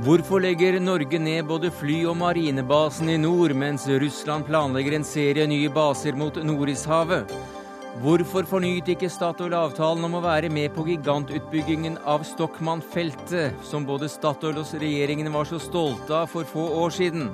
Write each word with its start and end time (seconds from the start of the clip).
Hvorfor 0.00 0.40
legger 0.40 0.78
Norge 0.80 1.18
ned 1.20 1.44
både 1.44 1.68
fly- 1.70 2.06
og 2.08 2.14
marinebasen 2.16 3.10
i 3.12 3.18
nord, 3.20 3.52
mens 3.52 3.82
Russland 4.00 4.46
planlegger 4.48 4.94
en 4.96 5.04
serie 5.04 5.44
nye 5.50 5.68
baser 5.68 6.16
mot 6.16 6.38
Nordishavet? 6.40 7.28
Hvorfor 8.00 8.48
fornyet 8.48 8.88
ikke 8.94 9.10
Statoil 9.12 9.52
avtalen 9.58 10.06
om 10.08 10.16
å 10.16 10.22
være 10.24 10.48
med 10.48 10.72
på 10.72 10.86
gigantutbyggingen 10.88 11.98
av 12.08 12.24
Stockmann-feltet, 12.24 13.60
som 13.66 13.84
både 13.84 14.08
Statoil 14.08 14.62
og 14.62 14.72
regjeringen 14.80 15.28
var 15.34 15.44
så 15.44 15.60
stolte 15.60 16.16
av 16.22 16.32
for 16.32 16.48
få 16.48 16.64
år 16.80 16.96
siden? 16.96 17.28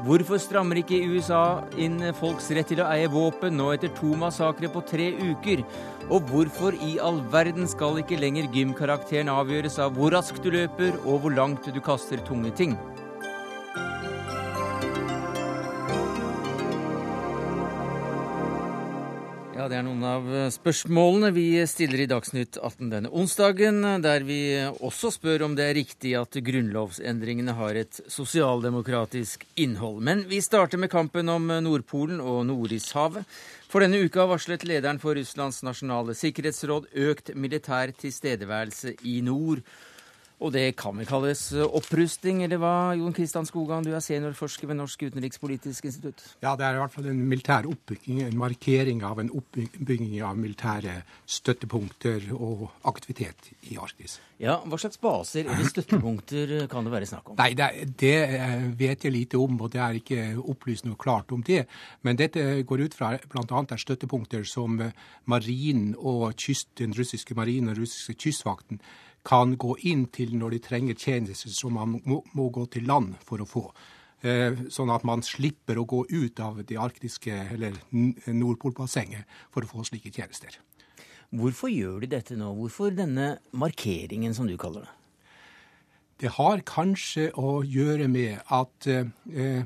Hvorfor 0.00 0.38
strammer 0.40 0.78
ikke 0.80 0.96
USA 1.12 1.60
inn 1.76 1.98
folks 2.16 2.46
rett 2.56 2.70
til 2.72 2.80
å 2.80 2.86
eie 2.88 3.08
våpen 3.12 3.52
nå 3.58 3.66
etter 3.74 3.90
to 3.98 4.14
massakrer 4.16 4.72
på 4.72 4.80
tre 4.88 5.10
uker? 5.18 5.60
Og 6.08 6.30
hvorfor 6.30 6.78
i 6.86 6.94
all 7.04 7.20
verden 7.34 7.68
skal 7.68 8.00
ikke 8.00 8.16
lenger 8.16 8.48
gymkarakteren 8.54 9.28
avgjøres 9.28 9.76
av 9.84 9.92
hvor 9.98 10.16
raskt 10.16 10.40
du 10.40 10.54
løper 10.54 10.96
og 11.02 11.20
hvor 11.20 11.36
langt 11.36 11.68
du 11.68 11.82
kaster 11.84 12.22
tunge 12.24 12.54
ting? 12.56 12.78
Ja, 19.60 19.66
Det 19.68 19.76
er 19.76 19.82
noen 19.84 20.04
av 20.08 20.28
spørsmålene 20.54 21.28
vi 21.36 21.42
stiller 21.68 22.00
i 22.00 22.06
Dagsnytt 22.08 22.56
18 22.56 22.86
denne 22.94 23.10
onsdagen, 23.12 23.82
der 24.00 24.24
vi 24.24 24.38
også 24.56 25.10
spør 25.12 25.44
om 25.44 25.56
det 25.58 25.66
er 25.66 25.76
riktig 25.76 26.14
at 26.16 26.38
grunnlovsendringene 26.46 27.52
har 27.58 27.76
et 27.76 28.00
sosialdemokratisk 28.08 29.44
innhold. 29.60 30.00
Men 30.00 30.24
vi 30.30 30.40
starter 30.40 30.80
med 30.80 30.88
kampen 30.88 31.28
om 31.28 31.52
Nordpolen 31.66 32.24
og 32.24 32.46
Nordishavet. 32.48 33.28
For 33.68 33.84
denne 33.84 34.00
uka 34.00 34.24
varslet 34.32 34.64
lederen 34.64 35.02
for 35.02 35.20
Russlands 35.20 35.60
nasjonale 35.60 36.16
sikkerhetsråd 36.16 36.88
økt 37.10 37.34
militær 37.36 37.92
tilstedeværelse 38.00 38.96
i 39.12 39.20
nord. 39.28 39.60
Og 40.40 40.52
det 40.54 40.72
kan 40.80 40.96
vel 40.96 41.08
kalles 41.08 41.42
eh, 41.52 41.64
opprusting, 41.64 42.40
eller 42.46 42.60
hva, 42.60 42.72
Jon 42.96 43.12
Kristian 43.16 43.48
Skogan, 43.48 43.84
du 43.84 43.92
er 43.92 44.00
seniorforsker 44.04 44.70
ved 44.70 44.78
Norsk 44.78 45.02
utenrikspolitisk 45.10 45.90
institutt? 45.90 46.22
Ja, 46.40 46.54
det 46.56 46.64
er 46.64 46.78
i 46.78 46.80
hvert 46.80 46.94
fall 46.94 47.10
en 47.12 47.20
militær 47.28 47.68
oppbygging, 47.68 48.22
en 48.24 48.38
markering 48.40 49.04
av 49.04 49.20
en 49.20 49.28
oppbygging 49.36 50.16
av 50.24 50.40
militære 50.40 51.02
støttepunkter 51.28 52.30
og 52.38 52.70
aktivitet 52.88 53.50
i 53.68 53.76
Arktis. 53.80 54.16
Ja, 54.40 54.54
Hva 54.64 54.78
slags 54.80 54.96
baser 55.02 55.44
eller 55.44 55.68
støttepunkter 55.74 56.54
kan 56.72 56.88
det 56.88 56.94
være 56.94 57.10
snakk 57.10 57.34
om? 57.34 57.36
Nei, 57.40 57.50
det, 57.58 57.68
det 58.00 58.14
eh, 58.38 58.64
vet 58.80 59.04
jeg 59.04 59.12
lite 59.12 59.40
om, 59.40 59.60
og 59.60 59.74
det 59.74 59.84
er 59.84 60.00
ikke 60.00 60.24
opplyst 60.40 60.88
noe 60.88 60.96
klart 61.00 61.36
om 61.36 61.44
det. 61.44 61.66
Men 62.06 62.16
dette 62.16 62.62
går 62.64 62.86
ut 62.86 62.96
fra 62.96 63.12
bl.a. 63.28 63.44
er 63.60 63.84
støttepunkter 63.84 64.48
som 64.48 64.80
eh, 64.80 64.96
marinen 65.28 65.92
og 66.00 66.32
kyst, 66.40 66.72
den 66.80 66.96
russiske 66.96 67.36
marinen 67.36 67.74
og 67.74 67.84
russiske 67.84 68.16
kystvakten 68.24 68.80
kan 69.26 69.56
gå 69.60 69.76
inn 69.90 70.06
til 70.12 70.36
når 70.38 70.56
de 70.56 70.60
trenger 70.64 70.98
tjenester 70.98 71.52
som 71.52 71.76
man 71.76 71.98
må, 72.04 72.20
må 72.36 72.48
gå 72.52 72.66
til 72.72 72.86
land 72.88 73.16
for 73.26 73.42
å 73.42 73.48
få. 73.48 73.64
Eh, 74.20 74.66
sånn 74.72 74.92
at 74.92 75.04
man 75.08 75.22
slipper 75.24 75.80
å 75.80 75.86
gå 75.88 76.02
ut 76.10 76.40
av 76.44 76.60
det 76.68 76.76
arktiske 76.80 77.32
eller 77.54 77.76
Nordpolbassenget 77.92 79.28
for 79.52 79.64
å 79.64 79.70
få 79.70 79.84
slike 79.88 80.12
tjenester. 80.12 80.58
Hvorfor 81.30 81.70
gjør 81.70 82.02
de 82.02 82.10
dette 82.16 82.36
nå? 82.36 82.50
Hvorfor 82.58 82.92
denne 82.92 83.36
markeringen, 83.52 84.34
som 84.34 84.48
du 84.50 84.56
kaller 84.60 84.88
det? 84.88 84.96
Det 86.20 86.34
har 86.36 86.60
kanskje 86.68 87.30
å 87.40 87.62
gjøre 87.64 88.10
med 88.12 88.42
at 88.52 88.88
eh, 88.90 89.62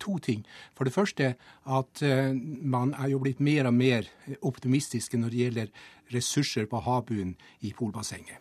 to 0.00 0.16
ting. 0.24 0.46
For 0.72 0.88
det 0.88 0.94
første 0.94 1.34
at 1.68 2.02
eh, 2.06 2.30
man 2.32 2.94
er 2.96 3.10
jo 3.12 3.20
blitt 3.20 3.42
mer 3.44 3.68
og 3.68 3.76
mer 3.76 4.08
optimistiske 4.40 5.20
når 5.20 5.34
det 5.34 5.42
gjelder 5.42 5.74
ressurser 6.14 6.70
på 6.70 6.80
havbunnen 6.86 7.36
i 7.60 7.74
polbassenget. 7.76 8.40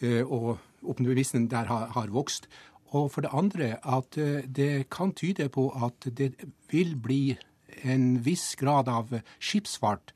Eh, 0.00 0.22
og 0.24 0.58
optimismen 0.82 1.48
der 1.48 1.64
har, 1.64 1.86
har 1.86 2.12
vokst. 2.12 2.48
Og 2.94 3.10
for 3.12 3.24
det 3.24 3.30
andre 3.32 3.76
at 3.82 4.18
eh, 4.18 4.44
det 4.44 4.90
kan 4.90 5.12
tyde 5.12 5.48
på 5.48 5.70
at 5.84 6.08
det 6.18 6.34
vil 6.70 6.96
bli 6.96 7.36
en 7.84 8.24
viss 8.24 8.56
grad 8.56 8.88
av 8.88 9.12
skipsfart 9.40 10.12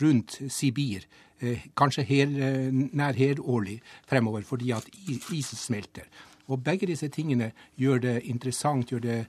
rundt 0.00 0.40
Sibir, 0.48 1.06
eh, 1.40 1.66
kanskje 1.76 2.02
her, 2.02 2.26
nær 2.72 3.12
helårlig 3.12 3.80
fremover, 4.08 4.42
fordi 4.42 4.70
at 4.70 4.88
isen 5.30 5.58
smelter. 5.58 6.08
Og 6.48 6.64
begge 6.64 6.86
disse 6.86 7.08
tingene 7.08 7.52
gjør 7.78 7.98
det 7.98 8.22
interessant, 8.24 8.90
gjør 8.90 9.00
det 9.00 9.26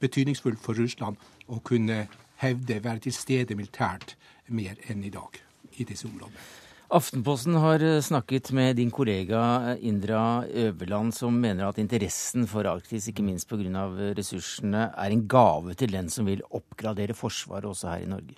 betydningsfullt 0.00 0.60
for 0.60 0.74
Russland 0.74 1.16
å 1.48 1.60
kunne 1.64 2.06
hevde, 2.42 2.82
være 2.84 3.06
til 3.06 3.14
stede 3.14 3.56
militært 3.56 4.16
mer 4.48 4.76
enn 4.90 5.04
i 5.04 5.14
dag 5.14 5.38
i 5.78 5.86
disse 5.88 6.08
områdene. 6.10 6.61
Aftenposten 6.92 7.54
har 7.56 7.80
eh, 7.80 8.02
snakket 8.04 8.50
med 8.52 8.76
din 8.76 8.90
kollega 8.92 9.40
eh, 9.70 9.84
Indra 9.88 10.44
Øverland, 10.44 11.14
som 11.16 11.38
mener 11.40 11.70
at 11.70 11.78
interessen 11.80 12.44
for 12.44 12.68
Arktis, 12.68 13.06
ikke 13.08 13.24
minst 13.24 13.48
pga. 13.48 13.86
ressursene, 14.12 14.90
er 14.92 15.14
en 15.14 15.24
gave 15.26 15.72
til 15.72 15.92
den 15.92 16.10
som 16.12 16.28
vil 16.28 16.44
oppgradere 16.50 17.16
Forsvaret 17.16 17.64
også 17.64 17.88
her 17.88 18.04
i 18.04 18.10
Norge. 18.12 18.36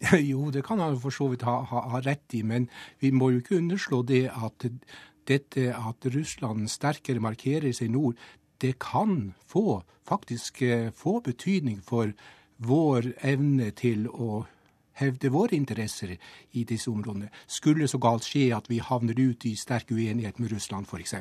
Jo, 0.30 0.48
det 0.50 0.64
kan 0.64 0.80
han 0.80 0.96
for 0.96 1.10
så 1.12 1.28
vidt 1.28 1.44
ha, 1.44 1.60
ha, 1.60 1.84
ha, 1.92 2.00
rett 2.00 2.32
i, 2.32 2.40
men 2.42 2.70
vi 3.00 3.10
må 3.10 3.34
jo 3.34 3.42
ikke 3.42 3.58
underslå 3.60 4.02
det 4.02 4.30
at 4.32 4.64
dette 5.28 5.68
at 5.76 6.08
Russland 6.14 6.70
sterkere 6.72 7.20
markerer 7.20 7.72
seg 7.76 7.90
i 7.90 7.96
nord, 7.98 8.16
det 8.64 8.78
kan 8.80 9.34
få, 9.44 9.82
faktisk 10.08 10.62
eh, 10.62 10.88
få 10.88 11.20
betydning 11.20 11.82
for 11.84 12.16
vår 12.56 13.12
evne 13.20 13.74
til 13.76 14.08
å 14.08 14.46
hevde 14.98 15.30
våre 15.32 15.56
interesser 15.56 16.16
i 16.52 16.64
disse 16.68 16.90
områdene, 16.90 17.30
skulle 17.46 17.88
så 17.88 18.00
galt 18.02 18.26
skje 18.26 18.50
at 18.56 18.68
vi 18.70 18.80
havner 18.82 19.18
ut 19.18 19.46
i 19.48 19.54
sterk 19.58 19.92
uenighet 19.94 20.38
med 20.42 20.52
Russland 20.52 20.88
f.eks. 20.88 21.14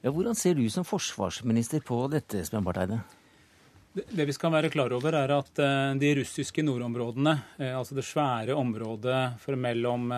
Ja, 0.00 0.10
hvordan 0.10 0.36
ser 0.38 0.56
du 0.56 0.64
som 0.72 0.86
forsvarsminister 0.88 1.82
på 1.84 2.06
dette, 2.12 2.44
Sven 2.44 2.64
Barth 2.64 2.86
Det 3.92 4.24
vi 4.26 4.32
skal 4.32 4.54
være 4.54 4.70
klar 4.72 4.92
over, 4.96 5.12
er 5.18 5.34
at 5.34 5.60
eh, 5.60 5.92
de 6.00 6.14
russiske 6.22 6.64
nordområdene, 6.64 7.36
eh, 7.58 7.76
altså 7.76 7.98
det 7.98 8.06
svære 8.08 8.56
området 8.56 9.20
mellom 9.60 10.08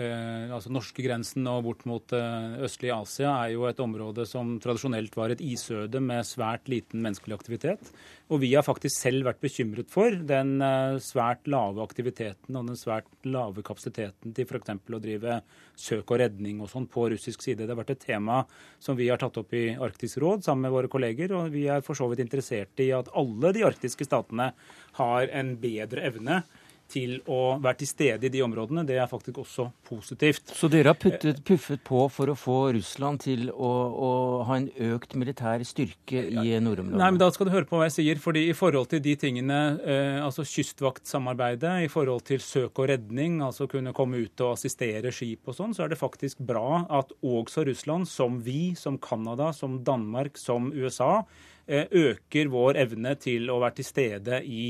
eh, 0.00 0.50
altså 0.52 0.72
Norskegrensen 0.72 1.46
og 1.50 1.64
bort 1.66 1.84
mot 1.88 2.14
eh, 2.16 2.56
østlig 2.66 2.90
Asia 2.94 3.32
er 3.44 3.54
jo 3.54 3.66
et 3.68 3.80
område 3.82 4.26
som 4.28 4.56
tradisjonelt 4.62 5.14
var 5.18 5.34
et 5.34 5.42
isøde 5.44 6.00
med 6.02 6.26
svært 6.28 6.70
liten 6.72 7.02
menneskelig 7.04 7.36
aktivitet. 7.36 7.92
Og 8.32 8.40
vi 8.40 8.54
har 8.54 8.64
faktisk 8.66 8.96
selv 8.96 9.28
vært 9.28 9.42
bekymret 9.44 9.90
for 9.92 10.16
den 10.28 10.56
eh, 10.64 10.96
svært 11.04 11.46
lave 11.50 11.84
aktiviteten 11.84 12.56
og 12.56 12.70
den 12.70 12.80
svært 12.80 13.08
lave 13.28 13.64
kapasiteten 13.66 14.34
til 14.34 14.48
f.eks. 14.48 14.74
å 14.74 15.02
drive 15.04 15.38
søk 15.76 16.10
og 16.14 16.20
redning 16.24 16.64
og 16.64 16.72
sånn 16.72 16.88
på 16.90 17.06
russisk 17.12 17.44
side. 17.44 17.62
Det 17.62 17.72
har 17.74 17.82
vært 17.82 17.94
et 17.96 18.04
tema 18.08 18.42
som 18.82 18.98
vi 18.98 19.10
har 19.12 19.22
tatt 19.22 19.38
opp 19.40 19.54
i 19.54 19.72
Arktisk 19.74 20.22
råd 20.24 20.46
sammen 20.46 20.66
med 20.66 20.74
våre 20.74 20.90
kolleger, 20.92 21.36
og 21.36 21.54
vi 21.54 21.68
er 21.70 21.84
for 21.84 21.98
så 21.98 22.08
vidt 22.10 22.24
interessert 22.24 22.82
i 22.82 22.90
at 22.96 23.12
alle 23.14 23.54
de 23.54 23.64
arktiske 23.66 24.08
statene 24.08 24.50
har 24.98 25.32
en 25.34 25.56
bedre 25.60 26.06
evne 26.08 26.42
til 26.90 27.16
å 27.30 27.56
være 27.62 27.80
til 27.80 27.88
stede 27.88 28.28
i 28.28 28.32
de 28.32 28.42
områdene. 28.44 28.84
Det 28.86 28.96
er 29.00 29.08
faktisk 29.10 29.40
også 29.42 29.66
positivt. 29.88 30.52
Så 30.54 30.68
dere 30.72 30.92
har 30.92 30.98
puttet, 31.00 31.40
puffet 31.46 31.82
på 31.86 32.04
for 32.12 32.30
å 32.30 32.36
få 32.38 32.58
Russland 32.76 33.22
til 33.24 33.48
å, 33.50 33.70
å 34.06 34.10
ha 34.48 34.58
en 34.60 34.68
økt 34.92 35.16
militær 35.18 35.64
styrke 35.66 36.22
i 36.28 36.54
nordområdene? 36.62 37.00
Nei, 37.00 37.10
men 37.14 37.20
da 37.22 37.30
skal 37.34 37.48
du 37.48 37.54
høre 37.54 37.68
på 37.68 37.80
hva 37.80 37.88
jeg 37.88 37.96
sier. 37.98 38.20
fordi 38.22 38.46
i 38.50 38.56
forhold 38.56 38.90
til 38.92 39.02
de 39.04 39.16
tingene, 39.20 39.60
eh, 39.82 40.20
altså 40.24 40.46
kystvaktsamarbeidet, 40.48 41.74
i 41.86 41.90
forhold 41.92 42.26
til 42.28 42.42
søk 42.44 42.82
og 42.82 42.90
redning, 42.92 43.40
altså 43.44 43.68
kunne 43.70 43.94
komme 43.96 44.22
ut 44.24 44.44
og 44.44 44.54
assistere 44.54 45.12
skip 45.14 45.50
og 45.50 45.58
sånn, 45.58 45.74
så 45.76 45.86
er 45.86 45.94
det 45.94 46.00
faktisk 46.00 46.42
bra 46.44 46.84
at 47.00 47.14
også 47.24 47.66
Russland, 47.68 48.08
som 48.10 48.38
vi, 48.44 48.74
som 48.78 49.00
Canada, 49.02 49.52
som 49.56 49.80
Danmark, 49.84 50.38
som 50.40 50.70
USA, 50.74 51.24
eh, 51.66 51.88
øker 51.90 52.52
vår 52.52 52.78
evne 52.84 53.16
til 53.20 53.50
å 53.50 53.60
være 53.62 53.80
til 53.80 53.88
stede 53.88 54.44
i 54.44 54.66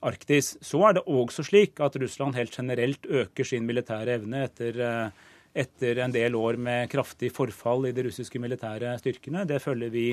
Arktis. 0.00 0.54
Så 0.62 0.80
er 0.86 0.98
det 0.98 1.06
også 1.10 1.44
slik 1.46 1.80
at 1.82 1.96
Russland 1.98 2.36
helt 2.38 2.54
generelt 2.54 3.06
øker 3.06 3.46
sin 3.46 3.66
militære 3.66 4.18
evne 4.18 4.44
etter, 4.46 4.80
eh, 4.80 5.24
etter 5.64 6.04
en 6.04 6.14
del 6.14 6.36
år 6.38 6.56
med 6.56 6.90
kraftig 6.90 7.32
forfall 7.34 7.88
i 7.88 7.92
de 7.92 8.04
russiske 8.06 8.38
militære 8.38 8.98
styrkene. 9.00 9.46
Det 9.46 9.62
følger 9.62 9.90
vi 9.90 10.06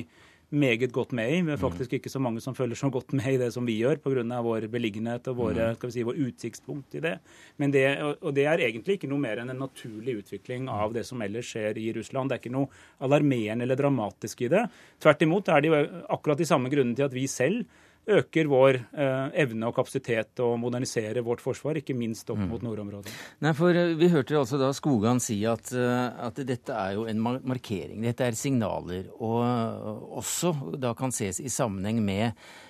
meget 0.49 0.91
godt 0.93 1.11
med 1.11 1.31
i. 1.31 1.41
Vi 1.41 1.51
er 1.51 1.59
faktisk 1.59 1.93
ikke 1.93 2.09
så 2.09 2.19
mange 2.19 2.41
som 2.41 2.55
følger 2.55 2.75
så 2.75 2.89
godt 2.89 3.13
med 3.13 3.33
i 3.33 3.37
det 3.37 3.51
som 3.53 3.65
vi 3.65 3.77
gjør, 3.79 3.97
pga. 4.01 4.41
vår 4.41 4.67
beliggenhet 4.71 5.27
og 5.27 5.37
våre, 5.37 5.73
mm. 5.73 5.91
si, 5.91 6.03
vår 6.03 6.19
utsiktspunkt 6.27 6.95
i 6.95 6.99
det. 6.99 7.19
Men 7.57 7.71
det, 7.71 7.85
og 8.21 8.33
det 8.33 8.45
er 8.45 8.59
egentlig 8.59 8.97
ikke 8.97 9.09
noe 9.09 9.19
mer 9.19 9.41
enn 9.41 9.49
en 9.49 9.63
naturlig 9.65 10.19
utvikling 10.21 10.69
av 10.69 10.93
det 10.93 11.05
som 11.05 11.21
ellers 11.21 11.49
skjer 11.49 11.77
i 11.77 11.91
Russland. 11.93 12.29
Det 12.29 12.37
er 12.37 12.43
ikke 12.43 12.57
noe 12.57 12.69
alarmerende 12.99 13.65
eller 13.65 13.79
dramatisk 13.79 14.45
i 14.45 14.51
det. 14.53 14.65
Tvert 15.01 15.25
imot 15.25 15.49
er 15.49 15.61
det 15.61 15.71
jo 15.71 15.81
akkurat 16.09 16.37
de 16.41 16.49
samme 16.49 16.69
grunnene 16.69 16.95
til 16.95 17.09
at 17.09 17.15
vi 17.15 17.27
selv 17.27 17.65
øker 18.05 18.49
vår 18.49 18.77
eh, 18.77 19.29
evne 19.41 19.69
og 19.69 19.75
kapasitet 19.77 20.33
til 20.37 20.51
å 20.51 20.57
modernisere 20.61 21.23
vårt 21.25 21.41
forsvar, 21.43 21.79
ikke 21.79 21.95
minst 21.97 22.29
opp 22.29 22.41
mm. 22.41 22.49
mot 22.51 22.65
nordområdene. 22.65 23.15
Nei, 23.45 23.53
for 23.57 23.75
eh, 23.75 23.95
Vi 23.97 24.09
hørte 24.13 24.37
altså 24.37 24.59
da 24.61 24.69
Skogan 24.75 25.21
si 25.23 25.39
at, 25.49 25.71
eh, 25.73 26.05
at, 26.27 26.41
dette 26.45 26.75
er 26.75 26.99
jo 26.99 27.07
en 27.09 27.23
markering, 27.23 28.03
dette 28.05 28.27
er 28.27 28.37
signaler, 28.37 29.09
og 29.17 30.19
også 30.21 30.53
da 30.81 30.93
kan 30.97 31.13
ses 31.15 31.41
i 31.41 31.51
sammenheng 31.51 32.03
med 32.05 32.27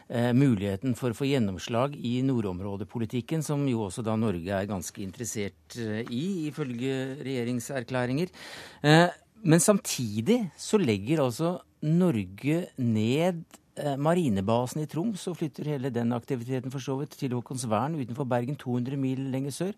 eh, 0.08 0.32
muligheten 0.36 0.96
for 0.96 1.12
å 1.12 1.18
få 1.18 1.28
gjennomslag 1.30 1.98
i 2.00 2.18
nordområdepolitikken, 2.26 3.44
som 3.46 3.68
jo 3.70 3.86
også 3.90 4.06
da 4.06 4.16
Norge 4.20 4.56
er 4.56 4.72
ganske 4.72 5.04
interessert 5.04 5.78
i, 5.80 6.48
ifølge 6.48 7.20
regjeringserklæringer. 7.26 8.34
Eh, 8.86 9.08
Men 9.46 9.60
samtidig 9.62 10.40
så 10.58 10.80
legger 10.82 11.20
altså 11.22 11.60
Norge 11.86 12.64
ned 12.82 13.44
eh, 13.44 13.65
marinebasen 14.00 14.84
i 14.84 14.88
Troms 14.88 15.26
og 15.28 15.40
flytter 15.40 15.68
hele 15.74 15.92
den 15.94 16.16
aktiviteten 16.16 16.72
for 16.74 16.84
så 16.84 16.96
vidt 17.00 17.18
til 17.20 17.36
Håkonsvern 17.36 17.98
utenfor 18.00 18.28
Bergen, 18.30 18.56
200 18.56 19.00
mil 19.00 19.26
lenger 19.34 19.52
sør. 19.52 19.74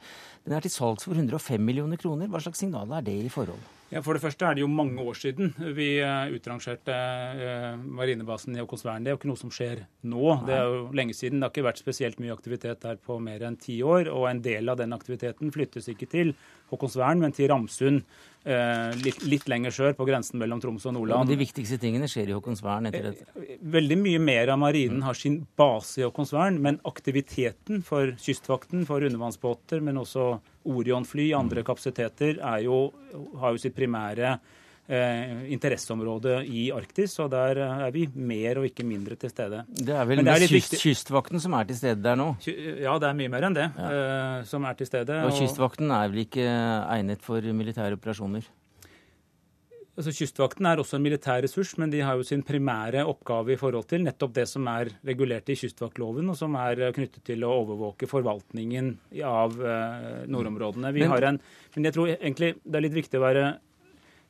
Den 0.45 0.57
er 0.57 0.61
til 0.65 0.73
salgs 0.73 1.07
for 1.07 1.17
105 1.17 1.61
millioner 1.61 1.97
kroner. 1.97 2.29
Hva 2.29 2.44
slags 2.44 2.61
signal 2.61 2.94
er 2.94 3.05
det 3.07 3.17
i 3.25 3.33
forhold? 3.33 3.65
Ja, 3.88 4.01
For 4.03 4.17
det 4.17 4.19
første 4.19 4.44
er 4.44 4.57
det 4.57 4.65
jo 4.65 4.67
mange 4.67 4.99
år 4.99 5.15
siden 5.15 5.53
vi 5.75 6.01
eh, 6.03 6.33
utrangerte 6.35 6.91
eh, 6.91 7.77
marinebasen 7.79 8.57
i 8.57 8.59
Håkonsvern. 8.59 9.05
Det 9.05 9.11
er 9.11 9.15
jo 9.15 9.19
ikke 9.21 9.29
noe 9.31 9.39
som 9.39 9.53
skjer 9.53 9.85
nå. 10.11 10.33
Det 10.44 10.57
er 10.57 10.65
jo 10.67 10.81
lenge 10.99 11.15
siden. 11.15 11.39
Det 11.39 11.47
har 11.47 11.53
ikke 11.53 11.67
vært 11.69 11.79
spesielt 11.79 12.19
mye 12.19 12.35
aktivitet 12.35 12.83
der 12.83 12.99
på 12.99 13.15
mer 13.23 13.45
enn 13.47 13.55
ti 13.55 13.77
år. 13.79 14.11
Og 14.11 14.27
en 14.27 14.44
del 14.44 14.67
av 14.67 14.81
den 14.81 14.95
aktiviteten 14.95 15.55
flyttes 15.55 15.88
ikke 15.94 16.09
til 16.11 16.33
Håkonsvern, 16.73 17.23
men 17.23 17.35
til 17.35 17.47
Ramsund. 17.53 18.03
Eh, 18.47 18.94
litt, 19.03 19.23
litt, 19.27 19.47
lenger 19.51 19.73
sør, 19.75 19.95
på 19.97 20.05
grensen 20.07 20.39
mellom 20.39 20.61
Troms 20.63 20.85
og 20.88 20.94
Nordland. 20.95 21.27
Ja, 21.27 21.35
De 21.35 21.39
viktigste 21.41 21.75
tingene 21.81 22.07
skjer 22.07 22.29
i 22.31 22.35
Håkonsvern 22.38 22.88
etter 22.88 23.09
dette? 23.09 23.57
Veldig 23.75 23.97
mye 23.99 24.21
mer 24.23 24.53
av 24.53 24.61
marinen 24.61 25.01
har 25.03 25.17
sin 25.19 25.41
base 25.59 25.99
i 25.99 26.05
Håkonsvern, 26.05 26.61
men 26.63 26.77
aktiviteten 26.88 27.83
for 27.83 28.13
Kystvakten, 28.23 28.85
for 28.88 29.03
undervannsbåter, 29.03 29.83
men 29.83 29.99
også 29.99 30.29
Orion-fly, 30.71 31.33
andre 31.35 31.65
kapasiteter, 31.67 32.39
jo, 32.63 32.79
har 33.41 33.55
jo 33.55 33.61
sitt 33.65 33.75
primære 33.75 34.31
eh, 34.38 34.55
interesseområde 34.87 36.37
i 36.47 36.69
Arktis, 36.71 37.17
og 37.19 37.31
der 37.33 37.59
er 37.65 37.89
vi 37.91 38.05
mer 38.15 38.61
og 38.61 38.69
ikke 38.69 38.85
mindre 38.87 39.17
til 39.19 39.33
stede. 39.33 39.65
Det 39.67 39.91
er 39.91 40.05
vel 40.07 40.23
det 40.23 40.35
er 40.35 40.45
kyst, 40.47 40.77
Kystvakten 40.79 41.43
som 41.43 41.57
er 41.59 41.67
til 41.67 41.79
stede 41.79 41.99
der 42.05 42.15
nå? 42.15 42.29
Ja, 42.47 42.95
det 42.95 43.09
er 43.09 43.17
mye 43.17 43.31
mer 43.33 43.49
enn 43.49 43.57
det 43.57 43.67
ja. 43.67 43.89
eh, 43.89 44.45
som 44.47 44.63
er 44.63 44.77
til 44.79 44.87
stede. 44.87 45.19
Og 45.27 45.35
Kystvakten 45.35 45.91
er 45.91 46.07
vel 46.13 46.23
ikke 46.23 46.47
egnet 46.47 47.25
for 47.25 47.43
militære 47.43 47.99
operasjoner? 47.99 48.47
Altså, 49.97 50.11
Kystvakten 50.13 50.67
er 50.69 50.77
også 50.77 50.99
en 50.99 51.05
militær 51.07 51.41
ressurs, 51.41 51.71
men 51.81 51.89
de 51.89 52.03
har 52.05 52.19
jo 52.19 52.25
sin 52.25 52.43
primære 52.45 53.01
oppgave 53.09 53.55
i 53.55 53.57
forhold 53.57 53.87
til 53.89 54.03
nettopp 54.05 54.35
det 54.35 54.43
som 54.45 54.67
er 54.69 54.91
regulert 55.09 55.49
i 55.49 55.55
kystvaktloven, 55.57 56.29
og 56.29 56.37
som 56.37 56.53
er 56.61 56.91
knyttet 56.93 57.23
til 57.25 57.41
å 57.43 57.55
overvåke 57.63 58.05
forvaltningen 58.09 58.91
av 59.25 59.57
eh, 59.57 60.19
nordområdene. 60.29 60.93
Vi 60.93 61.01
men, 61.01 61.15
har 61.15 61.31
en, 61.31 61.41
men 61.73 61.89
jeg 61.89 61.97
tror 61.97 62.13
egentlig 62.13 62.51
det 62.61 62.77
er 62.77 62.85
litt 62.85 62.99
viktig 62.99 63.17
å 63.17 63.25
være 63.25 63.47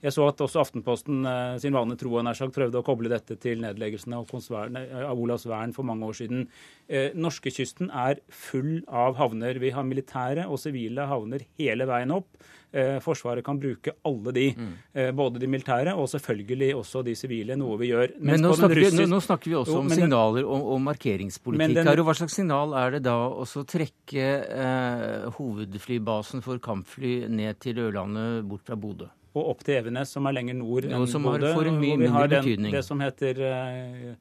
jeg 0.04 0.14
så 0.14 0.28
at 0.30 0.42
også 0.46 0.62
Aftenposten 0.62 1.26
eh, 1.26 1.56
sin 1.62 1.74
vane 1.74 1.98
tro 1.98 2.22
nær 2.22 2.38
sagt, 2.38 2.54
prøvde 2.56 2.82
å 2.82 2.86
koble 2.86 3.10
dette 3.10 3.38
til 3.42 3.64
nedleggelsen 3.64 4.14
av, 4.18 4.30
av 4.30 5.18
Olavsvern 5.18 5.74
for 5.74 5.88
mange 5.90 6.06
år 6.06 6.20
siden. 6.20 6.46
Eh, 6.86 7.16
Norskekysten 7.18 7.90
er 7.90 8.22
full 8.30 8.84
av 8.88 9.18
havner. 9.18 9.58
Vi 9.64 9.74
har 9.74 9.88
militære 9.88 10.46
og 10.46 10.62
sivile 10.62 11.08
havner 11.10 11.48
hele 11.58 11.90
veien 11.90 12.14
opp. 12.14 12.30
Eh, 12.78 12.98
Forsvaret 13.00 13.46
kan 13.48 13.58
bruke 13.58 13.94
alle 14.06 14.32
de, 14.36 14.46
mm. 14.54 14.72
eh, 14.94 15.12
både 15.16 15.40
de 15.40 15.48
militære 15.50 15.94
og 15.96 16.10
selvfølgelig 16.12 16.74
også 16.76 17.02
de 17.08 17.16
sivile, 17.16 17.56
noe 17.58 17.78
vi 17.80 17.90
gjør. 17.94 18.18
men 18.20 18.44
nå 18.44 18.52
snakker, 18.54 18.82
russisk... 18.84 19.00
vi, 19.00 19.10
nå 19.10 19.22
snakker, 19.24 19.50
vi, 19.50 19.56
også 19.56 19.78
jo, 19.78 19.84
om 19.86 19.94
signaler 19.98 20.46
og, 20.46 20.72
og 20.76 20.82
markeringspolitikk. 20.92 21.78
Den... 21.80 22.06
Hva 22.06 22.18
slags 22.20 22.36
signal 22.38 22.76
er 22.78 22.98
det 22.98 23.06
da 23.08 23.16
å 23.32 23.48
trekke 23.48 24.28
eh, 24.46 25.30
hovedflybasen 25.40 26.44
for 26.46 26.62
kampfly 26.62 27.24
ned 27.32 27.64
til 27.64 27.80
Ørlandet 27.88 28.44
bort 28.46 28.68
fra 28.68 28.78
Bodø? 28.78 29.10
Og 29.38 29.54
opp 29.54 29.66
til 29.68 29.80
Evenes, 29.80 30.14
som 30.14 30.28
er 30.30 30.38
lenger 30.40 30.58
nord 30.60 30.88
enn 30.88 31.06
Bodø. 31.06 31.52
Har, 31.52 31.60
får 31.60 31.72
en 31.72 31.82
mye 31.82 32.00
mindre 32.04 32.28
betydning. 32.38 32.74
Det 32.76 32.84
som 32.86 33.02
heter 33.04 33.44
uh, 33.46 34.14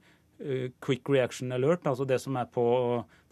Quick 0.85 1.09
Reaction 1.09 1.55
Alert, 1.57 1.87
altså 1.89 2.05
det 2.09 2.21
som 2.21 2.37
er 2.37 2.51
på, 2.53 2.67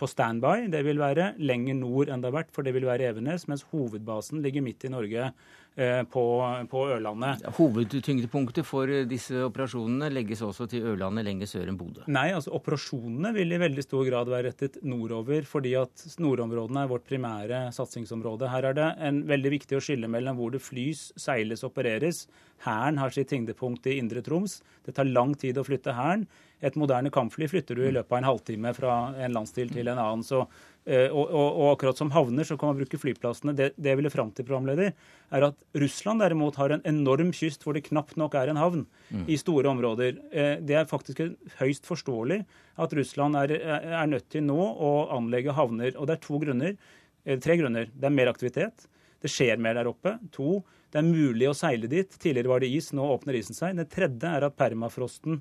på 0.01 0.09
standby. 0.09 0.71
Det 0.73 0.81
vil 0.87 1.03
være 1.03 1.35
lenger 1.39 1.77
nord 1.81 2.09
enn 2.09 2.25
det 2.25 2.33
har 2.33 2.39
vært, 2.41 2.55
for 2.57 2.67
det 2.67 2.73
vil 2.77 2.89
være 2.89 3.13
Evenes, 3.13 3.45
mens 3.51 3.67
hovedbasen 3.75 4.41
ligger 4.45 4.65
midt 4.65 4.89
i 4.89 4.93
Norge 4.95 5.29
Eh, 5.29 5.64
på, 5.75 6.25
på 6.71 6.83
Ørlandet. 6.95 7.43
Hovedtyngdepunktet 7.57 8.67
for 8.67 8.91
eh, 8.91 9.07
disse 9.11 9.41
operasjonene 9.43 10.11
legges 10.13 10.43
også 10.47 10.69
til 10.71 10.87
Ørlandet 10.93 11.27
lenger 11.27 11.51
sør 11.51 11.71
enn 11.71 11.79
Bodø? 11.81 12.05
Nei, 12.07 12.29
altså 12.37 12.55
operasjonene 12.55 13.33
vil 13.35 13.57
i 13.57 13.61
veldig 13.63 13.85
stor 13.87 14.07
grad 14.07 14.31
være 14.31 14.53
rettet 14.53 14.79
nordover, 14.87 15.47
fordi 15.49 15.75
at 15.81 16.07
nordområdene 16.23 16.85
er 16.85 16.93
vårt 16.93 17.09
primære 17.09 17.65
satsingsområde. 17.75 18.53
Her 18.53 18.71
er 18.71 18.79
det 18.79 18.89
en 19.09 19.25
veldig 19.27 19.55
viktig 19.59 19.79
å 19.79 19.83
skille 19.85 20.11
mellom 20.11 20.39
hvor 20.39 20.55
det 20.55 20.63
flys, 20.63 21.09
seiles, 21.19 21.67
opereres. 21.67 22.25
Hæren 22.65 22.99
har 23.01 23.15
sitt 23.15 23.31
tyngdepunkt 23.33 23.87
i 23.91 23.99
Indre 24.01 24.23
Troms. 24.25 24.61
Det 24.85 24.97
tar 24.97 25.09
lang 25.09 25.35
tid 25.39 25.59
å 25.61 25.67
flytte 25.67 25.97
Hæren. 25.97 26.27
Et 26.65 26.77
moderne 26.81 27.13
kampfly 27.13 27.49
flytter 27.51 27.77
du 27.77 27.85
i 27.85 27.93
løpet 27.93 28.13
av 28.13 28.21
en 28.23 28.31
halvtime 28.31 28.73
fra 28.77 28.95
en 29.21 29.37
landsdel 29.37 29.73
til 29.75 29.91
en 29.93 30.01
annen. 30.01 30.25
Så 30.25 30.47
Eh, 30.85 31.09
og, 31.09 31.31
og, 31.33 31.47
og, 31.49 31.67
akkurat 31.73 31.97
som 31.97 32.11
havner 32.13 32.45
så 32.45 32.59
kan 32.61 32.69
man 32.71 32.81
bruke 32.83 32.99
flyplassene. 33.01 33.55
Det, 33.57 33.71
det 33.81 33.93
jeg 33.93 33.99
ville 34.01 34.13
fram 34.13 34.31
til, 34.37 34.45
programleder, 34.45 34.93
er 35.33 35.47
at 35.47 35.57
Russland 35.81 36.21
derimot 36.21 36.59
har 36.61 36.75
en 36.75 36.85
enorm 36.89 37.31
kyst 37.37 37.65
hvor 37.65 37.77
det 37.77 37.87
knapt 37.87 38.19
nok 38.21 38.37
er 38.37 38.53
en 38.53 38.61
havn 38.61 38.83
mm. 39.09 39.25
i 39.33 39.39
store 39.41 39.71
områder. 39.73 40.21
Eh, 40.29 40.59
det 40.61 40.77
er 40.77 40.91
faktisk 40.91 41.23
høyst 41.61 41.89
forståelig 41.89 42.43
at 42.85 42.97
Russland 42.99 43.41
er, 43.41 43.57
er, 43.65 44.11
nødt 44.11 44.29
til 44.35 44.45
nå 44.45 44.59
å 44.61 44.93
anlegge 45.17 45.57
havner. 45.57 45.95
Og 45.97 46.11
det 46.11 46.19
er 46.19 46.25
to 46.27 46.41
grunner. 46.43 46.77
Eh, 47.25 47.41
tre 47.41 47.57
grunner. 47.63 47.89
Det 47.89 48.11
er 48.11 48.19
mer 48.21 48.35
aktivitet. 48.35 48.85
Det 49.25 49.33
skjer 49.33 49.57
mer 49.65 49.79
der 49.79 49.89
oppe. 49.89 50.19
To, 50.37 50.59
det 50.95 51.01
er 51.03 51.09
mulig 51.11 51.49
å 51.51 51.57
seile 51.59 51.91
dit. 51.91 52.13
Tidligere 52.23 52.53
var 52.53 52.63
det 52.63 52.71
is, 52.71 52.93
nå 52.95 53.03
åpner 53.17 53.35
isen 53.35 53.57
seg. 53.57 53.75
Det 53.81 53.89
tredje 53.91 54.31
er 54.31 54.47
at 54.47 54.55
permafrosten 54.55 55.41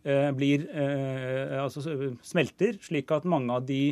eh, 0.00 0.30
blir, 0.32 0.64
eh, 0.72 1.58
altså, 1.60 1.84
smelter, 2.24 2.78
slik 2.80 3.12
at 3.12 3.26
mange 3.28 3.52
av 3.52 3.66
de 3.68 3.82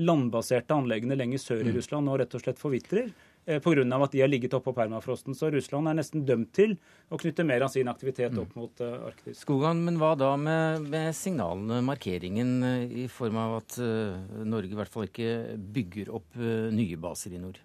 landbaserte 0.00 0.72
anleggene 0.72 1.18
lenger 1.20 1.42
sør 1.42 1.60
i 1.60 1.68
mm. 1.68 1.76
Russland 1.76 2.08
nå 2.08 2.16
rett 2.16 2.32
og 2.32 2.40
slett 2.40 2.56
forvitrer 2.56 3.10
eh, 3.44 3.58
pga. 3.60 3.84
at 3.84 4.14
de 4.14 4.22
har 4.22 4.30
ligget 4.32 4.56
oppå 4.56 4.72
permafrosten. 4.72 5.36
Så 5.36 5.50
Russland 5.52 5.90
er 5.90 5.98
nesten 5.98 6.24
dømt 6.24 6.54
til 6.56 6.72
å 7.12 7.20
knytte 7.20 7.44
mer 7.44 7.66
av 7.66 7.72
sin 7.74 7.92
aktivitet 7.92 8.32
opp 8.32 8.56
mm. 8.56 8.62
mot 8.62 8.80
uh, 8.80 9.10
Arktis. 9.10 9.42
Skogan, 9.44 9.84
men 9.84 10.00
hva 10.00 10.14
da 10.16 10.30
med, 10.40 10.88
med, 10.88 11.10
signalene, 11.12 11.82
markeringen, 11.84 12.54
uh, 12.64 12.96
i 13.04 13.04
form 13.12 13.36
av 13.44 13.58
at 13.60 13.76
uh, 13.84 14.16
Norge 14.48 14.72
i 14.72 14.80
hvert 14.80 14.96
fall 14.96 15.10
ikke 15.10 15.58
bygger 15.76 16.16
opp 16.16 16.40
nye 16.72 16.96
baser 16.96 17.36
i 17.36 17.42
nord? 17.44 17.60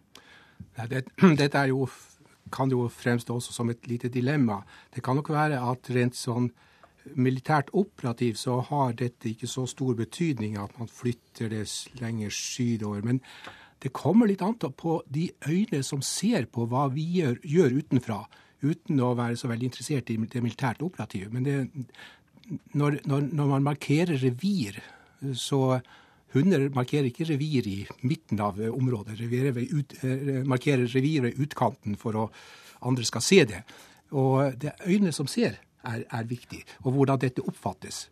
Ja, 0.77 0.85
det, 0.91 1.05
dette 1.41 1.63
jo, 1.71 1.87
kan 2.51 2.71
jo 2.71 2.87
fremstå 2.91 3.35
også 3.37 3.53
som 3.55 3.69
et 3.69 3.87
lite 3.87 4.11
dilemma. 4.13 4.61
Det 4.93 5.03
kan 5.03 5.17
nok 5.17 5.29
være 5.33 5.59
at 5.71 5.91
rent 5.95 6.17
sånn 6.17 6.51
militært 7.15 7.69
operativ 7.77 8.35
så 8.39 8.59
har 8.67 8.95
dette 8.99 9.29
ikke 9.31 9.47
så 9.47 9.65
stor 9.69 9.95
betydning 9.95 10.57
at 10.59 10.73
man 10.79 10.89
flytter 10.91 11.51
det 11.53 11.63
lenger 12.01 12.33
sydover. 12.33 13.05
Men 13.05 13.21
det 13.83 13.93
kommer 13.95 14.27
litt 14.27 14.43
an 14.43 14.57
på 14.57 14.99
de 15.07 15.29
øyne 15.47 15.83
som 15.85 16.01
ser 16.01 16.49
på 16.51 16.65
hva 16.69 16.87
vi 16.93 17.05
gjør, 17.19 17.39
gjør 17.45 17.77
utenfra, 17.79 18.21
uten 18.65 19.01
å 19.05 19.13
være 19.17 19.37
så 19.37 19.51
veldig 19.51 19.69
interessert 19.69 20.09
i 20.09 20.17
det 20.17 20.43
militært 20.43 20.81
operative. 20.85 21.29
Men 21.31 21.45
det, 21.45 21.57
når, 22.73 23.01
når, 23.05 23.29
når, 23.31 23.51
man 23.53 23.67
markerer 23.67 24.17
revir, 24.23 24.81
så 25.37 25.79
Hunder 26.37 26.67
markerer 26.75 27.09
ikke 27.09 27.27
revir 27.31 27.67
i 27.69 27.77
midten 28.07 28.41
av 28.43 28.59
området, 28.71 29.19
ut, 29.21 29.97
eh, 30.03 30.43
markerer 30.45 30.87
revir 30.93 31.27
ved 31.27 31.39
utkanten 31.43 31.97
for 31.97 32.23
at 32.23 32.41
andre 32.81 33.05
skal 33.05 33.21
se 33.21 33.43
det. 33.45 33.63
Og 34.11 34.53
det 34.59 34.75
øynene 34.85 35.11
som 35.11 35.27
ser 35.27 35.57
er, 35.83 36.05
er 36.11 36.23
viktig, 36.23 36.63
og 36.83 36.93
hvordan 36.93 37.19
dette 37.19 37.43
oppfattes. 37.43 38.07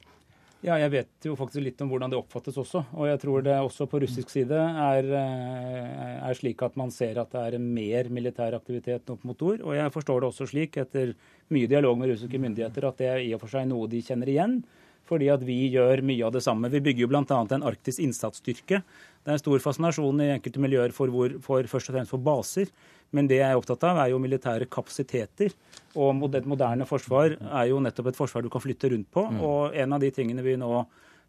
Ja, 0.66 0.80
jeg 0.82 0.90
vet 0.96 1.26
jo 1.28 1.36
faktisk 1.38 1.62
litt 1.62 1.82
om 1.84 1.92
hvordan 1.92 2.10
det 2.10 2.18
oppfattes 2.18 2.56
også. 2.58 2.82
Og 2.98 3.06
jeg 3.06 3.20
tror 3.22 3.44
det 3.46 3.54
også 3.60 3.86
på 3.90 4.00
russisk 4.02 4.32
side 4.34 4.58
er, 4.58 5.10
eh, 5.14 6.16
er, 6.26 6.38
slik 6.38 6.64
at 6.66 6.78
man 6.80 6.90
ser 6.94 7.20
at 7.22 7.36
det 7.36 7.44
er 7.44 7.62
mer 7.62 8.10
militær 8.10 8.56
aktivitet 8.58 9.12
opp 9.14 9.28
mot 9.30 9.38
nord. 9.46 9.62
Og 9.62 9.76
jeg 9.78 9.94
forstår 9.94 10.24
det 10.24 10.30
også 10.32 10.48
slik, 10.50 10.80
etter 10.82 11.14
mye 11.54 11.70
dialog 11.70 12.00
med 12.00 12.16
russiske 12.16 12.42
myndigheter, 12.42 12.88
at 12.90 12.98
det 12.98 13.12
er 13.12 13.22
i 13.22 13.34
og 13.38 13.44
for 13.44 13.54
seg 13.54 13.70
noe 13.70 13.92
de 13.92 14.02
kjenner 14.02 14.32
igjen. 14.32 14.58
Fordi 15.06 15.30
at 15.30 15.44
vi 15.46 15.58
gjør 15.74 16.02
mye 16.06 16.26
av 16.26 16.34
det 16.34 16.42
samme. 16.46 16.72
Vi 16.74 16.82
bygger 16.82 17.06
jo 17.06 17.12
bl.a. 17.12 17.24
en 17.30 17.68
arktisk 17.70 18.02
innsatsstyrke. 18.02 18.82
Det 18.82 19.32
er 19.32 19.38
en 19.38 19.42
stor 19.42 19.62
fascinasjon 19.62 20.24
i 20.26 20.32
enkelte 20.34 20.62
miljøer 20.62 20.94
for, 20.96 21.14
hvor, 21.14 21.38
for 21.46 21.70
først 21.70 21.92
og 21.92 21.98
fremst 21.98 22.14
for 22.14 22.26
baser. 22.26 22.72
Men 23.14 23.30
det 23.30 23.40
jeg 23.40 23.48
er 23.48 23.60
opptatt 23.60 23.86
av, 23.86 24.02
er 24.02 24.12
jo 24.12 24.22
militære 24.22 24.68
kapasiteter. 24.72 25.54
Og 25.96 26.26
et 26.36 26.50
moderne 26.50 26.88
forsvar 26.90 27.38
er 27.38 27.70
jo 27.70 27.82
nettopp 27.84 28.12
et 28.12 28.18
forsvar 28.18 28.44
du 28.44 28.52
kan 28.54 28.64
flytte 28.64 28.92
rundt 28.92 29.12
på. 29.14 29.28
Mm. 29.30 29.42
Og 29.46 29.78
en 29.78 29.96
av 29.96 30.02
de 30.04 30.12
tingene 30.16 30.46
vi 30.46 30.58
nå 30.60 30.72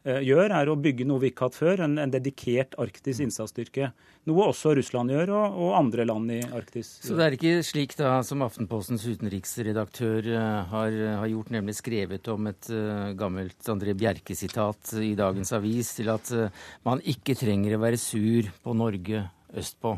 gjør, 0.07 0.53
er 0.55 0.71
å 0.71 0.77
bygge 0.79 1.07
noe 1.09 1.23
vi 1.23 1.33
ikke 1.33 1.47
har 1.47 1.51
hatt 1.51 1.59
før, 1.59 1.81
en, 1.87 1.97
en 1.99 2.13
dedikert 2.13 2.77
arktisk 2.79 3.25
innsatsstyrke. 3.25 3.91
Noe 4.27 4.49
også 4.51 4.73
Russland 4.75 5.13
gjør, 5.15 5.31
og, 5.39 5.59
og, 5.63 5.69
andre 5.79 6.07
land 6.09 6.33
i 6.35 6.41
Arktis. 6.43 6.89
Så 7.05 7.15
det 7.15 7.27
er 7.29 7.37
ikke 7.37 7.61
slik 7.67 7.93
da 7.95 8.17
som 8.27 8.43
Aftenpostens 8.43 9.05
utenriksredaktør 9.07 10.27
uh, 10.33 10.65
har, 10.73 10.97
har, 11.21 11.29
gjort, 11.31 11.53
nemlig 11.55 11.77
skrevet 11.79 12.27
om 12.33 12.51
et 12.51 12.71
uh, 12.75 13.13
gammelt 13.19 13.71
André 13.71 13.95
Bjerke-sitat 13.99 14.97
i 14.99 15.13
dagens 15.19 15.55
avis, 15.55 15.93
til 16.01 16.11
at 16.11 16.33
uh, 16.35 16.67
man 16.89 17.03
ikke 17.07 17.39
trenger 17.39 17.77
å 17.77 17.83
være 17.85 18.03
sur 18.03 18.51
på 18.67 18.75
Norge 18.75 19.23
østpå? 19.55 19.95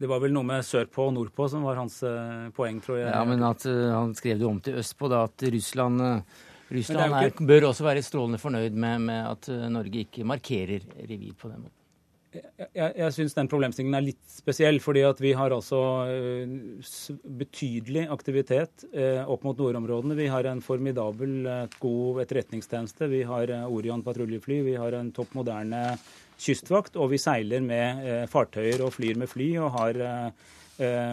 Det 0.00 0.08
var 0.08 0.22
vel 0.22 0.32
noe 0.32 0.46
med 0.48 0.64
sørpå 0.64 1.10
og 1.10 1.16
nordpå 1.18 1.50
som 1.52 1.68
var 1.68 1.82
hans 1.82 2.00
poeng, 2.56 2.78
tror 2.80 3.00
jeg. 3.02 3.10
Ja, 3.12 3.24
men 3.28 3.44
at 3.44 3.68
uh, 3.68 3.90
han 3.92 4.16
skrev 4.16 4.40
det 4.40 4.48
om 4.48 4.64
til 4.64 4.80
østpå, 4.80 5.12
da, 5.12 5.26
at 5.28 5.50
Russland, 5.52 6.00
uh, 6.00 6.47
Russland 6.74 7.16
er, 7.16 7.32
bør 7.48 7.70
også 7.70 7.86
være 7.86 8.04
strålende 8.04 8.40
fornøyd 8.40 8.76
med, 8.76 9.08
med 9.08 9.26
at 9.32 9.50
Norge 9.72 10.04
ikke 10.04 10.26
markerer 10.28 10.84
revir 11.08 11.34
på 11.38 11.50
den 11.50 11.64
måten. 11.64 11.74
Jeg, 12.76 12.92
jeg 12.92 13.12
syns 13.16 13.32
den 13.34 13.48
problemstillingen 13.48 13.96
er 13.96 14.04
litt 14.04 14.20
spesiell, 14.28 14.76
fordi 14.84 15.00
at 15.08 15.20
vi 15.24 15.30
har 15.34 15.54
altså 15.56 15.78
betydelig 17.40 18.04
aktivitet 18.12 18.84
opp 19.24 19.46
mot 19.48 19.56
nordområdene. 19.58 20.18
Vi 20.18 20.28
har 20.28 20.46
en 20.50 20.60
formidabel 20.62 21.48
god 21.80 22.20
etterretningstjeneste. 22.26 23.08
Vi 23.08 23.22
har 23.26 23.54
Orion 23.64 24.04
patruljefly. 24.04 24.60
Vi 24.68 24.76
har 24.76 24.98
en 25.00 25.08
topp 25.16 25.32
moderne 25.40 25.82
kystvakt. 26.36 27.00
Og 27.00 27.14
vi 27.14 27.22
seiler 27.22 27.64
med 27.64 28.28
fartøyer 28.30 28.84
og 28.84 28.92
flyr 28.98 29.18
med 29.24 29.32
fly 29.32 29.54
og 29.64 29.72
har 29.80 30.04
Eh, 30.28 30.56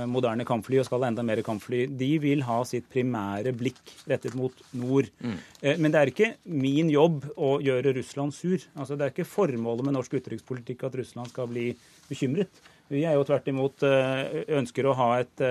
moderne 0.06 0.46
kampfly 0.46 0.78
og 0.78 0.86
skal 0.86 1.02
ha 1.02 1.10
enda 1.10 1.24
mer 1.26 1.42
kampfly. 1.46 1.86
De 1.98 2.10
vil 2.22 2.44
ha 2.46 2.60
sitt 2.68 2.86
primære 2.92 3.54
blikk 3.58 3.82
rettet 4.10 4.36
mot 4.38 4.54
nord. 4.78 5.10
Mm. 5.24 5.40
Eh, 5.62 5.82
men 5.82 5.94
det 5.94 6.02
er 6.02 6.12
ikke 6.12 6.30
min 6.54 6.92
jobb 6.94 7.26
å 7.34 7.56
gjøre 7.66 7.96
Russland 7.98 8.36
sur. 8.38 8.62
Altså, 8.76 8.94
det 8.94 9.08
er 9.08 9.16
ikke 9.16 9.28
formålet 9.30 9.88
med 9.88 9.98
norsk 9.98 10.18
utenrikspolitikk 10.20 10.86
at 10.86 10.98
Russland 11.02 11.34
skal 11.34 11.50
bli 11.52 11.72
bekymret. 12.10 12.64
Vi 12.94 13.02
er 13.10 13.18
jo 13.18 13.26
tvert 13.26 13.50
imot 13.50 13.86
eh, 13.88 14.44
ønsker 14.62 14.90
å 14.90 14.98
ha 15.02 15.12
et 15.24 15.48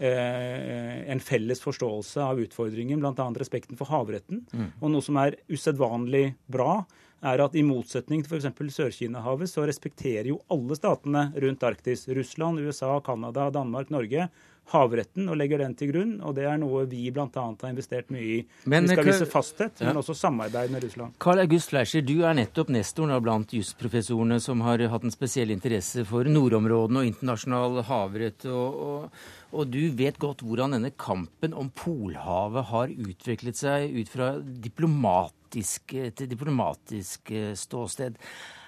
en 0.00 1.20
felles 1.20 1.60
forståelse 1.60 2.22
av 2.24 2.38
utfordringen, 2.40 3.02
bl.a. 3.02 3.24
respekten 3.36 3.76
for 3.76 3.90
havretten. 3.92 4.38
Mm. 4.48 4.70
Og 4.78 4.94
noe 4.94 5.04
som 5.04 5.18
er 5.20 5.36
usedvanlig 5.52 6.22
bra, 6.48 6.78
er 7.20 7.42
at 7.44 7.56
i 7.56 7.64
motsetning 7.66 8.22
til 8.24 8.38
f.eks. 8.38 8.76
Sør-Kina-havet, 8.76 9.50
så 9.50 9.66
respekterer 9.68 10.30
jo 10.32 10.40
alle 10.52 10.78
statene 10.78 11.26
rundt 11.42 11.66
Arktis, 11.66 12.06
Russland, 12.08 12.62
USA, 12.64 12.94
Canada, 13.04 13.50
Danmark, 13.54 13.90
Norge, 13.92 14.28
havretten 14.70 15.28
og 15.30 15.38
legger 15.40 15.62
den 15.64 15.74
til 15.78 15.90
grunn. 15.92 16.12
Og 16.24 16.34
det 16.36 16.46
er 16.48 16.58
noe 16.60 16.84
vi 16.90 17.08
bl.a. 17.14 17.26
har 17.34 17.72
investert 17.72 18.10
mye 18.14 18.38
i. 18.38 18.38
Men, 18.70 18.86
vi 18.86 18.94
skal 18.94 19.08
vise 19.08 19.28
fasthet, 19.30 19.82
ja. 19.82 19.90
men 19.90 20.00
også 20.00 20.16
samarbeid 20.18 20.72
med 20.72 20.86
Russland. 20.86 21.16
Karl 21.22 21.42
August 21.44 21.72
Fleischer, 21.72 22.04
du 22.06 22.22
er 22.26 22.36
nettopp 22.38 22.72
nestoren 22.74 23.16
blant 23.24 23.54
jusprofessorene 23.56 24.40
som 24.42 24.62
har 24.66 24.82
hatt 24.92 25.06
en 25.06 25.14
spesiell 25.14 25.52
interesse 25.54 26.06
for 26.08 26.28
nordområdene 26.30 27.02
og 27.02 27.12
internasjonal 27.12 27.82
havrett. 27.90 28.46
Og, 28.50 28.80
og, 28.86 29.22
og, 29.50 29.70
du 29.74 29.90
vet 29.98 30.18
godt 30.22 30.44
hvordan 30.46 30.76
denne 30.76 30.92
kampen 30.94 31.54
om 31.56 31.68
Polhavet 31.74 32.68
har 32.70 32.94
utviklet 32.94 33.58
seg 33.58 33.92
ut 33.98 34.10
fra 34.12 34.32
diplomat 34.40 35.34
diplomatisk, 35.50 35.94
et 35.94 36.30
diplomatisk 36.30 37.30
eh, 37.30 37.54
ståsted. 37.54 38.16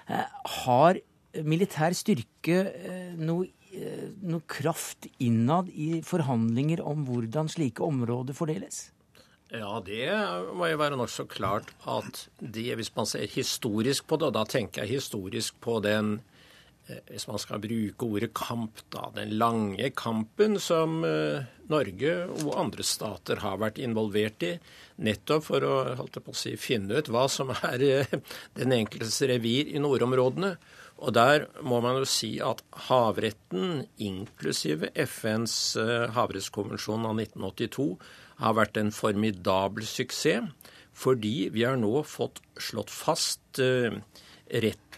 Eh, 0.07 0.25
har 0.65 0.99
militær 1.43 1.93
styrke 1.93 2.73
eh, 2.73 3.13
noe, 3.17 3.47
noe 4.21 4.41
kraft 4.45 5.07
innad 5.19 5.69
i 5.69 6.01
forhandlinger 6.03 6.83
om 6.83 7.05
hvordan 7.07 7.49
slike 7.49 7.81
områder 7.81 8.33
fordeles? 8.33 8.91
Ja, 9.53 9.79
det 9.85 10.09
må 10.57 10.67
jo 10.67 10.77
være 10.77 10.97
nokså 10.97 11.27
klart 11.29 11.73
at 11.85 12.27
de, 12.39 12.73
hvis 12.75 12.93
man 12.95 13.05
ser 13.05 13.27
historisk 13.29 14.07
på 14.07 14.17
det, 14.17 14.27
og 14.27 14.33
da 14.33 14.45
tenker 14.45 14.83
jeg 14.83 14.99
historisk 14.99 15.59
på 15.61 15.79
den 15.79 16.21
hvis 17.07 17.27
man 17.29 17.39
skal 17.39 17.61
bruke 17.63 18.07
ordet 18.07 18.33
kamp, 18.35 18.81
da, 18.91 19.07
den 19.15 19.37
lange 19.39 19.87
kampen 19.95 20.57
som 20.59 20.99
Norge 21.71 22.13
og 22.43 22.53
andre 22.59 22.85
stater 22.85 23.39
har 23.43 23.59
vært 23.61 23.79
involvert 23.81 24.43
i, 24.45 24.53
nettopp 25.03 25.45
for 25.47 25.65
å, 25.65 25.75
å 26.03 26.35
si, 26.37 26.55
finne 26.59 26.99
ut 26.99 27.11
hva 27.11 27.27
som 27.31 27.53
er 27.55 27.83
eh, 27.87 28.15
den 28.57 28.75
enkeltes 28.75 29.21
revir 29.29 29.71
i 29.71 29.81
nordområdene. 29.81 30.55
Og 31.03 31.15
der 31.15 31.47
må 31.65 31.79
man 31.83 31.97
jo 32.01 32.07
si 32.07 32.35
at 32.43 32.61
havretten, 32.87 33.85
inklusive 33.97 34.91
FNs 35.05 35.55
eh, 35.81 36.09
havrettskonvensjon 36.15 37.07
av 37.09 37.17
1982, 37.17 37.87
har 38.43 38.59
vært 38.59 38.79
en 38.81 38.93
formidabel 38.93 39.87
suksess. 39.87 40.51
Fordi 40.93 41.49
vi 41.49 41.63
har 41.65 41.79
nå 41.81 42.03
fått 42.05 42.37
slått 42.61 42.91
fast 42.93 43.57
uh, 43.57 43.95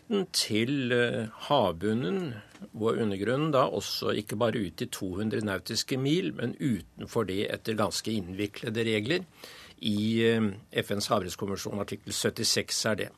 retten 0.06 0.28
til 0.34 0.94
uh, 0.94 1.30
havbunnen 1.48 2.36
og 2.76 2.98
undergrunnen 3.02 3.52
da 3.52 3.66
også 3.66 4.14
ikke 4.16 4.38
bare 4.38 4.62
ut 4.62 4.82
i 4.82 4.86
200 4.86 5.42
nautiske 5.44 5.98
mil, 5.98 6.34
men 6.34 6.56
utenfor 6.60 7.26
det 7.26 7.52
etter 7.52 7.76
ganske 7.76 8.12
innviklede 8.12 8.84
regler 8.86 9.24
i 9.82 10.24
eh, 10.24 10.42
FNs 10.72 11.10
havrettskonvensjon 11.12 11.80
artikkel 11.80 12.14
76 12.14 12.86
er 12.86 12.96
det. 12.96 13.10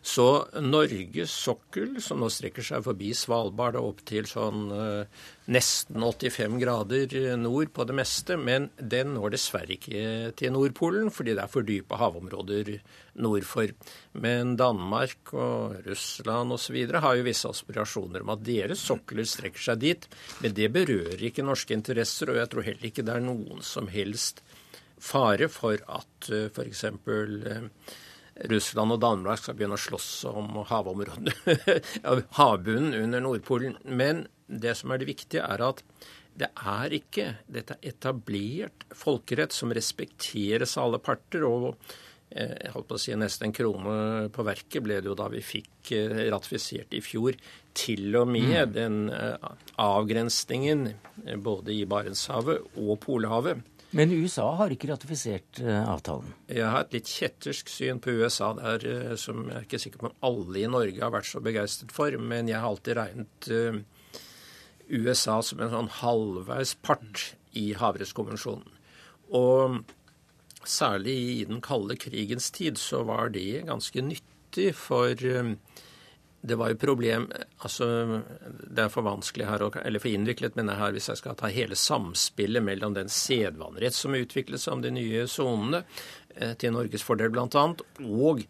Så 0.00 0.26
Norges 0.64 1.32
sokkel, 1.34 1.98
som 2.00 2.22
nå 2.22 2.30
strekker 2.32 2.64
seg 2.64 2.84
forbi 2.86 3.10
Svalbard 3.16 3.76
og 3.76 3.88
opp 3.90 4.00
til 4.08 4.24
sånn 4.28 4.70
eh, 4.72 5.24
nesten 5.52 6.00
85 6.00 6.56
grader 6.62 7.16
nord 7.36 7.72
på 7.76 7.84
det 7.84 7.96
meste, 7.98 8.38
men 8.40 8.70
den 8.80 9.12
når 9.16 9.34
dessverre 9.34 9.76
ikke 9.76 10.32
til 10.40 10.54
Nordpolen, 10.54 11.10
fordi 11.12 11.34
det 11.36 11.44
er 11.44 11.52
for 11.52 11.66
dype 11.68 11.98
havområder 12.00 12.72
nord 13.20 13.44
for. 13.44 13.74
Men 14.16 14.56
Danmark 14.60 15.34
og 15.34 15.76
Russland 15.84 16.56
osv. 16.56 16.80
har 16.96 17.18
jo 17.18 17.26
visse 17.26 17.50
aspirasjoner 17.50 18.24
om 18.24 18.32
at 18.36 18.44
deres 18.46 18.80
sokler 18.88 19.28
strekker 19.28 19.68
seg 19.68 19.84
dit. 19.84 20.08
Men 20.40 20.56
det 20.56 20.72
berører 20.72 21.28
ikke 21.28 21.44
norske 21.44 21.76
interesser, 21.76 22.32
og 22.32 22.40
jeg 22.40 22.52
tror 22.54 22.68
heller 22.70 22.88
ikke 22.88 23.04
det 23.04 23.18
er 23.18 23.26
noen 23.26 23.60
som 23.66 23.90
helst 23.92 24.40
fare 25.00 25.48
for 25.52 25.80
at 25.88 26.30
eh, 26.32 26.48
f.eks. 26.48 26.86
Russland 28.48 28.94
og 28.94 29.00
Danmark 29.02 29.40
skal 29.42 29.56
begynne 29.58 29.76
å 29.76 29.80
slåss 29.80 30.08
om 30.30 30.62
havområdene, 30.70 31.34
havbunnen 32.38 32.96
under 32.96 33.24
Nordpolen. 33.24 33.76
Men 33.84 34.26
det 34.46 34.76
som 34.78 34.92
er 34.92 35.02
det 35.02 35.10
viktige, 35.10 35.44
er 35.44 35.64
at 35.66 35.82
det 36.40 36.48
er 36.56 36.94
ikke 36.96 37.26
dette 37.50 37.76
etablert 37.84 38.86
folkerett 38.96 39.52
som 39.52 39.74
respekteres 39.76 40.76
av 40.78 40.88
alle 40.88 41.00
parter. 41.04 41.44
og 41.44 41.74
eh, 42.30 42.54
jeg 42.64 42.72
holdt 42.76 42.88
på 42.88 42.96
å 42.96 43.02
si 43.02 43.16
nesten 43.18 43.50
en 43.50 43.56
krone 43.56 43.96
på 44.32 44.46
verket 44.46 44.86
ble 44.86 45.00
det 45.02 45.10
jo 45.10 45.18
da 45.18 45.28
vi 45.32 45.42
fikk 45.44 45.92
ratifisert 46.30 46.94
i 46.96 47.02
fjor 47.04 47.36
til 47.76 48.16
og 48.16 48.30
med 48.30 48.70
mm. 48.70 48.72
den 48.72 48.96
avgrensningen 49.80 50.88
både 51.42 51.74
i 51.74 51.84
Barentshavet 51.90 52.78
og 52.80 52.96
Polhavet 53.04 53.60
men 53.96 54.12
USA 54.14 54.46
har 54.60 54.70
ikke 54.70 54.90
ratifisert 54.92 55.60
uh, 55.64 55.82
avtalen? 55.90 56.30
Jeg 56.46 56.66
har 56.66 56.84
et 56.84 56.94
litt 56.94 57.10
kjettersk 57.10 57.70
syn 57.72 57.98
på 58.02 58.14
USA 58.20 58.52
der, 58.58 58.84
uh, 58.86 59.14
som 59.18 59.48
jeg 59.48 59.56
er 59.56 59.66
ikke 59.66 59.82
sikker 59.82 60.02
på 60.02 60.10
om 60.10 60.18
alle 60.28 60.62
i 60.62 60.70
Norge 60.70 61.02
har 61.02 61.14
vært 61.14 61.30
så 61.30 61.42
begeistret 61.42 61.94
for. 61.94 62.14
Men 62.22 62.50
jeg 62.50 62.60
har 62.60 62.70
alltid 62.70 62.98
regnet 63.00 63.50
uh, 63.50 63.80
USA 64.90 65.40
som 65.46 65.62
en 65.62 65.72
sånn 65.74 65.90
halvveis 66.00 66.76
part 66.86 67.32
i 67.58 67.72
Havrettskonvensjonen. 67.78 68.78
Og 69.34 69.80
særlig 70.66 71.16
i 71.40 71.44
den 71.48 71.62
kalde 71.64 71.98
krigens 71.98 72.50
tid 72.54 72.78
så 72.78 73.02
var 73.08 73.32
det 73.34 73.64
ganske 73.66 74.02
nyttig 74.04 74.72
for 74.78 75.18
det 76.40 76.56
var 76.56 76.72
jo 76.72 76.78
problem 76.80 77.26
altså 77.60 77.86
Det 78.48 78.84
er 78.84 78.92
for 78.92 79.04
vanskelig 79.04 79.48
her, 79.48 79.64
eller 79.84 80.00
for 80.00 80.08
innviklet, 80.08 80.56
jeg 80.56 80.78
her, 80.78 80.94
hvis 80.96 81.10
jeg 81.12 81.20
skal 81.20 81.36
ta 81.36 81.50
hele 81.52 81.76
samspillet 81.76 82.64
mellom 82.64 82.96
den 82.96 83.12
sedvanerett 83.12 83.96
som 83.96 84.16
utviklet 84.16 84.62
seg 84.62 84.78
om 84.78 84.84
de 84.84 84.94
nye 84.94 85.26
sonene, 85.28 85.82
eh, 86.36 86.54
til 86.56 86.72
Norges 86.72 87.04
fordel 87.04 87.32
bl.a., 87.34 87.66
og 88.08 88.44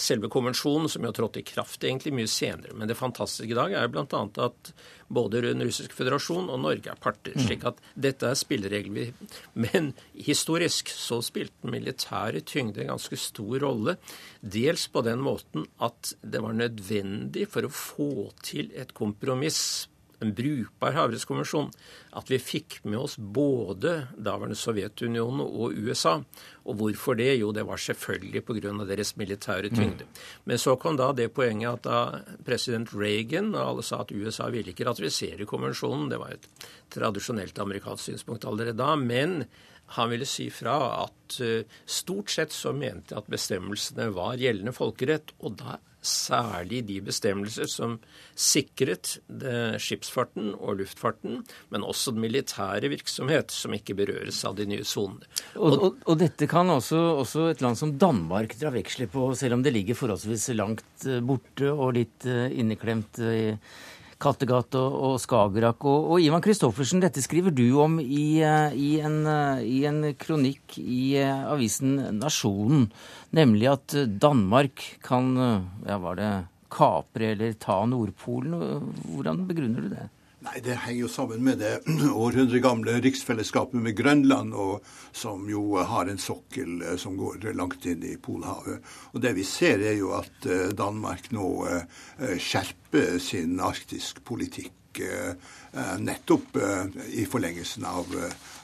selve 0.00 0.28
konvensjonen, 0.32 0.88
som 0.88 1.02
jo 1.02 1.10
har 1.10 1.16
trådt 1.16 1.38
i 1.40 1.46
kraft 1.46 1.84
egentlig 1.84 2.12
mye 2.14 2.30
senere. 2.30 2.74
Men 2.76 2.90
det 2.90 2.98
fantastiske 2.98 3.50
i 3.52 3.58
dag 3.58 3.74
er 3.78 3.90
bl.a. 3.92 4.20
at 4.46 4.72
både 5.14 5.42
Den 5.44 5.62
russiske 5.64 5.94
føderasjon 5.94 6.50
og 6.52 6.60
Norge 6.62 6.90
er 6.90 7.00
parter. 7.00 7.34
Mm. 7.34 7.44
slik 7.46 7.66
at 7.68 7.80
dette 7.94 8.28
er 8.30 8.38
spilleregler. 8.38 9.12
Men 9.58 9.92
historisk 10.14 10.92
så 10.94 11.20
spilte 11.24 11.64
den 11.64 11.74
militære 11.76 12.44
tyngde 12.46 12.84
en 12.84 12.94
ganske 12.94 13.18
stor 13.20 13.58
rolle. 13.64 13.96
Dels 14.40 14.86
på 14.92 15.04
den 15.06 15.24
måten 15.24 15.66
at 15.82 16.14
det 16.22 16.42
var 16.44 16.56
nødvendig 16.56 17.48
for 17.50 17.66
å 17.66 17.74
få 17.74 18.12
til 18.44 18.72
et 18.78 18.94
kompromiss 18.96 19.88
en 20.24 20.32
brukbar 20.36 20.96
havrettskonvensjon, 20.96 21.70
at 22.18 22.30
vi 22.30 22.38
fikk 22.42 22.78
med 22.84 22.98
oss 23.00 23.16
både 23.18 23.94
daværende 24.16 24.58
Sovjetunionen 24.58 25.42
og 25.44 25.76
USA. 25.76 26.16
Og 26.64 26.78
hvorfor 26.80 27.18
det? 27.18 27.34
Jo, 27.40 27.52
det 27.52 27.66
var 27.68 27.80
selvfølgelig 27.80 28.44
pga. 28.44 28.72
deres 28.88 29.16
militære 29.16 29.70
tyngde. 29.70 30.04
Mm. 30.04 30.22
Men 30.44 30.58
så 30.58 30.76
kom 30.76 30.96
da 30.96 31.12
det 31.12 31.32
poenget 31.34 31.72
at 31.72 31.84
da 31.84 32.00
president 32.46 32.94
Reagan 32.94 33.54
og 33.54 33.68
alle 33.68 33.82
sa 33.82 34.00
at 34.02 34.12
USA 34.12 34.48
ville 34.48 34.72
ikke 34.72 34.88
ratifisere 34.88 35.46
konvensjonen, 35.46 36.08
det 36.10 36.18
var 36.18 36.34
et 36.34 36.48
tradisjonelt 36.94 37.58
amerikansk 37.58 38.04
synspunkt 38.04 38.44
allerede 38.44 38.78
da, 38.78 38.94
men 38.96 39.44
han 39.86 40.10
ville 40.10 40.26
si 40.26 40.48
fra 40.50 40.76
at 41.04 41.40
uh, 41.44 41.60
stort 41.84 42.32
sett 42.32 42.54
så 42.54 42.72
mente 42.72 43.16
at 43.18 43.28
bestemmelsene 43.30 44.08
var 44.16 44.40
gjeldende 44.40 44.72
folkerett. 44.72 45.34
Og 45.44 45.58
da 45.60 45.78
særlig 46.04 46.82
de 46.88 47.00
bestemmelser 47.04 47.68
som 47.70 47.96
sikret 48.36 49.16
skipsfarten 49.80 50.52
og 50.54 50.80
luftfarten, 50.80 51.42
men 51.72 51.86
også 51.86 52.14
den 52.14 52.24
militære 52.24 52.90
virksomhet, 52.92 53.54
som 53.54 53.74
ikke 53.76 53.96
berøres 53.98 54.42
av 54.46 54.56
de 54.58 54.66
nye 54.68 54.84
sonene. 54.86 55.26
Og, 55.54 55.72
og, 55.74 55.98
og, 56.04 56.18
dette 56.20 56.48
kan 56.50 56.70
også, 56.72 57.00
også, 57.22 57.48
et 57.52 57.64
land 57.64 57.78
som 57.80 57.94
Danmark 58.00 58.56
dra 58.60 58.72
veksler 58.74 59.10
på, 59.10 59.30
selv 59.38 59.58
om 59.58 59.64
det 59.64 59.74
ligger 59.74 59.98
forholdsvis 59.98 60.48
langt 60.56 61.08
eh, 61.08 61.22
borte 61.24 61.72
og 61.72 61.94
litt 61.98 62.28
uh, 62.28 62.46
inneklemt 62.52 63.20
uh, 63.22 63.54
Kattegat 64.22 64.76
og, 64.80 64.96
og 65.08 65.14
Skagerrak. 65.22 65.84
Og, 65.84 66.08
og, 66.14 66.22
Ivan 66.22 66.44
Kristoffersen, 66.44 67.02
dette 67.02 67.22
skriver 67.24 67.54
du 67.54 67.66
om 67.82 67.98
i, 68.02 68.40
i, 68.40 68.90
en, 69.04 69.20
i 69.64 69.84
en, 69.88 70.02
kronikk 70.18 70.78
i 70.80 71.16
avisen 71.24 71.96
Nasjonen. 72.18 72.88
Nemlig 73.34 73.70
at 73.72 73.96
Danmark 74.22 74.84
kan, 75.04 75.32
ja, 75.86 75.98
var 76.02 76.20
det, 76.20 76.32
kapre 76.74 77.32
eller 77.34 77.54
ta 77.60 77.80
Nordpolen. 77.86 78.92
Hvordan 79.14 79.44
begrunner 79.48 79.84
du 79.84 79.92
det? 79.92 80.08
Nei, 80.44 80.60
Det 80.60 80.76
henger 80.76 81.00
jo 81.00 81.08
sammen 81.08 81.44
med 81.44 81.58
det 81.62 81.72
århundregamle 82.24 82.98
riksfellesskapet 83.04 83.80
med 83.80 83.96
Grønland, 83.96 84.52
som 85.12 85.48
jo 85.48 85.78
har 85.80 86.10
en 86.10 86.20
sokkel 86.20 86.82
eh, 86.82 86.96
som 87.00 87.16
går 87.16 87.54
langt 87.56 87.86
inn 87.88 88.04
i 88.04 88.16
Polhavet. 88.20 88.84
Og 89.14 89.22
Det 89.24 89.32
vi 89.38 89.46
ser, 89.48 89.80
er 89.80 89.96
jo 89.96 90.12
at 90.18 90.48
eh, 90.48 90.68
Danmark 90.76 91.30
nå 91.32 91.48
eh, 91.70 92.34
skjerper 92.36 93.16
sin 93.22 93.60
arktisk 93.60 94.24
politikk 94.24 94.72
nettopp 94.94 96.54
i 97.18 97.24
forlengelsen 97.26 97.82
av, 97.90 98.12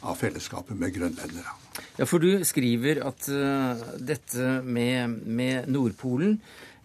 av 0.07 0.15
fellesskapet 0.15 0.79
med 0.79 0.93
grønlendere. 0.95 1.57
Ja, 1.99 2.07
for 2.07 2.23
du 2.23 2.45
skriver 2.47 3.01
at 3.03 3.27
dette 3.99 4.53
med, 4.63 5.17
med, 5.27 5.67
Nordpolen, 5.75 6.37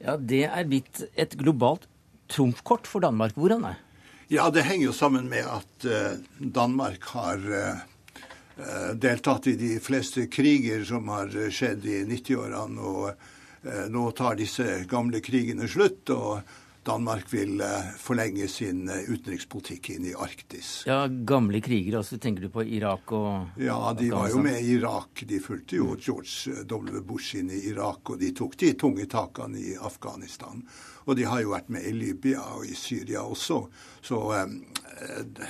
ja, 0.01 0.17
det 0.17 0.47
er 0.47 0.65
blitt 0.65 1.03
et 1.13 1.37
globalt 1.37 1.85
trumfkort 2.33 2.89
for 2.89 3.05
Danmark. 3.05 3.37
Hvordan 3.37 3.69
er 3.69 3.77
det? 3.77 3.84
Ja, 4.27 4.49
det 4.49 4.65
henger 4.65 4.89
jo 4.89 4.93
sammen 4.93 5.29
med 5.29 5.45
at 5.45 5.85
uh, 5.85 6.17
Danmark 6.37 7.03
har 7.13 7.37
uh, 7.37 8.93
deltatt 8.93 9.47
i 9.47 9.55
de 9.59 9.75
fleste 9.83 10.27
kriger 10.31 10.85
som 10.87 11.09
har 11.13 11.33
skjedd 11.51 11.85
i 11.85 12.01
90-årene. 12.09 12.81
Og 12.81 13.89
nå 13.89 14.03
tar 14.13 14.37
disse 14.39 14.85
gamle 14.87 15.19
krigene 15.25 15.67
slutt. 15.67 16.09
og 16.13 16.45
Danmark 16.85 17.31
vil 17.33 17.61
forlenge 17.99 18.47
sin 18.51 18.85
utenrikspolitikk 18.89 19.89
inn 19.95 20.09
i 20.11 20.13
Arktis. 20.13 20.83
Ja, 20.85 21.05
Gamle 21.07 21.61
kriger, 21.65 21.99
også, 22.01 22.19
tenker 22.21 22.45
du 22.45 22.51
på 22.53 22.65
Irak 22.77 23.11
og 23.15 23.61
Ja, 23.61 23.79
de 23.97 24.11
var 24.13 24.29
jo 24.29 24.41
med 24.45 24.61
i 24.61 24.75
Irak. 24.77 25.25
De 25.27 25.39
fulgte 25.41 25.79
jo 25.79 25.95
George 25.97 26.65
W. 26.69 27.01
Bush 27.05 27.39
inn 27.39 27.49
i 27.49 27.63
Irak, 27.71 28.13
og 28.13 28.21
de 28.21 28.31
tok 28.37 28.57
de 28.61 28.73
tunge 28.79 29.07
takene 29.09 29.61
i 29.61 29.75
Afghanistan. 29.75 30.61
Og 31.05 31.17
de 31.17 31.25
har 31.29 31.41
jo 31.43 31.53
vært 31.53 31.69
med 31.73 31.85
i 31.85 31.93
Libya 31.93 32.41
og 32.55 32.65
i 32.65 32.75
Syria 32.77 33.21
også. 33.25 33.59
Så 34.05 34.21
eh, 34.37 34.55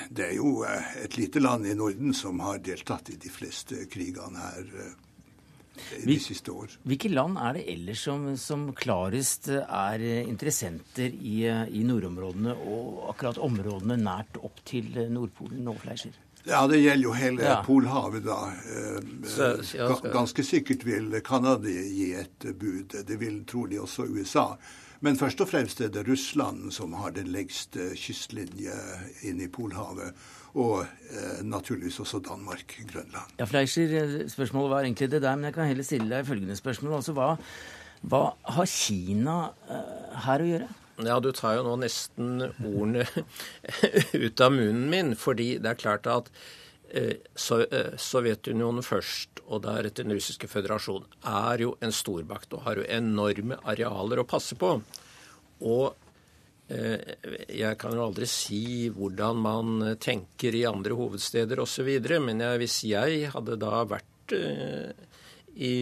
det 0.10 0.27
er 0.30 0.36
jo 0.38 0.58
eh, 0.68 0.92
et 1.06 1.18
lite 1.20 1.44
land 1.44 1.68
i 1.68 1.75
Norden 1.77 2.13
som 2.15 2.44
har 2.44 2.63
deltatt 2.63 3.13
i 3.13 3.20
de 3.22 3.32
fleste 3.32 3.86
krigene 3.92 4.50
her 4.50 4.72
eh, 4.84 4.94
de 6.05 6.17
siste 6.22 6.53
år. 6.53 6.75
Hvilke 6.88 7.12
land 7.12 7.39
er 7.41 7.58
det 7.58 7.65
ellers 7.75 8.03
som, 8.08 8.27
som 8.39 8.67
klarest 8.77 9.50
er 9.53 10.03
interessenter 10.25 11.13
i, 11.15 11.41
i, 11.46 11.84
nordområdene, 11.88 12.55
og 12.55 13.10
akkurat 13.12 13.41
områdene 13.41 14.00
nært 14.01 14.39
opp 14.41 14.62
til 14.67 14.94
Nordpolen 15.12 15.67
og 15.72 15.82
Fleischer? 15.84 16.15
Ja, 16.46 16.67
det 16.70 16.77
gjelder 16.77 17.08
jo 17.08 17.13
hele 17.17 17.46
ja. 17.46 17.60
Polhavet, 17.65 18.27
da. 18.27 18.51
Ganske 20.13 20.46
sikkert 20.46 20.86
vil 20.86 21.10
Canada 21.25 21.70
gi 21.70 22.12
et 22.20 22.46
bud. 22.53 22.94
Det 23.08 23.17
vil 23.17 23.41
trolig 23.50 23.82
også 23.82 24.05
USA. 24.13 24.51
Men 25.05 25.17
først 25.17 25.41
og 25.41 25.50
fremst 25.50 25.82
er 25.82 25.89
det 25.94 26.05
Russland 26.08 26.72
som 26.74 26.94
har 26.98 27.15
den 27.17 27.32
lengste 27.34 27.91
kystlinje 28.00 28.77
inn 29.27 29.41
i 29.41 29.50
Polhavet. 29.51 30.13
Og 30.55 30.85
eh, 30.85 31.41
naturligvis 31.43 32.00
også 32.00 32.21
Danmark, 32.24 32.77
Grønland. 32.88 33.35
Ja, 33.39 33.47
Fleischer, 33.50 33.91
eh, 34.00 34.15
spørsmålet 34.31 34.71
var 34.71 34.88
egentlig 34.88 35.12
det 35.12 35.21
der, 35.21 35.35
men 35.35 35.50
jeg 35.50 35.57
kan 35.57 35.67
heller 35.67 35.83
stille 35.83 36.09
deg 36.12 36.27
følgende 36.27 36.55
spørsmål. 36.55 36.97
Altså, 37.01 37.15
hva, 37.17 37.33
hva 38.07 38.21
har 38.55 38.71
Kina 38.71 39.38
eh, 39.67 40.19
her 40.25 40.43
å 40.43 40.50
gjøre? 40.53 40.69
Ja, 41.03 41.17
du 41.19 41.33
tar 41.35 41.57
jo 41.57 41.65
nå 41.65 41.74
nesten 41.81 42.45
ordene 42.45 43.03
ut 44.25 44.43
av 44.45 44.53
munnen 44.55 44.88
min, 44.91 45.12
fordi 45.19 45.57
det 45.59 45.74
er 45.74 45.81
klart 45.81 46.07
at 46.07 46.31
eh, 46.95 47.19
Sovjetunionen 47.35 48.85
først 48.85 49.43
og 49.45 49.65
deretter 49.67 50.07
den 50.07 50.15
russiske 50.15 50.47
føderasjon, 50.47 51.03
er 51.27 51.65
jo 51.65 51.75
en 51.83 51.91
stormakt 51.93 52.55
og 52.55 52.63
har 52.69 52.79
jo 52.79 52.88
enorme 52.88 53.59
arealer 53.67 54.24
å 54.24 54.27
passe 54.29 54.55
på. 54.59 54.77
Og 55.59 55.85
eh, 55.91 56.04
jeg 56.65 57.77
kan 57.77 57.93
jo 57.93 58.07
aldri 58.07 58.25
si 58.29 58.88
hvordan 58.89 59.38
man 59.38 59.84
tenker 60.01 60.55
i 60.57 60.63
andre 60.65 60.98
hovedsteder 60.98 61.62
osv., 61.62 61.91
men 62.25 62.41
jeg, 62.41 62.62
hvis 62.62 62.77
jeg 62.89 63.29
hadde 63.35 63.59
da 63.61 63.83
vært 63.90 64.33
eh, 64.33 64.90
i 65.55 65.75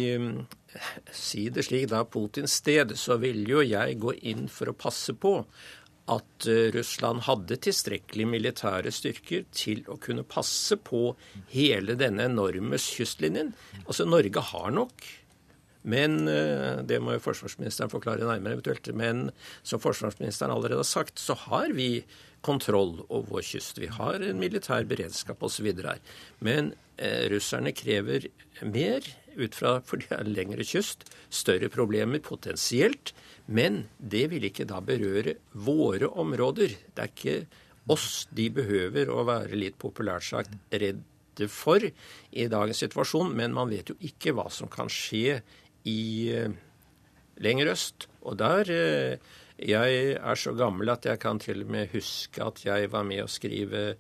Si 1.14 1.44
det 1.54 1.68
slik, 1.68 1.84
da 1.92 2.00
Putins 2.10 2.56
sted, 2.58 2.96
så 2.98 3.20
ville 3.22 3.46
jo 3.46 3.60
jeg 3.62 4.00
gå 4.02 4.16
inn 4.26 4.48
for 4.50 4.72
å 4.72 4.74
passe 4.74 5.14
på 5.14 5.36
at 6.12 6.48
eh, 6.50 6.72
Russland 6.76 7.24
hadde 7.28 7.60
tilstrekkelig 7.64 8.26
militære 8.28 8.92
styrker 8.92 9.46
til 9.56 9.84
å 9.88 10.00
kunne 10.02 10.26
passe 10.28 10.76
på 10.82 11.14
hele 11.54 11.96
denne 12.00 12.28
enorme 12.28 12.80
kystlinjen. 12.82 13.54
Altså, 13.86 14.08
Norge 14.10 14.44
har 14.50 14.74
nok. 14.76 15.06
Men 15.84 16.28
eh, 16.32 16.84
det 16.88 17.00
må 17.04 17.18
jo 17.18 17.24
forsvarsministeren 17.24 17.92
forklare 17.92 18.28
nærmere 18.28 18.60
eventuelt. 18.60 18.88
Men 18.96 19.26
som 19.64 19.82
forsvarsministeren 19.84 20.54
allerede 20.56 20.84
har 20.84 20.90
sagt, 20.90 21.20
så 21.20 21.36
har 21.48 21.76
vi 21.76 22.06
kontroll 22.44 23.02
over 23.08 23.30
vår 23.38 23.46
kyst. 23.54 23.80
Vi 23.80 23.90
har 23.92 24.24
en 24.24 24.40
militær 24.40 24.88
beredskap 24.88 25.44
osv. 25.44 25.70
Men 26.44 26.74
eh, 26.98 27.28
russerne 27.32 27.76
krever 27.76 28.28
mer 28.62 29.08
ut 29.34 29.56
fra 29.58 29.78
for 29.86 30.02
de 30.02 30.10
har 30.12 30.28
lengre 30.30 30.66
kyst, 30.68 31.08
større 31.34 31.70
problemer 31.74 32.24
potensielt. 32.24 33.14
Men 33.46 33.86
det 33.98 34.28
vil 34.32 34.48
ikke 34.48 34.68
da 34.70 34.80
berøre 34.84 35.38
våre 35.52 36.08
områder. 36.08 36.78
Det 36.94 37.04
er 37.04 37.12
ikke 37.12 37.40
oss 37.92 38.28
de 38.32 38.48
behøver 38.54 39.12
å 39.12 39.26
være 39.28 39.60
litt 39.60 39.80
populært 39.82 40.28
sagt 40.30 40.54
redde 40.72 41.50
for 41.52 41.84
i 41.84 42.48
dagens 42.52 42.84
situasjon. 42.86 43.34
Men 43.36 43.56
man 43.56 43.72
vet 43.72 43.92
jo 43.92 44.00
ikke 44.00 44.36
hva 44.38 44.50
som 44.54 44.72
kan 44.72 44.92
skje 44.92 45.42
i 45.90 46.34
uh, 46.34 46.52
lenger 47.44 47.74
øst. 47.74 48.08
Og 48.24 48.38
der 48.40 48.70
uh, 48.70 49.40
Jeg 49.64 50.18
er 50.18 50.36
så 50.36 50.52
gammel 50.58 50.90
at 50.90 51.06
jeg 51.06 51.20
kan 51.20 51.40
til 51.40 51.62
og 51.64 51.70
med 51.72 51.92
huske 51.94 52.44
at 52.44 52.66
jeg 52.66 52.92
var 52.92 53.04
med 53.04 53.24
å 53.24 53.30
skrive 53.30 53.96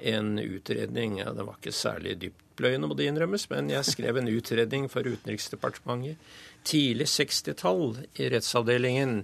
en 0.00 0.38
utredning. 0.38 1.18
Ja, 1.18 1.32
den 1.32 1.48
var 1.48 1.56
ikke 1.56 1.72
særlig 1.72 2.18
dyptpløyende, 2.20 2.86
må 2.86 2.94
det 2.94 3.08
innrømmes, 3.08 3.48
men 3.50 3.70
jeg 3.72 3.84
skrev 3.88 4.20
en 4.20 4.28
utredning 4.28 4.88
for 4.92 5.08
Utenriksdepartementet 5.08 6.20
tidlig 6.64 7.08
60-tall 7.08 7.94
i 8.20 8.28
rettsavdelingen 8.32 9.22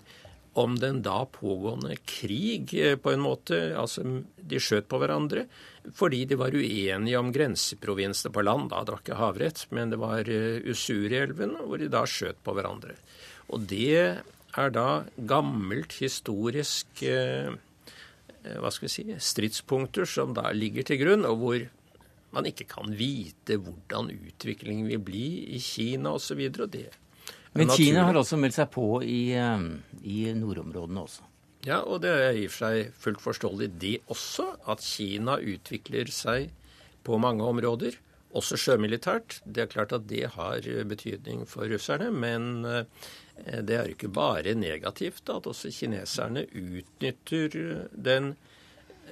om 0.57 0.77
den 0.81 1.03
da 1.05 1.25
pågående 1.29 1.97
krig, 2.09 2.75
eh, 2.75 2.97
på 2.97 3.13
en 3.13 3.21
måte. 3.25 3.59
Altså, 3.77 4.05
de 4.37 4.61
skjøt 4.63 4.89
på 4.89 5.01
hverandre 5.03 5.47
fordi 5.95 6.25
de 6.27 6.35
var 6.35 6.51
uenige 6.51 7.19
om 7.21 7.29
grenseprovinsene 7.31 8.33
på 8.35 8.43
land. 8.43 8.71
Da, 8.73 8.81
det 8.83 8.95
var 8.95 9.03
ikke 9.05 9.21
havrett, 9.21 9.61
men 9.71 9.93
det 9.93 10.01
var 10.03 10.27
Usurielven 10.27 10.73
Usuri-elven, 10.73 11.53
hvor 11.63 11.79
de 11.79 11.91
da 11.93 12.03
skjøt 12.11 12.41
på 12.43 12.57
hverandre. 12.57 12.97
Og 13.55 13.69
det 13.71 14.19
er 14.57 14.75
da 14.75 15.05
gammelt 15.31 15.95
historisk 16.01 17.05
uh, 17.07 17.55
hva 18.59 18.73
skal 18.75 18.89
vi 18.89 18.93
si, 18.97 19.05
stridspunkter 19.31 20.09
som 20.11 20.35
da 20.35 20.51
ligger 20.55 20.87
til 20.87 21.01
grunn, 21.05 21.27
og 21.29 21.39
hvor 21.39 21.67
man 22.35 22.49
ikke 22.51 22.67
kan 22.69 22.93
vite 22.99 23.59
hvordan 23.63 24.11
utviklingen 24.15 24.89
vil 24.91 25.03
bli 25.07 25.27
i 25.57 25.61
Kina 25.63 26.17
osv. 26.17 26.43
Og, 26.43 26.57
så 26.57 26.67
og 26.67 26.73
det 26.75 26.89
men 27.59 27.73
Kina 27.73 28.05
har 28.09 28.19
også 28.19 28.39
meldt 28.41 28.59
seg 28.59 28.71
på 28.75 28.87
i, 29.03 29.33
eh, 29.37 29.67
i 30.03 30.19
nordområdene 30.37 31.03
også. 31.07 31.27
Ja, 31.67 31.81
og 31.83 32.03
det 32.05 32.13
er 32.15 32.37
i 32.39 32.47
og 32.47 32.55
for 32.55 32.69
seg 32.69 32.99
fullt 33.03 33.23
forståelig 33.25 33.71
det 33.83 33.97
også, 34.13 34.53
at 34.71 34.85
Kina 34.87 35.39
utvikler 35.43 36.11
seg 36.15 36.53
på 37.07 37.19
mange 37.23 37.47
områder, 37.47 37.97
også 38.37 38.59
sjømilitært. 38.61 39.41
Det 39.47 39.65
er 39.65 39.71
klart 39.73 39.95
at 39.97 40.07
det 40.11 40.27
har 40.35 40.67
betydning 40.87 41.47
for 41.49 41.67
russerne, 41.71 42.11
men 42.13 42.65
eh, 42.69 42.85
det 43.63 43.77
er 43.77 43.93
ikke 43.93 44.13
bare 44.13 44.55
negativt 44.59 45.29
at 45.33 45.49
også 45.49 45.73
kineserne 45.75 46.47
utnytter 46.53 47.89
den 47.93 48.35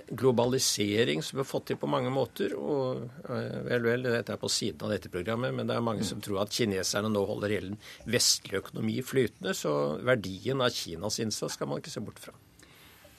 globalisering 0.09 1.23
som 1.23 1.39
vi 1.39 1.43
har 1.43 1.49
fått 1.49 1.69
til 1.71 1.79
på 1.81 1.89
mange 1.91 2.13
måter. 2.13 2.55
og 2.57 3.05
eh, 3.29 3.59
vel, 3.69 3.87
vel, 3.89 4.09
Dette 4.09 4.35
er 4.37 4.41
på 4.41 4.51
siden 4.53 4.87
av 4.87 4.95
dette 4.95 5.13
programmet, 5.13 5.55
men 5.55 5.69
det 5.69 5.77
er 5.77 5.85
mange 5.85 6.07
som 6.07 6.23
tror 6.25 6.45
at 6.45 6.55
kineserne 6.55 7.11
nå 7.13 7.25
holder 7.29 7.55
hele 7.57 7.75
den 7.75 8.11
vestlige 8.11 8.63
økonomi 8.65 9.01
flytende. 9.05 9.55
Så 9.57 9.75
verdien 10.05 10.65
av 10.65 10.75
Kinas 10.75 11.21
innsats 11.23 11.59
skal 11.59 11.71
man 11.71 11.83
ikke 11.83 11.95
se 11.95 12.05
bort 12.05 12.23
fra. 12.23 12.37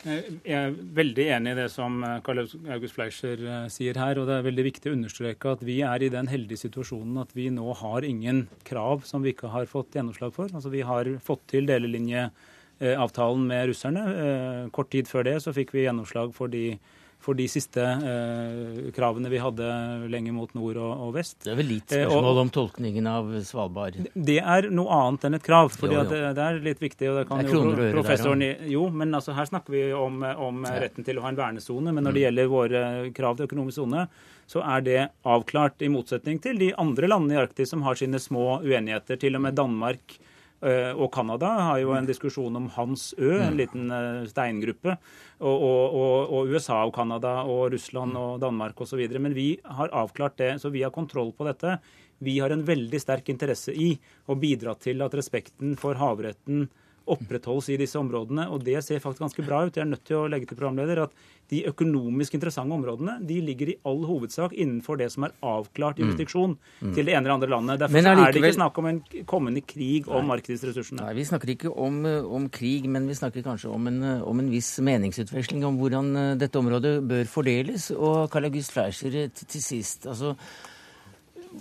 Eh, 0.05 0.31
jeg 0.45 0.57
er 0.59 0.75
veldig 0.99 1.27
enig 1.37 1.55
i 1.55 1.59
det 1.61 1.69
som 1.73 2.01
Carl 2.25 2.43
Karl 2.45 2.73
August 2.77 2.97
Fleischer 2.97 3.45
sier 3.73 4.01
her. 4.01 4.19
og 4.19 4.29
Det 4.29 4.39
er 4.39 4.49
veldig 4.49 4.67
viktig 4.71 4.91
å 4.91 4.97
understreke 4.97 5.55
at 5.55 5.63
vi 5.65 5.79
er 5.85 6.05
i 6.05 6.11
den 6.13 6.29
heldige 6.29 6.65
situasjonen 6.67 7.23
at 7.23 7.33
vi 7.37 7.49
nå 7.53 7.71
har 7.81 8.05
ingen 8.05 8.45
krav 8.67 9.07
som 9.09 9.25
vi 9.25 9.33
ikke 9.33 9.53
har 9.55 9.71
fått 9.71 9.97
gjennomslag 9.97 10.35
for. 10.35 10.53
Altså 10.53 10.73
Vi 10.73 10.85
har 10.85 11.09
fått 11.25 11.47
til 11.55 11.71
delelinje 11.71 12.29
Eh, 12.29 12.53
avtalen 12.79 13.47
med 13.47 13.69
russerne. 13.69 14.03
Eh, 14.25 14.69
kort 14.75 14.91
tid 14.91 15.07
før 15.07 15.25
det 15.27 15.39
så 15.43 15.53
fikk 15.55 15.73
vi 15.75 15.85
gjennomslag 15.85 16.33
for 16.35 16.51
de, 16.51 16.75
for 17.23 17.37
de 17.37 17.45
siste 17.49 17.81
eh, 17.81 18.89
kravene 18.95 19.31
vi 19.31 19.39
hadde 19.41 19.69
lenger 20.11 20.35
mot 20.35 20.51
nord 20.57 20.79
og, 20.81 20.91
og, 21.07 21.13
vest. 21.15 21.37
Det 21.45 21.53
er 21.53 21.59
vel 21.61 21.71
litt 21.71 21.87
spørsmål 21.87 22.29
og, 22.33 22.41
om 22.43 22.51
tolkningen 22.57 23.07
av 23.09 23.31
Svalbard? 23.47 24.01
Det 24.13 24.37
er 24.41 24.69
noe 24.75 24.99
annet 24.99 25.29
enn 25.29 25.39
et 25.39 25.47
krav. 25.47 25.71
fordi 25.73 25.95
jo, 25.95 26.03
jo. 26.03 26.11
Det, 26.11 26.21
det, 26.37 26.49
er 26.49 26.61
litt 26.67 26.83
viktig. 26.83 27.09
og 27.11 27.21
det 27.21 27.25
kan 27.31 27.41
det 27.41 27.55
jo 27.55 27.89
professoren 27.95 28.45
der, 28.45 28.67
Jo, 28.75 28.85
men 28.91 29.15
altså, 29.15 29.37
her 29.39 29.49
snakker 29.49 29.77
vi 29.77 29.87
om, 29.95 30.21
om 30.21 30.67
retten 30.67 31.07
til 31.07 31.19
å 31.19 31.25
ha 31.25 31.33
en 31.33 31.39
vernesone. 31.39 31.95
Men 31.95 32.07
når 32.07 32.17
det 32.17 32.23
mm. 32.23 32.27
gjelder 32.27 32.53
våre 32.53 32.85
krav 33.15 33.39
til 33.39 33.49
økonomisk 33.49 33.79
sone, 33.79 34.07
så 34.51 34.61
er 34.61 34.85
det 34.85 35.01
avklart, 35.25 35.81
i 35.81 35.89
motsetning 35.89 36.37
til 36.43 36.59
de 36.61 36.69
andre 36.77 37.09
landene 37.09 37.37
i 37.37 37.41
Arktis 37.41 37.71
som 37.73 37.87
har 37.87 37.97
sine 37.97 38.21
små 38.21 38.59
uenigheter. 38.61 39.17
Til 39.21 39.39
og 39.39 39.47
med 39.47 39.57
Danmark 39.57 40.19
Og 40.63 41.09
Canada 41.13 41.49
har 41.67 41.79
jo 41.81 41.91
en 41.93 42.07
diskusjon 42.07 42.55
om 42.57 42.69
Hans 42.73 43.09
Ø, 43.19 43.27
en 43.35 43.51
mm. 43.53 43.57
liten 43.59 43.91
steingruppe. 44.31 44.95
Og, 45.43 45.51
og, 45.51 45.97
og, 45.99 46.31
og 46.33 46.53
USA 46.55 46.79
og 46.87 46.93
Canada 46.95 47.33
og 47.43 47.73
Russland 47.73 48.17
og 48.17 48.39
Danmark 48.41 48.79
osv. 48.81 49.03
Men 49.19 49.35
vi 49.35 49.49
har 49.61 49.93
avklart 49.93 50.39
det, 50.41 50.53
så 50.63 50.71
vi 50.73 50.81
har 50.81 50.95
kontroll 50.95 51.33
på 51.35 51.45
dette. 51.45 51.75
Vi 52.23 52.39
har 52.39 52.55
en 52.55 52.63
veldig 52.65 53.01
sterk 53.03 53.29
interesse 53.33 53.75
i 53.75 53.91
å 54.31 54.39
bidra 54.39 54.73
til 54.79 55.03
at 55.05 55.13
respekten 55.19 55.75
for 55.77 55.99
havretten 55.99 56.65
opprettholdes 57.05 57.69
i 57.73 57.79
disse 57.79 57.99
områdene. 57.99 58.47
Og 58.51 58.63
det 58.65 58.81
ser 58.85 59.01
faktisk 59.03 59.25
ganske 59.25 59.45
bra 59.45 59.63
ut. 59.65 59.75
Jeg 59.75 59.85
er 59.85 59.91
nødt 59.91 60.05
til 60.07 60.19
å 60.19 60.27
legge 60.31 60.49
til 60.49 60.59
programleder 60.59 61.05
at 61.05 61.15
de 61.51 61.61
økonomisk 61.69 62.33
interessante 62.37 62.73
områdene 62.73 63.19
de 63.25 63.37
ligger 63.45 63.69
i 63.69 63.77
all 63.85 64.01
hovedsak 64.07 64.55
innenfor 64.57 64.97
det 64.97 65.11
som 65.13 65.27
er 65.27 65.35
avklart 65.45 65.99
mm. 65.99 66.03
jurisdiksjon 66.03 66.55
mm. 66.57 66.93
til 66.95 67.05
det 67.05 67.13
ene 67.13 67.21
eller 67.21 67.35
andre 67.35 67.51
landet. 67.53 67.81
Derfor 67.83 67.99
allikevel... 67.99 68.23
er 68.25 68.33
det 68.33 68.41
ikke 68.41 68.57
snakk 68.57 68.79
om 68.81 68.89
en 68.89 69.01
kommende 69.29 69.65
krig 69.65 70.09
om 70.09 70.31
markedsressursene. 70.31 71.03
Nei, 71.03 71.13
Vi 71.19 71.27
snakker 71.29 71.53
ikke 71.53 71.73
om, 71.85 72.01
om, 72.05 72.47
krig, 72.53 72.87
men 72.89 73.09
vi 73.09 73.17
snakker 73.17 73.45
kanskje 73.45 73.73
om 73.73 73.91
en, 73.91 74.01
om 74.25 74.41
en, 74.41 74.53
viss 74.55 74.71
meningsutveksling 74.85 75.65
om 75.67 75.77
hvordan 75.81 76.11
eh, 76.21 76.31
dette 76.41 76.61
området 76.61 76.95
bør 77.05 77.29
fordeles. 77.29 77.91
Og 77.93 78.25
Karl 78.33 78.49
August 78.49 78.73
Fleischer, 78.73 79.13
eh, 79.25 79.29
til, 79.45 79.61
sist. 79.61 80.07
altså 80.09 80.33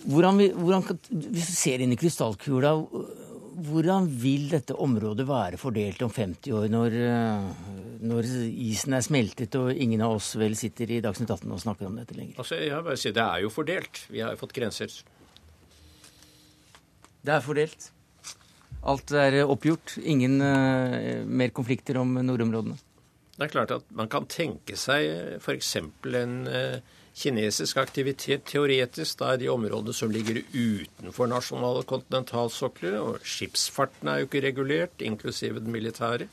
hvordan, 0.09 0.41
hvordan, 0.57 0.99
Hvis 1.11 1.51
du 1.51 1.55
ser 1.57 1.85
inn 1.85 1.93
i 1.93 1.99
krystallkula, 2.01 2.75
hvordan 3.55 4.07
vil 4.21 4.49
dette 4.51 4.75
området 4.81 5.25
være 5.29 5.59
fordelt 5.61 6.03
om 6.03 6.11
50 6.13 6.55
år, 6.57 6.67
når, 6.73 6.97
eh, 6.99 7.49
når, 8.03 8.29
isen 8.51 8.97
er 8.97 9.05
smeltet 9.07 9.55
og 9.61 9.71
ingen 9.73 10.03
av 10.05 10.17
oss 10.17 10.33
vel 10.41 10.57
sitter 10.59 10.91
i 10.91 11.01
Dagsnytt 11.05 11.31
18 11.31 11.53
og 11.55 11.63
snakker 11.63 11.89
om 11.89 11.99
dette 12.01 12.17
lenger? 12.17 12.39
Altså, 12.43 12.59
jeg 12.59 12.87
bare 12.87 13.01
sier 13.01 13.15
Det 13.15 13.25
er 13.25 13.45
jo 13.45 13.53
fordelt. 13.55 14.07
Vi 14.11 14.21
har 14.25 14.35
jo 14.35 14.41
fått 14.41 14.57
grenser. 14.57 14.91
Det 17.25 17.35
er 17.37 17.45
fordelt. 17.45 17.91
Alt 18.85 19.15
er 19.17 19.41
oppgjort. 19.45 19.97
Ingen 20.03 20.41
uh, 20.43 21.25
mer 21.25 21.55
konflikter 21.57 21.97
om 22.03 22.19
nordområdene. 22.21 22.77
Det 23.35 23.47
er 23.47 23.55
klart 23.55 23.73
at 23.75 23.87
man 23.91 24.11
kan 24.13 24.27
tenke 24.31 24.77
seg 24.79 25.39
f.eks. 25.41 25.77
en 25.79 26.37
uh, 26.47 26.79
kinesisk 27.15 27.79
aktivitet 27.79 28.43
teoretisk 28.51 29.21
da 29.21 29.35
i 29.35 29.41
de 29.45 29.49
områdene 29.53 29.95
som 29.95 30.11
ligger 30.11 30.41
utenfor 30.51 31.31
nasjonale 31.31 31.85
kontinentalsokler. 31.87 32.97
Og 32.99 33.23
skipsfarten 33.23 34.11
er 34.11 34.21
jo 34.21 34.29
ikke 34.29 34.43
regulert, 34.49 35.03
inklusive 35.05 35.63
den 35.63 35.75
militære. 35.75 36.27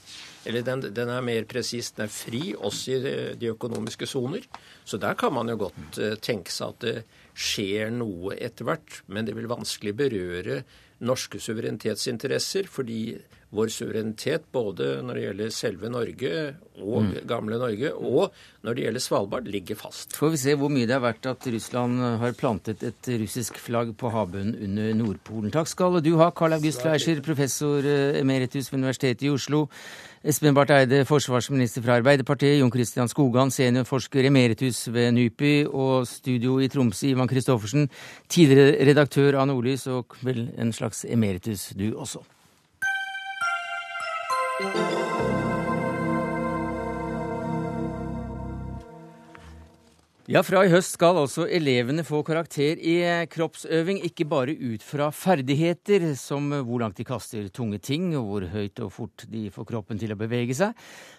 Eller 0.49 0.65
den, 0.65 0.87
den 0.89 1.11
er 1.13 1.21
mer 1.21 1.45
presis, 1.49 1.91
den 1.93 2.07
er 2.07 2.13
fri, 2.13 2.55
også 2.57 2.97
i 2.97 3.17
de 3.37 3.51
økonomiske 3.53 4.09
soner. 4.09 4.47
Så 4.85 4.97
der 4.97 5.13
kan 5.13 5.33
man 5.37 5.53
jo 5.53 5.59
godt 5.67 6.01
uh, 6.01 6.15
tenke 6.17 6.53
seg 6.53 6.73
at 6.73 6.85
det 6.87 6.95
skjer 7.37 7.93
noe 7.93 8.33
etter 8.41 8.65
hvert. 8.65 9.03
Men 9.05 9.29
det 9.29 9.37
vil 9.37 9.51
vanskelig 9.51 9.93
berøre 10.01 10.63
norske 11.05 11.41
suverenitetsinteresser, 11.41 12.67
fordi 12.69 13.19
vår 13.51 13.71
suverenitet 13.73 14.45
både 14.53 15.01
når 15.05 15.17
det 15.17 15.23
gjelder 15.25 15.55
selve 15.55 15.89
Norge 15.91 16.33
og 16.81 17.07
mm. 17.07 17.15
gamle 17.29 17.59
Norge, 17.61 17.91
og 17.93 18.31
når 18.65 18.77
det 18.77 18.85
gjelder 18.85 19.03
Svalbard, 19.03 19.49
ligger 19.51 19.77
fast. 19.77 20.15
Får 20.17 20.33
vi 20.33 20.39
se 20.41 20.55
hvor 20.57 20.71
mye 20.71 20.87
det 20.89 20.95
er 20.95 21.03
verdt 21.03 21.27
at 21.29 21.49
Russland 21.53 21.99
har 22.21 22.37
plantet 22.39 22.85
et 22.87 23.11
russisk 23.21 23.59
flagg 23.61 23.91
på 23.99 24.11
havbunnen 24.13 24.55
under 24.55 24.95
Nordpolen. 24.97 25.51
Takk 25.53 25.69
skal 25.69 25.99
du 26.01 26.13
ha, 26.21 26.31
Karl 26.35 26.57
August 26.57 26.81
Fleischer, 26.85 27.21
professor 27.25 27.85
eh, 27.85 28.21
emeritus 28.21 28.71
ved 28.71 28.79
Universitetet 28.81 29.27
i 29.27 29.33
Oslo. 29.33 29.67
Espen 30.23 30.53
Barth 30.53 30.73
Eide, 30.75 31.03
forsvarsminister 31.09 31.81
fra 31.81 31.95
Arbeiderpartiet. 31.97 32.59
Jon 32.59 32.71
Christian 32.71 33.09
Skogan, 33.09 33.49
seniorforsker 33.51 34.27
emeritus 34.29 34.83
ved 34.93 35.11
NUPI. 35.17 35.55
Og 35.65 36.05
studio 36.07 36.59
i 36.61 36.69
Tromsø, 36.69 37.09
Ivan 37.09 37.29
Kristoffersen, 37.29 37.89
tidligere 38.29 38.77
redaktør 38.91 39.41
av 39.41 39.49
Nordlys, 39.49 39.87
og 39.89 40.13
vel 40.21 40.47
en 40.61 40.73
slags 40.77 41.05
emeritus 41.09 41.71
du 41.73 41.89
også. 41.95 42.21
Ja, 50.31 50.39
Fra 50.47 50.61
i 50.63 50.69
høst 50.71 50.93
skal 50.95 51.17
altså 51.19 51.43
elevene 51.51 52.05
få 52.07 52.21
karakter 52.23 52.79
i 52.79 52.93
kroppsøving, 53.27 53.97
ikke 54.07 54.23
bare 54.31 54.53
ut 54.55 54.83
fra 54.85 55.09
ferdigheter 55.11 56.05
som 56.15 56.45
hvor 56.53 56.79
langt 56.79 57.01
de 57.01 57.03
kaster 57.03 57.49
tunge 57.51 57.81
ting, 57.83 58.05
og 58.15 58.29
hvor 58.29 58.45
høyt 58.53 58.79
og 58.85 58.93
fort 58.95 59.25
de 59.27 59.41
får 59.51 59.67
kroppen 59.73 59.99
til 59.99 60.13
å 60.15 60.17
bevege 60.21 60.55
seg. 60.55 60.71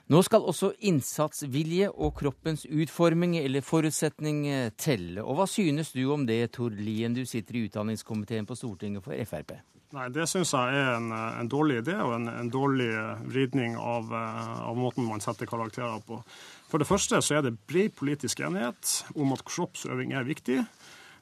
Nå 0.09 0.22
skal 0.24 0.48
også 0.48 0.70
innsatsvilje 0.88 1.90
og 1.92 2.14
kroppens 2.22 2.64
utforming 2.64 3.37
eller 3.42 3.61
forutsetning 3.61 4.46
telle. 4.81 5.20
Og 5.20 5.42
hva 5.42 5.50
synes 5.50 5.92
du 5.92 6.07
om 6.09 6.24
det, 6.24 6.46
Tord 6.57 6.81
Lien, 6.81 7.12
du 7.12 7.26
sitter 7.28 7.61
i 7.61 7.66
utdanningskomiteen 7.66 8.48
på 8.48 8.57
Stortinget 8.57 9.05
for 9.05 9.28
Frp? 9.28 9.59
Nei, 9.92 10.07
Det 10.09 10.24
syns 10.31 10.55
jeg 10.57 10.76
er 10.81 10.94
en, 10.96 11.11
en, 11.12 11.48
dårlig 11.52 11.83
idé 11.83 11.98
og 12.00 12.14
en, 12.16 12.31
en 12.31 12.48
dårlig 12.48 12.88
vridning 13.28 13.76
av, 13.76 14.09
eh, 14.16 14.52
av, 14.64 14.78
måten 14.78 15.05
man 15.05 15.20
setter 15.20 15.48
karakterer 15.48 16.00
på. 16.07 16.22
For 16.70 16.81
det 16.81 16.88
første 16.88 17.20
så 17.20 17.37
er 17.37 17.44
det 17.44 17.59
bred 17.68 17.92
politisk 17.98 18.40
enighet 18.40 19.02
om 19.12 19.35
at 19.37 19.44
kroppsøving 19.44 20.14
er 20.16 20.24
viktig. 20.24 20.62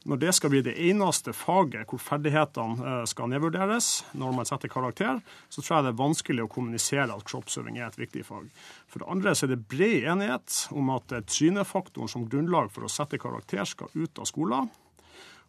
Når 0.07 0.21
det 0.23 0.31
skal 0.33 0.53
bli 0.53 0.61
det 0.65 0.77
eneste 0.81 1.35
faget 1.37 1.91
hvor 1.91 1.99
ferdighetene 2.01 2.93
eh, 2.93 3.03
skal 3.11 3.33
nedvurderes 3.33 3.89
når 4.15 4.37
man 4.39 4.47
setter 4.49 4.71
karakter, 4.71 5.19
så 5.51 5.65
tror 5.65 5.81
jeg 5.81 5.89
det 5.89 5.93
er 5.97 6.05
vanskelig 6.05 6.45
å 6.47 6.53
kommunisere 6.55 7.11
at 7.11 7.27
kroppsøving 7.27 7.81
er 7.81 7.89
et 7.89 7.99
viktig 7.99 8.23
fag. 8.29 8.47
For 8.87 9.03
det 9.03 9.11
andre 9.11 9.35
så 9.35 9.49
er 9.49 9.57
det 9.57 9.65
bred 9.73 10.07
enighet 10.15 10.61
om 10.71 10.95
at 10.95 11.11
trynefaktoren 11.27 12.13
som 12.13 12.31
grunnlag 12.31 12.71
for 12.71 12.87
å 12.87 12.93
sette 12.93 13.19
karakter 13.19 13.67
skal 13.67 13.91
ut 13.99 14.23
av 14.23 14.31
skolen. 14.31 14.71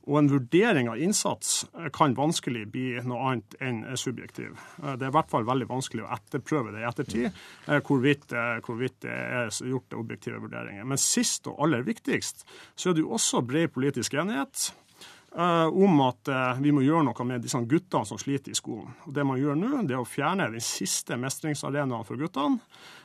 Og 0.10 0.18
en 0.18 0.30
vurdering 0.32 0.90
av 0.90 1.00
innsats 1.02 1.62
eh, 1.78 1.90
kan 1.94 2.16
vanskelig 2.18 2.66
bli 2.74 2.86
noe 3.06 3.22
annet 3.30 3.58
enn 3.62 3.84
subjektiv. 4.00 4.56
Eh, 4.82 4.96
det 4.98 5.06
er 5.06 5.12
i 5.12 5.16
hvert 5.18 5.32
fall 5.32 5.46
veldig 5.48 5.68
vanskelig 5.70 6.06
å 6.06 6.12
etterprøve 6.16 6.74
det 6.74 6.82
i 6.82 6.88
ettertid, 6.90 7.42
eh, 7.68 7.82
hvorvidt, 7.86 8.34
hvorvidt 8.66 9.02
det 9.06 9.14
er 9.14 9.52
gjort 9.72 9.98
objektive 9.98 10.42
vurderinger. 10.42 10.88
Men 10.90 11.02
sist 11.02 11.50
og 11.52 11.62
aller 11.62 11.86
viktigst 11.86 12.46
så 12.76 12.92
er 12.92 12.98
det 12.98 13.06
jo 13.06 13.14
også 13.18 13.44
bred 13.46 13.74
politisk 13.76 14.18
enighet 14.18 14.72
om 15.32 16.02
at 16.04 16.28
vi 16.60 16.74
må 16.76 16.82
gjøre 16.84 17.06
noe 17.08 17.24
med 17.24 17.46
disse 17.46 17.60
guttene 17.64 18.04
som 18.04 18.18
sliter 18.20 18.52
i 18.52 18.58
skolen. 18.58 18.90
Og 19.08 19.14
det 19.16 19.24
man 19.24 19.40
gjør 19.40 19.56
nå, 19.56 19.70
det 19.88 19.96
er 19.96 20.02
å 20.02 20.08
fjerne 20.08 20.50
den 20.52 20.64
siste 20.66 21.16
mestringsarenaen 21.16 22.04
for 22.04 22.20
guttene. 22.20 22.60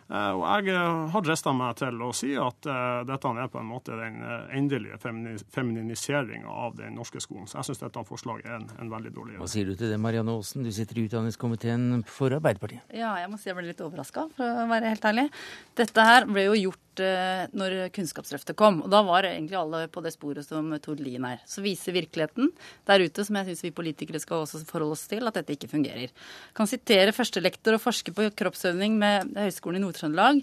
Eh, 0.06 0.32
og 0.38 0.44
jeg 0.46 0.70
eh, 0.70 1.00
har 1.10 1.24
drista 1.26 1.52
meg 1.56 1.78
til 1.80 2.02
å 2.06 2.12
si 2.14 2.30
at 2.38 2.68
uh, 2.70 3.02
dette 3.06 3.32
er 3.32 3.50
på 3.50 3.58
en 3.58 3.66
måte 3.66 3.96
den 3.98 4.20
endelige 4.54 5.00
feminiseringa 5.02 6.46
av 6.46 6.76
den 6.78 6.94
norske 6.98 7.20
skolen. 7.22 7.48
Så 7.50 7.58
jeg 7.58 7.70
syns 7.70 7.82
dette 7.82 8.04
forslaget 8.06 8.46
er 8.46 8.58
en, 8.60 8.68
en 8.84 8.92
veldig 8.92 9.12
dårlig 9.16 9.34
idé. 9.34 9.42
Hva 9.42 9.50
sier 9.50 9.66
du 9.66 9.74
til 9.74 9.90
det, 9.90 9.98
Marianne 10.02 10.36
Aasen? 10.36 10.66
Du 10.66 10.70
sitter 10.74 11.00
i 11.00 11.06
utdanningskomiteen 11.08 12.04
for 12.06 12.34
Arbeiderpartiet. 12.38 12.86
Ja, 12.94 13.16
jeg 13.22 13.32
må 13.32 13.40
si 13.40 13.50
jeg 13.50 13.58
ble 13.58 13.66
litt 13.66 13.82
overraska, 13.82 14.28
for 14.38 14.62
å 14.62 14.68
være 14.70 14.94
helt 14.94 15.10
ærlig. 15.10 15.28
Dette 15.78 16.06
her 16.06 16.28
ble 16.30 16.46
jo 16.46 16.58
gjort 16.68 16.86
når 17.00 17.76
Kunnskapsløftet 17.96 18.56
kom. 18.59 18.82
Og 18.85 18.92
da 18.92 19.02
var 19.06 19.26
egentlig 19.26 19.59
alle 19.59 19.82
på 19.92 20.02
det 20.04 20.14
sporet 20.14 20.46
som 20.46 20.70
Tord 20.82 21.02
Lien 21.02 21.26
er. 21.26 21.42
Så 21.48 21.64
viser 21.64 21.96
virkeligheten 21.96 22.52
der 22.87 23.02
ute, 23.02 23.26
som 23.26 23.40
jeg 23.40 23.50
syns 23.50 23.64
vi 23.66 23.74
politikere 23.74 24.22
skal 24.22 24.44
også 24.44 24.62
forholde 24.68 24.94
oss 24.94 25.06
til, 25.11 25.26
at 25.26 25.40
dette 25.40 25.56
ikke 25.56 25.72
fungerer. 25.74 26.06
Jeg 26.06 26.56
kan 26.56 26.70
sitere 26.70 27.16
førstelektor 27.16 27.76
og 27.76 27.82
forsker 27.82 28.14
på 28.14 28.30
kroppsøvning 28.38 28.94
med 29.00 29.35
Høgskolen 29.37 29.80
i 29.80 29.85
Nord 29.85 29.96
Nord-Trøndelag. 29.96 30.42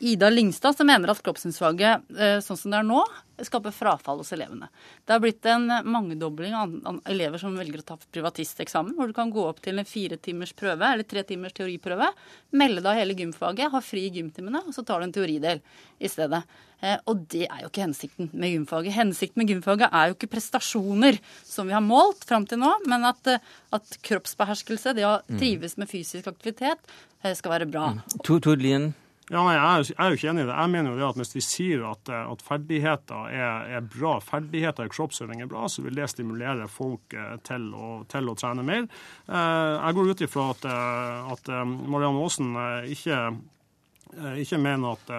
Ida 0.00 0.30
Lingstad 0.30 0.76
som 0.76 0.88
mener 0.88 1.12
at 1.12 1.20
kroppssynsfaget 1.20 2.14
eh, 2.16 2.38
sånn 2.40 2.56
som 2.56 2.72
det 2.72 2.78
er 2.80 2.86
nå, 2.88 3.02
skaper 3.44 3.72
frafall 3.72 4.20
hos 4.20 4.32
elevene. 4.32 4.70
Det 5.04 5.12
har 5.12 5.20
blitt 5.20 5.46
en 5.48 5.66
mangedobling 5.84 6.54
av 6.56 7.00
elever 7.08 7.40
som 7.40 7.56
velger 7.56 7.82
å 7.82 7.86
ta 7.90 7.96
privatisteksamen, 8.12 8.94
hvor 8.96 9.10
du 9.10 9.16
kan 9.16 9.32
gå 9.32 9.44
opp 9.48 9.60
til 9.64 9.80
en 9.80 9.88
fire 9.88 10.16
timers 10.20 10.54
prøve 10.56 10.88
eller 10.88 11.08
tre 11.08 11.24
timers 11.28 11.54
teoriprøve, 11.56 12.10
melde 12.56 12.84
deg 12.84 13.00
hele 13.00 13.16
gymfaget, 13.18 13.72
ha 13.74 13.82
fri 13.84 14.06
i 14.08 14.14
gymtimene, 14.14 14.64
og 14.66 14.76
så 14.76 14.84
tar 14.88 15.00
du 15.00 15.08
en 15.08 15.14
teoridel 15.18 15.60
i 16.00 16.10
stedet. 16.12 16.40
Eh, 16.80 16.96
og 17.04 17.26
det 17.32 17.44
er 17.44 17.60
jo 17.64 17.68
ikke 17.68 17.84
hensikten 17.84 18.30
med 18.32 18.54
gymfaget. 18.54 18.96
Hensikten 18.96 19.42
med 19.42 19.52
gymfaget 19.52 19.92
er 19.92 20.08
jo 20.08 20.16
ikke 20.16 20.32
prestasjoner 20.32 21.20
som 21.44 21.68
vi 21.68 21.76
har 21.76 21.84
målt 21.84 22.24
fram 22.28 22.48
til 22.48 22.62
nå, 22.62 22.72
men 22.88 23.04
at, 23.08 23.20
eh, 23.28 23.52
at 23.76 24.00
kroppsbeherskelse, 24.08 24.96
det 24.96 25.04
å 25.08 25.18
mm. 25.20 25.36
trives 25.36 25.76
med 25.80 25.92
fysisk 25.92 26.32
aktivitet, 26.32 26.80
skal 27.36 27.52
være 27.52 27.68
bra. 27.68 27.90
Mm. 27.92 28.20
Tord 28.24 28.62
Lien, 28.64 28.94
ja, 29.30 29.44
nei, 29.46 29.54
jeg, 29.54 29.94
er 29.94 30.08
jo 30.10 30.16
ikke 30.18 30.30
enig 30.32 30.42
i 30.42 30.48
det. 30.48 30.54
Jeg 30.58 30.70
mener 30.72 30.90
jo 30.90 30.98
det 30.98 31.06
at 31.06 31.18
Hvis 31.20 31.36
vi 31.36 31.42
sier 31.44 31.84
at, 31.92 32.10
eh, 32.10 32.30
at 32.32 32.40
ferdigheter 32.42 33.28
er, 33.30 33.68
er, 33.78 33.84
bra, 33.86 34.16
ferdigheter 34.26 34.88
i 34.88 34.90
kroppsøving 34.90 35.44
er 35.44 35.50
bra, 35.50 35.68
så 35.70 35.84
vil 35.84 35.94
det 35.94 36.08
stimulere 36.10 36.66
folk 36.70 37.14
eh, 37.14 37.36
til 37.46 37.68
å, 37.70 37.90
til 38.10 38.32
å 38.32 38.34
trene 38.38 38.64
mer. 38.66 38.88
Eh, 39.30 39.76
jeg 39.76 39.98
går 39.98 40.10
ut 40.10 40.24
ifra 40.26 40.48
at, 40.56 40.66
at 41.36 41.52
Marianne 41.62 42.24
Aasen 42.24 42.58
ikke, 42.90 43.20
ikke 44.42 44.58
mener 44.58 44.98
at 44.98 45.14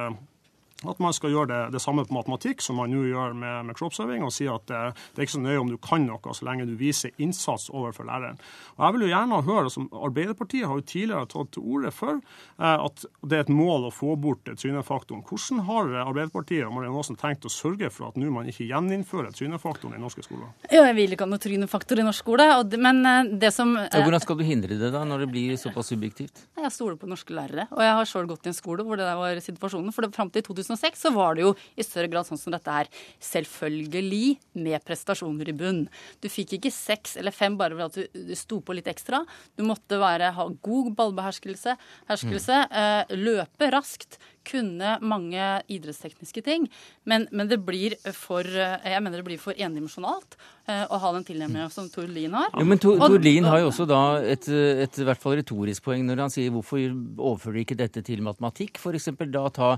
at 0.89 1.01
man 1.03 1.13
skal 1.13 1.33
gjøre 1.33 1.49
det, 1.51 1.59
det 1.75 1.81
samme 1.83 2.05
på 2.07 2.15
matematikk 2.15 2.63
som 2.63 2.79
man 2.81 2.91
nå 2.93 3.03
gjør 3.09 3.35
med, 3.37 3.67
med 3.69 3.77
kroppsøving, 3.77 4.25
og 4.25 4.33
si 4.33 4.47
at 4.49 4.65
det, 4.71 4.81
det, 5.11 5.19
er 5.19 5.27
ikke 5.27 5.37
så 5.37 5.43
nøye 5.43 5.61
om 5.61 5.71
du 5.71 5.77
kan 5.81 6.05
noe, 6.07 6.35
så 6.35 6.47
lenge 6.47 6.67
du 6.69 6.73
viser 6.79 7.13
innsats 7.21 7.69
overfor 7.69 8.07
læreren. 8.09 8.39
Og 8.77 8.85
Jeg 8.85 8.95
vil 8.95 9.05
jo 9.05 9.11
gjerne 9.11 9.41
høre, 9.47 9.73
som 9.73 9.89
Arbeiderpartiet 9.93 10.67
har 10.69 10.79
jo 10.79 10.87
tidligere 10.87 11.29
tatt 11.31 11.53
til 11.55 11.67
orde 11.75 11.93
for 11.95 12.17
eh, 12.17 12.77
at 12.87 13.05
det 13.21 13.37
er 13.37 13.45
et 13.45 13.53
mål 13.53 13.89
å 13.89 13.93
få 13.93 14.15
bort 14.21 14.47
trynefaktoren. 14.49 15.23
Hvordan 15.27 15.63
har 15.69 15.93
Arbeiderpartiet 16.07 16.65
og 16.65 16.73
Marianne 16.75 17.01
Aasen 17.01 17.19
tenkt 17.19 17.45
å 17.45 17.53
sørge 17.53 17.91
for 17.93 18.09
at 18.09 18.19
nå 18.19 18.31
man 18.33 18.49
ikke 18.49 18.67
gjeninnfører 18.69 19.35
trynefaktoren 19.37 19.97
i 19.97 20.01
norske 20.01 20.25
skoler? 20.25 20.49
Ja, 20.69 20.85
jeg 20.89 20.97
vil 20.97 21.15
ikke 21.15 21.27
ha 21.27 21.33
noe 21.33 21.41
trynefaktor 21.41 22.01
i 22.01 22.07
norsk 22.07 22.25
skole, 22.25 22.47
det, 22.69 22.79
men 22.81 23.03
eh, 23.05 23.31
det 23.41 23.53
som 23.55 23.75
eh, 23.77 24.01
Hvordan 24.01 24.23
skal 24.23 24.39
du 24.39 24.45
hindre 24.47 24.77
det 24.79 24.91
da, 24.93 25.03
når 25.07 25.25
det 25.25 25.31
blir 25.33 25.55
såpass 25.59 25.91
subjektivt? 25.93 26.45
Jeg 26.57 26.73
stoler 26.73 26.97
på 26.99 27.09
norske 27.09 27.33
lærere, 27.35 27.67
og 27.73 27.81
jeg 27.85 27.95
har 27.97 28.09
sjøl 28.09 28.29
gått 28.29 28.47
i 28.47 28.51
en 28.51 28.57
skole 28.57 28.85
hvor 28.85 28.99
det 28.99 29.07
der 29.07 29.19
var 29.19 29.39
situasjonen. 29.43 29.93
For 29.95 30.05
det, 30.05 30.13
frem 30.15 30.29
til 30.33 30.45
2000 30.45 30.70
2006 30.71 31.05
så 31.05 31.11
var 31.15 31.35
det 31.37 31.45
jo 31.45 31.53
i 31.75 31.85
større 31.85 32.09
grad 32.11 32.27
sånn 32.27 32.39
som 32.39 32.55
dette 32.55 32.73
her. 32.73 32.89
Selvfølgelig 33.23 34.37
med 34.63 34.83
prestasjoner 34.87 35.51
i 35.51 35.55
bunn. 35.57 35.85
Du 36.23 36.29
fikk 36.31 36.57
ikke 36.57 36.73
seks 36.73 37.17
eller 37.19 37.35
fem 37.35 37.57
bare 37.59 37.77
ved 37.77 37.87
at 37.89 37.99
du, 38.15 38.35
sto 38.37 38.61
på 38.63 38.75
litt 38.77 38.89
ekstra. 38.91 39.23
Du 39.59 39.65
måtte 39.67 39.99
være, 40.01 40.33
ha 40.35 40.47
god 40.63 40.91
ballbeherskelse, 40.97 41.77
herskelse, 42.09 42.61
mm. 42.67 42.77
eh, 42.81 43.15
løpe 43.19 43.71
raskt, 43.73 44.19
kunne 44.47 44.95
mange 45.01 45.49
idrettstekniske 45.71 46.43
ting. 46.45 46.67
Men, 47.07 47.27
men, 47.31 47.49
det 47.51 47.59
blir 47.65 47.97
for 48.15 48.45
jeg 48.45 49.03
mener 49.03 49.21
det 49.21 49.27
blir 49.27 49.41
for 49.41 49.57
endimensjonalt 49.57 50.37
eh, 50.69 50.85
å 50.85 50.99
ha 51.01 51.11
den 51.15 51.25
tilnærmingen 51.27 51.71
som 51.73 51.89
Tord 51.91 52.11
Lien 52.13 52.33
har. 52.37 52.49
Ja, 52.53 52.65
men 52.67 52.81
Tord 52.81 53.17
Lien 53.23 53.47
har 53.49 53.61
jo 53.61 53.69
også 53.71 53.87
da 53.89 54.01
et, 54.21 54.47
et, 54.47 54.87
et 54.87 55.07
hvert 55.07 55.21
fall 55.21 55.37
retorisk 55.39 55.85
poeng 55.87 56.05
når 56.07 56.25
han 56.25 56.33
sier 56.33 56.53
hvorfor 56.53 56.79
overfører 56.81 57.59
de 57.59 57.65
ikke 57.65 57.79
dette 57.79 58.03
til 58.05 58.23
matematikk? 58.25 58.79
F.eks. 58.81 59.09
da 59.31 59.45
ta 59.53 59.71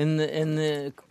en, 0.00 0.16
en, 0.24 0.54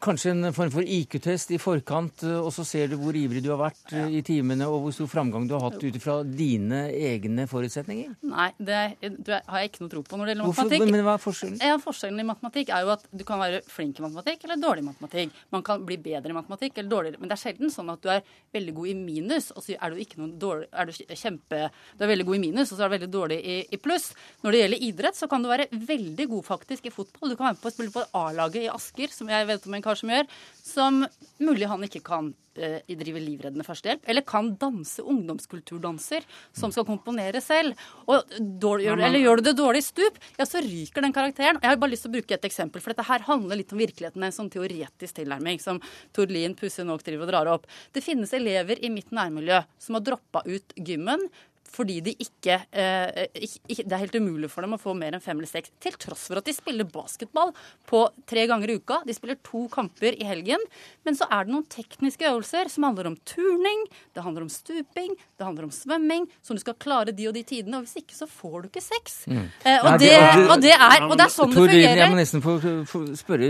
kanskje 0.04 0.34
en 0.34 0.52
form 0.56 0.72
for 0.74 0.86
IQ-test 0.86 1.54
i 1.56 1.60
forkant, 1.62 2.26
og 2.44 2.52
så 2.56 2.66
ser 2.68 2.92
du 2.92 2.98
hvor 3.02 3.16
ivrig 3.18 3.44
du 3.44 3.52
har 3.54 3.62
vært 3.62 3.96
ja. 3.96 4.06
i 4.08 4.24
timene, 4.26 4.68
og 4.70 4.86
hvor 4.86 4.96
stor 4.96 5.12
framgang 5.12 5.48
du 5.50 5.56
har 5.58 5.68
hatt 5.70 5.80
ut 5.82 6.00
ifra 6.00 6.20
dine 6.28 6.86
egne 6.94 7.48
forutsetninger? 7.50 8.16
Nei, 8.34 8.50
det, 8.58 8.82
det, 9.02 9.42
har 9.48 9.64
jeg 9.64 9.74
ikke 9.74 9.86
noe 9.86 9.94
tro 9.94 10.04
på 10.06 10.20
når 10.20 10.30
det 10.30 10.36
gjelder 10.36 10.52
matematikk. 10.52 10.84
Hvorfor, 10.84 10.96
men 10.98 11.08
hva 11.08 11.16
er 11.16 11.24
forskjellen? 11.24 11.60
Ja, 11.64 11.80
forskjellen 11.84 12.24
i 12.24 12.28
matematikk 12.28 12.74
er 12.74 12.86
jo 12.86 12.93
at 12.96 13.06
du 13.12 13.24
kan 13.28 13.42
være 13.42 13.62
flink 13.70 14.00
i 14.00 14.06
matematikk 14.06 14.46
eller 14.46 14.62
dårlig 14.62 14.84
i 14.84 14.88
matematikk. 14.90 15.40
Man 15.54 15.66
kan 15.66 15.86
bli 15.88 15.98
bedre 16.02 16.34
i 16.34 16.38
matematikk 16.38 16.78
eller 16.78 16.92
dårligere. 16.92 17.22
Men 17.22 17.32
det 17.32 17.38
er 17.38 17.44
sjelden 17.44 17.74
sånn 17.74 17.92
at 17.94 18.04
du 18.04 18.12
er 18.14 18.24
veldig 18.56 18.76
god 18.80 18.92
i 18.92 18.96
minus, 18.98 19.52
og 19.54 19.66
så 19.66 19.78
er 19.78 19.94
du 19.94 20.04
ikke 20.04 20.22
noen 20.22 20.36
dårlig 20.42 20.70
er 20.74 20.90
du 20.90 20.94
kjempe 20.94 21.60
Du 21.98 22.04
er 22.06 22.12
veldig 22.14 22.28
god 22.28 22.38
i 22.38 22.44
minus, 22.44 22.72
og 22.72 22.78
så 22.78 22.86
er 22.86 22.92
du 22.92 22.96
veldig 22.98 23.12
dårlig 23.14 23.40
i, 23.40 23.58
i 23.74 23.82
pluss. 23.82 24.12
Når 24.44 24.56
det 24.56 24.62
gjelder 24.64 24.86
idrett, 24.90 25.20
så 25.20 25.30
kan 25.32 25.44
du 25.44 25.52
være 25.52 25.70
veldig 25.72 26.30
god 26.36 26.48
faktisk 26.48 26.88
i 26.88 26.94
fotball. 26.94 27.34
Du 27.34 27.38
kan 27.40 27.50
være 27.50 27.58
med 27.58 27.64
på 27.64 27.72
å 27.72 27.76
spille 27.76 27.94
på 27.94 28.06
A-laget 28.24 28.66
i 28.66 28.72
Asker, 28.72 29.14
som 29.14 29.32
jeg 29.32 29.50
vet 29.50 29.68
om 29.68 29.78
en 29.78 29.86
kar 29.86 30.00
som 30.00 30.14
gjør, 30.14 30.32
som 30.64 31.04
mulig 31.44 31.70
han 31.70 31.86
ikke 31.88 32.04
kan 32.06 32.32
eh, 32.56 32.80
drive 33.00 33.22
livreddende 33.24 33.66
førstehjelp, 33.68 34.04
eller 34.10 34.26
kan 34.28 34.52
danse 34.60 35.04
ungdomskulturdanser 35.04 36.26
som 36.56 36.74
skal 36.74 36.88
komponere 36.88 37.42
selv. 37.44 37.80
Og 38.08 38.36
dårlig, 38.40 38.90
eller 38.94 39.22
gjør 39.22 39.42
du 39.42 39.50
det 39.50 39.56
dårlig 39.60 39.84
i 39.84 39.88
stup, 39.88 40.20
ja, 40.38 40.48
så 40.50 40.62
ryker 40.64 41.06
den 41.06 41.16
karakteren. 41.16 41.62
Jeg 41.62 41.72
har 41.72 41.82
bare 41.82 41.96
lyst 41.96 42.08
til 42.08 42.14
å 42.14 42.18
bruke 42.18 42.38
et 42.38 42.50
eksempel, 42.50 42.83
for 42.84 42.94
dette 42.94 43.08
her 43.08 43.24
handler 43.30 43.60
litt 43.60 43.72
om 43.74 43.82
virkeligheten, 43.82 44.24
en 44.24 44.36
sånn 44.36 44.52
teoretisk 44.54 45.18
tilnærming 45.22 45.62
som 45.64 45.80
Tord 46.16 46.34
Lien 46.34 46.56
pussig 46.60 46.86
nok 46.88 47.06
driver 47.08 47.28
og 47.28 47.34
drar 47.34 47.52
opp. 47.56 47.72
Det 47.96 48.04
finnes 48.04 48.36
elever 48.36 48.82
i 48.84 48.92
mitt 48.94 49.14
nærmiljø 49.16 49.64
som 49.80 49.98
har 49.98 50.06
droppa 50.12 50.44
ut 50.46 50.76
gymmen 50.76 51.24
fordi 51.74 52.00
de 52.06 52.14
ikke, 52.22 52.60
eh, 52.72 53.26
ikke, 53.34 53.84
Det 53.84 53.92
er 53.92 54.04
helt 54.04 54.16
umulig 54.16 54.50
for 54.52 54.62
dem 54.62 54.76
å 54.76 54.82
få 54.82 54.94
mer 54.98 55.16
enn 55.16 55.24
fem 55.24 55.38
eller 55.38 55.50
seks. 55.50 55.72
Til 55.82 55.96
tross 55.98 56.28
for 56.30 56.38
at 56.38 56.46
de 56.46 56.54
spiller 56.54 56.86
basketball 56.86 57.54
på 57.90 58.04
tre 58.30 58.46
ganger 58.48 58.70
i 58.70 58.78
uka. 58.78 59.02
De 59.06 59.14
spiller 59.14 59.38
to 59.44 59.68
kamper 59.74 60.14
i 60.14 60.24
helgen. 60.24 60.62
Men 61.04 61.18
så 61.18 61.26
er 61.32 61.46
det 61.46 61.54
noen 61.54 61.66
tekniske 61.66 62.28
øvelser 62.30 62.70
som 62.70 62.84
handler 62.88 63.10
om 63.10 63.18
turning, 63.26 63.86
det 64.14 64.24
handler 64.24 64.46
om 64.46 64.50
stuping, 64.50 65.16
det 65.38 65.46
handler 65.46 65.68
om 65.68 65.74
svømming, 65.74 66.28
som 66.42 66.56
du 66.56 66.62
skal 66.62 66.76
klare 66.76 67.16
de 67.16 67.28
og 67.28 67.34
de 67.34 67.44
tidene. 67.44 67.80
Og 67.80 67.88
hvis 67.88 68.04
ikke, 68.04 68.16
så 68.16 68.28
får 68.30 68.62
du 68.62 68.70
ikke 68.70 68.84
sex. 68.84 69.24
Mm. 69.28 69.48
Eh, 69.66 69.80
og, 69.82 70.00
det, 70.00 70.12
og, 70.50 70.62
det, 70.62 70.74
er, 70.78 71.08
og 71.08 71.18
det 71.18 71.26
er 71.26 71.34
sånn 71.34 71.54
det 71.54 71.58
fungerer. 71.58 72.04
Jeg 72.04 72.14
må 72.14 72.20
nesten 72.20 72.44
få, 72.44 72.58
få 72.90 73.06
spørre 73.18 73.50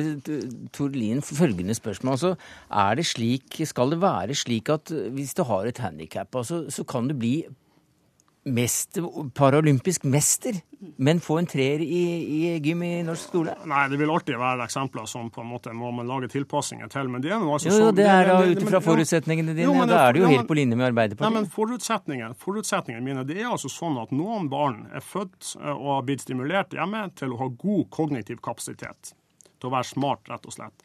Tord 0.73 0.95
Lien 0.95 1.21
følgende 1.23 1.75
spørsmål. 1.75 2.15
Altså, 2.15 2.36
er 2.69 2.99
det 2.99 3.07
slik, 3.09 3.59
skal 3.67 3.91
det 3.93 3.99
være 4.03 4.38
slik 4.38 4.71
at 4.71 4.93
hvis 5.13 5.36
du 5.36 5.43
har 5.49 5.67
et 5.67 5.83
handikap, 5.83 6.31
altså, 6.39 6.63
så 6.71 6.88
kan 6.88 7.12
du 7.12 7.17
bli 7.17 7.36
mester, 8.43 9.29
paralympisk 9.34 10.03
mester, 10.03 10.53
men 10.97 11.19
få 11.23 11.38
en 11.39 11.47
treer 11.47 11.79
i, 11.79 12.01
i, 12.23 12.60
gym 12.60 12.84
i 12.84 12.91
norsk 13.08 13.29
skole? 13.29 13.53
Nei, 13.69 13.86
det 13.91 13.99
vil 14.01 14.12
alltid 14.12 14.36
være 14.39 14.65
eksempler 14.67 15.08
som 15.08 15.29
på 15.32 15.43
en 15.43 15.49
måte 15.53 15.71
må 15.77 15.91
man 15.95 16.10
lage 16.10 16.27
tilpasninger 16.34 16.91
til. 16.91 17.12
Men 17.12 17.23
det 17.23 17.32
er 17.32 17.39
altså 17.39 17.71
jo, 17.71 17.79
jo, 17.86 17.93
det 17.95 18.08
er 18.10 18.32
da 18.32 18.39
ut 18.43 18.63
ifra 18.65 18.82
forutsetningene 18.84 19.56
dine. 19.56 19.69
Jo, 19.69 19.88
da 19.88 20.01
er 20.10 20.17
du 20.17 20.23
jo 20.23 20.32
helt 20.34 20.49
på 20.49 20.58
linje 20.60 20.79
med 20.79 20.89
Arbeiderpartiet. 20.91 21.29
Nei, 21.29 21.39
men 21.39 21.49
forutsetningene, 21.53 22.38
forutsetningene 22.43 23.06
mine 23.08 23.25
det 23.29 23.39
er 23.39 23.51
altså 23.53 23.71
sånn 23.71 23.99
at 24.03 24.12
noen 24.15 24.49
barn 24.51 24.84
er 24.91 25.06
født 25.06 25.56
eh, 25.62 25.71
og 25.71 25.89
har 25.97 26.08
blitt 26.10 26.25
stimulert 26.27 26.75
hjemme 26.75 27.06
til 27.19 27.36
å 27.36 27.39
ha 27.45 27.49
god 27.63 27.88
kognitiv 27.95 28.43
kapasitet. 28.43 29.15
Til 29.56 29.71
å 29.71 29.75
være 29.77 29.88
smart, 29.88 30.27
rett 30.32 30.49
og 30.49 30.58
slett. 30.58 30.84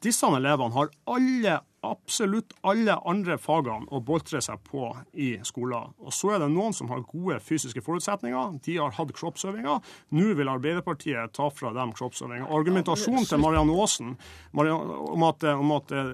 Disse 0.00 0.30
elevene 0.30 0.72
har 0.78 0.94
alle 1.10 1.58
absolutt 1.86 2.52
alle 2.66 2.94
andre 3.08 3.36
fagene 3.40 3.88
å 3.88 4.00
boltre 4.04 4.40
seg 4.44 4.60
på 4.66 4.90
i 5.16 5.32
skolen. 5.46 5.94
Og 6.04 6.12
Så 6.12 6.34
er 6.34 6.42
det 6.42 6.50
noen 6.52 6.74
som 6.76 6.90
har 6.92 7.02
gode 7.08 7.38
fysiske 7.40 7.82
forutsetninger. 7.84 8.58
De 8.64 8.76
har 8.76 8.92
hatt 8.96 9.12
kroppsøvinger. 9.16 9.80
Nå 10.16 10.34
vil 10.36 10.50
Arbeiderpartiet 10.52 11.32
ta 11.36 11.48
fra 11.54 11.72
dem 11.76 11.94
kroppsøvinger. 11.96 12.48
Argumentasjonen 12.52 13.24
til 13.28 13.40
Marianne 13.40 13.76
Aasen 13.80 14.16
om 14.52 15.24
at, 15.28 15.46
om 15.54 15.72
at 15.76 15.94
eh, 15.94 16.10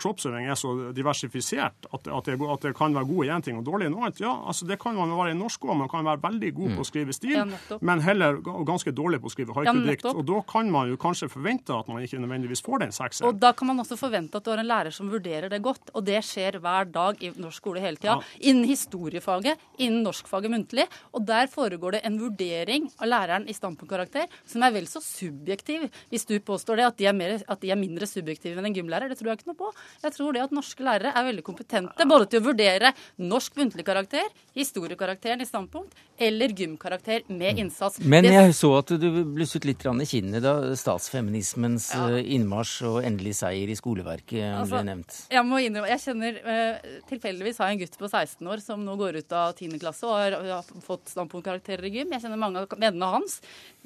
kroppsøving 0.00 0.46
er 0.46 0.58
så 0.58 0.74
diversifisert 0.94 1.88
at, 1.90 2.06
at, 2.06 2.28
det, 2.28 2.38
at 2.38 2.66
det, 2.68 2.74
kan 2.78 2.94
være 2.94 3.10
god 3.10 3.24
i 3.24 3.32
én 3.34 3.44
ting 3.44 3.58
og 3.58 3.66
dårlig 3.66 3.88
i 3.88 3.92
noe 3.92 4.06
annet, 4.06 4.22
ja, 4.22 4.34
altså 4.46 4.68
det 4.68 4.78
kan 4.82 4.96
man 4.98 5.14
være 5.16 5.34
i 5.34 5.38
norsk 5.38 5.66
òg. 5.66 5.74
Man 5.82 5.90
kan 5.90 6.06
være 6.06 6.22
veldig 6.22 6.52
god 6.60 6.76
på 6.78 6.84
å 6.84 6.88
skrive 6.88 7.16
stil, 7.16 7.56
men 7.80 8.04
heller 8.04 8.38
ganske 8.68 8.94
dårlig 8.94 9.22
på 9.24 9.30
å 9.30 9.34
skrive 9.34 9.56
haikudikt. 9.58 10.06
og 10.12 10.22
da 10.28 10.42
kan 10.48 10.70
man 10.70 10.92
jo 10.92 11.00
kanskje 11.00 11.30
forvente 11.32 11.74
at 11.74 11.90
man 11.90 12.04
ikke 12.04 12.20
nødvendigvis 12.22 12.62
får 12.64 12.84
den 12.84 12.94
sekseren. 12.94 13.32
Og 13.32 13.42
da 13.42 13.52
kan 13.56 13.72
man 13.72 13.82
også 13.82 13.98
forvente 13.98 14.38
at 14.38 14.46
du 14.46 14.52
har 14.52 14.62
en 14.62 14.68
lærer 14.68 14.94
som 14.94 15.07
vurderer 15.12 15.52
det 15.52 15.62
godt. 15.64 15.92
Og 15.94 16.04
det 16.06 16.20
skjer 16.26 16.60
hver 16.62 16.88
dag 16.92 17.22
i 17.24 17.32
norsk 17.36 17.62
skole 17.62 17.82
hele 17.82 17.98
tida. 18.00 18.18
Ja. 18.18 18.50
Innen 18.50 18.68
historiefaget, 18.68 19.60
innen 19.78 20.04
norskfaget 20.06 20.52
muntlig. 20.52 20.86
Og 21.12 21.24
der 21.28 21.50
foregår 21.52 21.98
det 21.98 22.04
en 22.08 22.18
vurdering 22.20 22.88
av 22.98 23.10
læreren 23.10 23.48
i 23.48 23.56
standpunktkarakter 23.56 24.28
som 24.48 24.64
er 24.64 24.74
vel 24.74 24.88
så 24.90 25.02
subjektiv. 25.04 25.88
Hvis 26.12 26.26
du 26.28 26.36
påstår 26.44 26.80
det, 26.80 26.88
at 26.92 26.98
de 27.00 27.08
er, 27.10 27.16
mer, 27.16 27.38
at 27.42 27.62
de 27.62 27.72
er 27.72 27.80
mindre 27.80 28.08
subjektive 28.08 28.58
enn 28.58 28.70
en 28.70 28.76
gymlærer, 28.76 29.10
det 29.10 29.18
tror 29.20 29.32
jeg 29.32 29.40
ikke 29.40 29.52
noe 29.52 29.60
på. 29.60 29.72
Jeg 30.04 30.16
tror 30.16 30.36
det 30.36 30.44
at 30.46 30.54
norske 30.54 30.84
lærere 30.84 31.14
er 31.14 31.28
veldig 31.30 31.46
kompetente 31.46 32.08
både 32.08 32.28
til 32.30 32.42
å 32.42 32.48
vurdere 32.48 32.92
norsk 33.20 33.58
muntlig 33.58 33.84
karakter, 33.86 34.26
historiekarakteren 34.58 35.42
i 35.42 35.48
standpunkt, 35.48 35.94
eller 36.18 36.52
gymkarakter 36.56 37.22
med 37.28 37.54
mm. 37.54 37.60
innsats. 37.64 38.00
Men 38.02 38.26
jeg 38.26 38.54
så 38.58 38.72
at 38.80 38.92
du 38.98 39.08
blusset 39.34 39.66
litt 39.68 39.84
i 39.88 40.08
kinnet 40.08 40.42
da 40.42 40.54
statsfeminismens 40.76 41.92
ja. 41.94 42.08
Eh, 42.18 42.32
innmarsj 42.34 42.74
og 42.88 42.98
endelig 43.06 43.36
seier 43.38 43.70
i 43.70 43.76
skoleverket 43.78 44.42
altså, 44.50 44.74
ble 44.74 44.82
nevnt 44.90 44.97
nevnt. 44.98 45.16
Jeg 45.32 45.44
må 45.46 45.60
innrømme, 45.62 45.90
jeg 45.92 46.02
kjenner 46.02 46.38
uh, 46.44 46.88
tilfeldigvis 47.08 47.60
har 47.60 47.70
jeg 47.70 47.76
en 47.76 47.82
gutt 47.82 47.98
på 48.00 48.08
16 48.08 48.50
år 48.52 48.62
som 48.62 48.84
nå 48.84 48.96
går 48.98 49.20
ut 49.22 49.34
av 49.36 49.54
10. 49.54 49.78
klasse 49.80 50.06
og 50.08 50.16
har, 50.16 50.36
har 50.48 50.84
fått 50.84 51.12
standpunktkarakterer 51.12 51.88
i 51.88 51.92
gym. 51.98 52.12
Jeg 52.14 52.24
kjenner 52.24 52.40
mange 52.40 52.64
av 52.64 52.74
vennene 52.76 53.10
hans. 53.12 53.38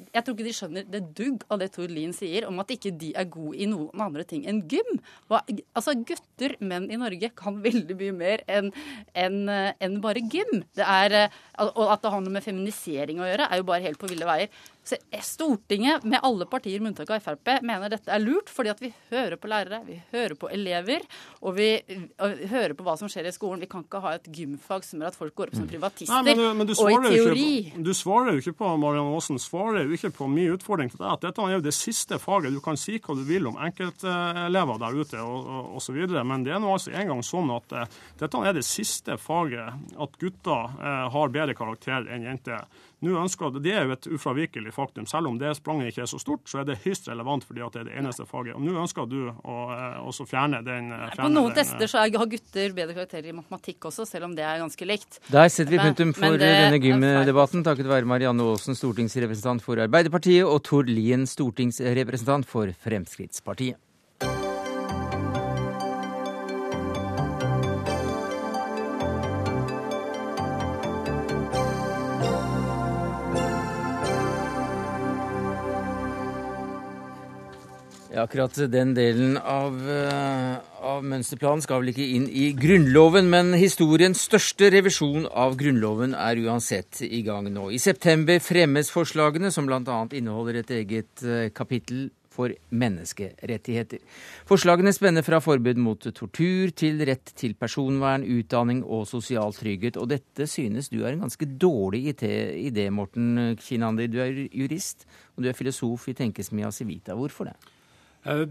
Jeg 0.09 0.23
tror 0.23 0.35
ikke 0.35 0.47
de 0.47 0.55
skjønner 0.57 0.87
det 0.89 1.03
dugg 1.15 1.45
av 1.49 1.61
det 1.61 1.71
Tord 1.75 1.93
Lien 1.93 2.13
sier 2.15 2.47
om 2.49 2.59
at 2.63 2.73
ikke 2.73 2.93
de 2.99 3.13
er 3.17 3.29
gode 3.31 3.57
i 3.61 3.69
noen 3.69 4.03
andre 4.03 4.25
ting 4.27 4.45
enn 4.49 4.63
gym. 4.69 4.99
Hva, 5.31 5.43
altså 5.73 5.95
Gutter, 6.03 6.57
menn 6.63 6.89
i 6.91 6.99
Norge, 6.99 7.31
kan 7.37 7.61
veldig 7.63 7.97
mye 7.99 8.17
mer 8.17 8.45
enn 8.51 8.71
en, 9.17 9.39
en 9.49 9.99
bare 10.03 10.23
gym. 10.31 10.63
Det 10.75 10.85
er, 10.85 11.17
eh, 11.25 11.41
og 11.69 11.85
at 11.93 12.03
det 12.03 12.13
noe 12.13 12.37
med 12.37 12.45
feminisering 12.45 13.21
å 13.21 13.27
gjøre, 13.29 13.49
er 13.49 13.61
jo 13.61 13.67
bare 13.67 13.85
helt 13.85 14.01
på 14.01 14.09
ville 14.11 14.27
veier. 14.27 14.51
Stortinget, 15.23 16.03
med 16.03 16.19
alle 16.23 16.45
partier 16.45 16.81
med 16.83 16.91
unntak 16.91 17.09
av 17.15 17.21
Frp, 17.23 17.49
mener 17.63 17.91
dette 17.93 18.11
er 18.11 18.19
lurt, 18.19 18.49
fordi 18.51 18.71
at 18.73 18.81
vi 18.83 18.89
hører 19.11 19.37
på 19.39 19.47
lærere, 19.47 19.79
vi 19.87 19.95
hører 20.11 20.35
på 20.39 20.49
elever, 20.51 21.05
og 21.41 21.55
vi, 21.55 21.69
og 22.19 22.35
vi 22.39 22.49
hører 22.51 22.75
på 22.75 22.85
hva 22.85 22.97
som 22.99 23.11
skjer 23.11 23.29
i 23.29 23.33
skolen. 23.35 23.63
Vi 23.63 23.69
kan 23.71 23.85
ikke 23.85 24.01
ha 24.03 24.15
et 24.17 24.27
gymfag 24.27 24.83
som 24.87 24.99
gjør 24.99 25.13
at 25.13 25.19
folk 25.19 25.35
går 25.39 25.53
opp 25.53 25.57
som 25.59 25.65
mm. 25.67 25.71
privatister, 25.71 26.13
Nei, 26.13 26.35
men, 26.35 26.59
men 26.59 26.73
og 26.73 26.91
i 26.91 26.99
teori. 27.15 27.47
På, 27.71 27.83
du 27.87 27.93
svarer 27.95 28.35
jo 28.35 28.43
ikke 28.43 28.55
på 28.59 28.73
Marianne 28.83 29.15
Aasen, 29.15 29.39
svarer 29.41 29.87
jo 29.87 29.97
ikke 29.97 30.13
på 30.19 30.29
min 30.31 30.53
utfordring 30.57 30.91
til 30.91 30.99
deg. 30.99 31.09
at 31.15 31.25
Dette 31.29 31.47
er 31.47 31.55
jo 31.55 31.63
det 31.63 31.75
siste 31.77 32.19
faget. 32.19 32.51
Du 32.53 32.61
kan 32.63 32.79
si 32.79 32.99
hva 32.99 33.15
du 33.17 33.23
vil 33.27 33.47
om 33.49 33.59
enkeltelever 33.63 34.83
der 34.83 34.99
ute 34.99 35.23
og 35.23 35.77
osv., 35.79 36.01
men 36.23 36.43
det 36.43 36.55
er 36.55 36.61
nå 36.63 36.73
altså 36.75 36.91
engang 36.91 37.23
sånn 37.25 37.51
at 37.55 37.75
uh, 37.75 37.99
dette 38.19 38.43
er 38.43 38.55
det 38.57 38.65
siste 38.67 39.17
faget 39.21 39.95
at 40.03 40.17
gutter 40.19 40.73
uh, 40.75 41.05
har 41.13 41.33
bedre 41.33 41.55
karakter 41.57 42.09
enn 42.11 42.27
jenter. 42.27 42.67
Nå 43.03 43.17
ønsker, 43.19 43.51
Det 43.59 43.73
er 43.75 43.87
jo 43.87 43.95
et 43.97 44.07
ufravikelig 44.15 44.73
faktum. 44.73 45.05
Selv 45.09 45.27
om 45.27 45.37
det 45.39 45.51
spranget 45.57 45.91
ikke 45.91 46.05
er 46.05 46.09
så 46.09 46.19
stort, 46.21 46.45
så 46.49 46.61
er 46.61 46.67
det 46.69 46.79
høyst 46.85 47.09
relevant 47.11 47.43
fordi 47.43 47.63
at 47.65 47.75
det 47.75 47.81
er 47.83 47.89
det 47.91 47.97
eneste 47.99 48.25
faget. 48.29 48.55
Og 48.55 48.63
Nå 48.63 48.77
ønsker 48.79 49.09
du 49.11 49.19
å 49.27 49.57
eh, 49.75 49.99
også 50.07 50.27
fjerne 50.29 50.63
den 50.65 50.91
eh, 50.95 51.05
fjerne 51.11 51.27
På 51.27 51.31
noen 51.33 51.51
den, 51.51 51.59
tester 51.59 51.91
så 51.91 52.03
har 52.03 52.13
gutter 52.13 52.75
bedre 52.77 52.97
karakterer 52.97 53.29
i 53.29 53.35
matematikk 53.35 53.89
også, 53.91 54.07
selv 54.07 54.29
om 54.29 54.35
det 54.37 54.47
er 54.47 54.63
ganske 54.63 54.87
likt. 54.87 55.19
Der 55.27 55.51
setter 55.51 55.75
vi 55.75 55.81
punktum 55.83 56.15
for 56.17 56.39
det, 56.39 56.51
denne 56.63 56.79
gymdebatten, 56.81 57.65
takket 57.67 57.91
være 57.91 58.07
Marianne 58.09 58.47
Aasen, 58.53 58.77
stortingsrepresentant 58.79 59.65
for 59.65 59.83
Arbeiderpartiet, 59.83 60.45
og 60.47 60.63
Tord 60.63 60.91
Lien, 60.91 61.27
stortingsrepresentant 61.29 62.47
for 62.47 62.71
Fremskrittspartiet. 62.85 63.79
Akkurat 78.23 78.55
den 78.71 78.93
delen 78.95 79.35
av, 79.37 79.73
uh, 79.83 80.55
av, 80.79 81.01
mønsterplanen 81.03 81.63
skal 81.65 81.81
vel 81.81 81.91
ikke 81.91 82.05
inn 82.15 82.27
i 82.29 82.51
Grunnloven, 82.55 83.27
men 83.27 83.51
historiens 83.57 84.21
største 84.29 84.69
revisjon 84.71 85.25
av 85.27 85.57
Grunnloven 85.59 86.15
er 86.15 86.39
uansett 86.45 87.01
i 87.03 87.19
gang 87.25 87.49
nå. 87.51 87.67
I 87.75 87.81
september 87.83 88.39
fremmes 88.39 88.93
forslagene, 88.93 89.51
som 89.51 89.67
bl.a. 89.67 89.97
inneholder 90.15 90.61
et 90.61 90.71
eget 90.77 91.25
uh, 91.27 91.49
kapittel 91.51 92.07
for 92.33 92.53
menneskerettigheter. 92.73 93.99
Forslagene 94.49 94.95
spenner 94.95 95.25
fra 95.25 95.41
forbud 95.43 95.83
mot 95.83 96.07
tortur 96.15 96.71
til 96.79 97.03
rett 97.05 97.35
til 97.37 97.57
personvern, 97.59 98.23
utdanning 98.23 98.81
og 98.87 99.05
sosial 99.09 99.53
trygghet. 99.57 99.99
Og 100.01 100.09
dette 100.15 100.47
synes 100.49 100.89
du 100.93 101.01
er 101.03 101.11
en 101.13 101.27
ganske 101.27 101.51
dårlig 101.61 102.07
idé, 102.15 102.87
Morten 102.89 103.57
Kinander. 103.61 104.07
Du 104.09 104.19
er 104.23 104.33
jurist, 104.47 105.07
og 105.35 105.43
du 105.43 105.51
er 105.51 105.57
filosof 105.57 106.07
i 106.09 106.17
tenkesmia 106.17 106.71
Civita. 106.71 107.19
Hvorfor 107.19 107.51
det? 107.51 107.57
Eh, 108.25 108.45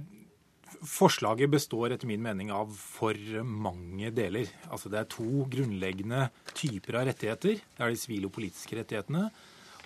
forslaget 0.82 1.50
består 1.52 1.94
etter 1.94 2.08
min 2.11 2.22
mening 2.22 2.50
av 2.54 2.72
for 2.74 3.16
mange 3.44 4.11
deler. 4.14 4.50
Altså 4.70 4.90
Det 4.90 5.00
er 5.00 5.11
to 5.11 5.46
grunnleggende 5.52 6.28
typer 6.54 7.00
av 7.00 7.06
rettigheter. 7.11 7.61
Det 7.62 7.85
er 7.85 7.94
de 7.94 8.00
sivile 8.00 8.28
og 8.28 8.35
politiske 8.35 8.80
rettighetene, 8.80 9.30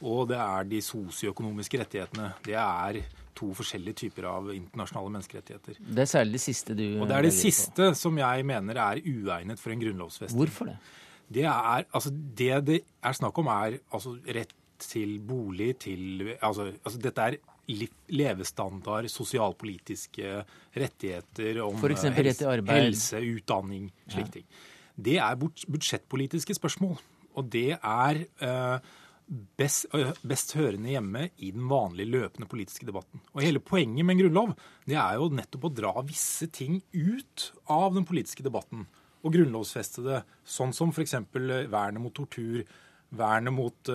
og 0.02 0.28
det 0.28 0.40
er 0.40 0.68
de 0.70 0.82
sosioøkonomiske 0.84 1.80
rettighetene. 1.82 2.32
Det 2.44 2.56
er 2.56 3.02
to 3.36 3.50
forskjellige 3.56 4.00
typer 4.06 4.28
av 4.30 4.52
internasjonale 4.54 5.12
menneskerettigheter. 5.12 5.80
Det 5.80 6.04
er 6.04 6.08
særlig 6.08 6.38
det 6.38 6.44
siste 6.44 6.76
du 6.76 6.84
Og 7.02 7.08
det 7.08 7.16
er 7.16 7.26
det 7.26 7.34
siste 7.36 7.90
som 7.98 8.16
jeg 8.16 8.46
mener 8.48 8.80
er 8.80 9.02
uegnet 9.04 9.60
for 9.60 9.74
en 9.74 9.82
grunnlovsfesting. 9.82 10.38
Hvorfor 10.40 10.70
det? 10.72 10.78
Det 11.36 11.44
er, 11.44 11.84
altså, 11.92 12.12
det, 12.12 12.52
det 12.64 12.78
er 13.02 13.12
snakk 13.18 13.38
om, 13.42 13.50
er 13.50 13.80
altså, 13.92 14.14
rett 14.24 14.54
til 14.78 15.18
bolig, 15.20 15.76
til 15.82 16.36
altså, 16.40 16.70
altså 16.84 17.00
dette 17.02 17.28
er 17.28 17.38
levestandard, 17.66 19.08
sosialpolitiske 19.10 20.38
rettigheter 20.76 21.60
om 21.64 21.78
helse, 21.82 22.12
helse, 22.70 23.22
utdanning, 23.36 23.90
slike 24.06 24.26
ja. 24.26 24.34
ting. 24.38 24.46
Det 24.96 25.18
er 25.20 25.40
budsjettpolitiske 25.42 26.56
spørsmål. 26.56 26.96
Og 27.36 27.50
det 27.52 27.74
er 27.76 28.22
eh, 28.24 28.92
best, 29.58 29.88
best, 30.24 30.54
hørende 30.56 30.94
hjemme 30.94 31.26
i 31.36 31.50
den 31.52 31.66
vanlige 31.68 32.12
løpende 32.14 32.48
politiske 32.48 32.86
debatten. 32.88 33.20
Og 33.34 33.42
Hele 33.44 33.60
poenget 33.60 34.06
med 34.06 34.16
en 34.16 34.22
grunnlov 34.24 34.54
det 34.86 34.96
er 35.00 35.18
jo 35.18 35.28
nettopp 35.34 35.68
å 35.68 35.74
dra 35.74 35.92
visse 36.06 36.48
ting 36.48 36.80
ut 36.94 37.50
av 37.72 37.92
den 37.96 38.06
politiske 38.08 38.46
debatten. 38.46 38.86
Og 39.26 39.34
grunnlovfeste 39.34 40.04
det, 40.06 40.22
sånn 40.46 40.72
som 40.76 40.92
f.eks. 40.94 41.16
vernet 41.34 42.00
mot 42.00 42.14
tortur, 42.14 42.62
vernet 43.16 43.54
mot 43.54 43.90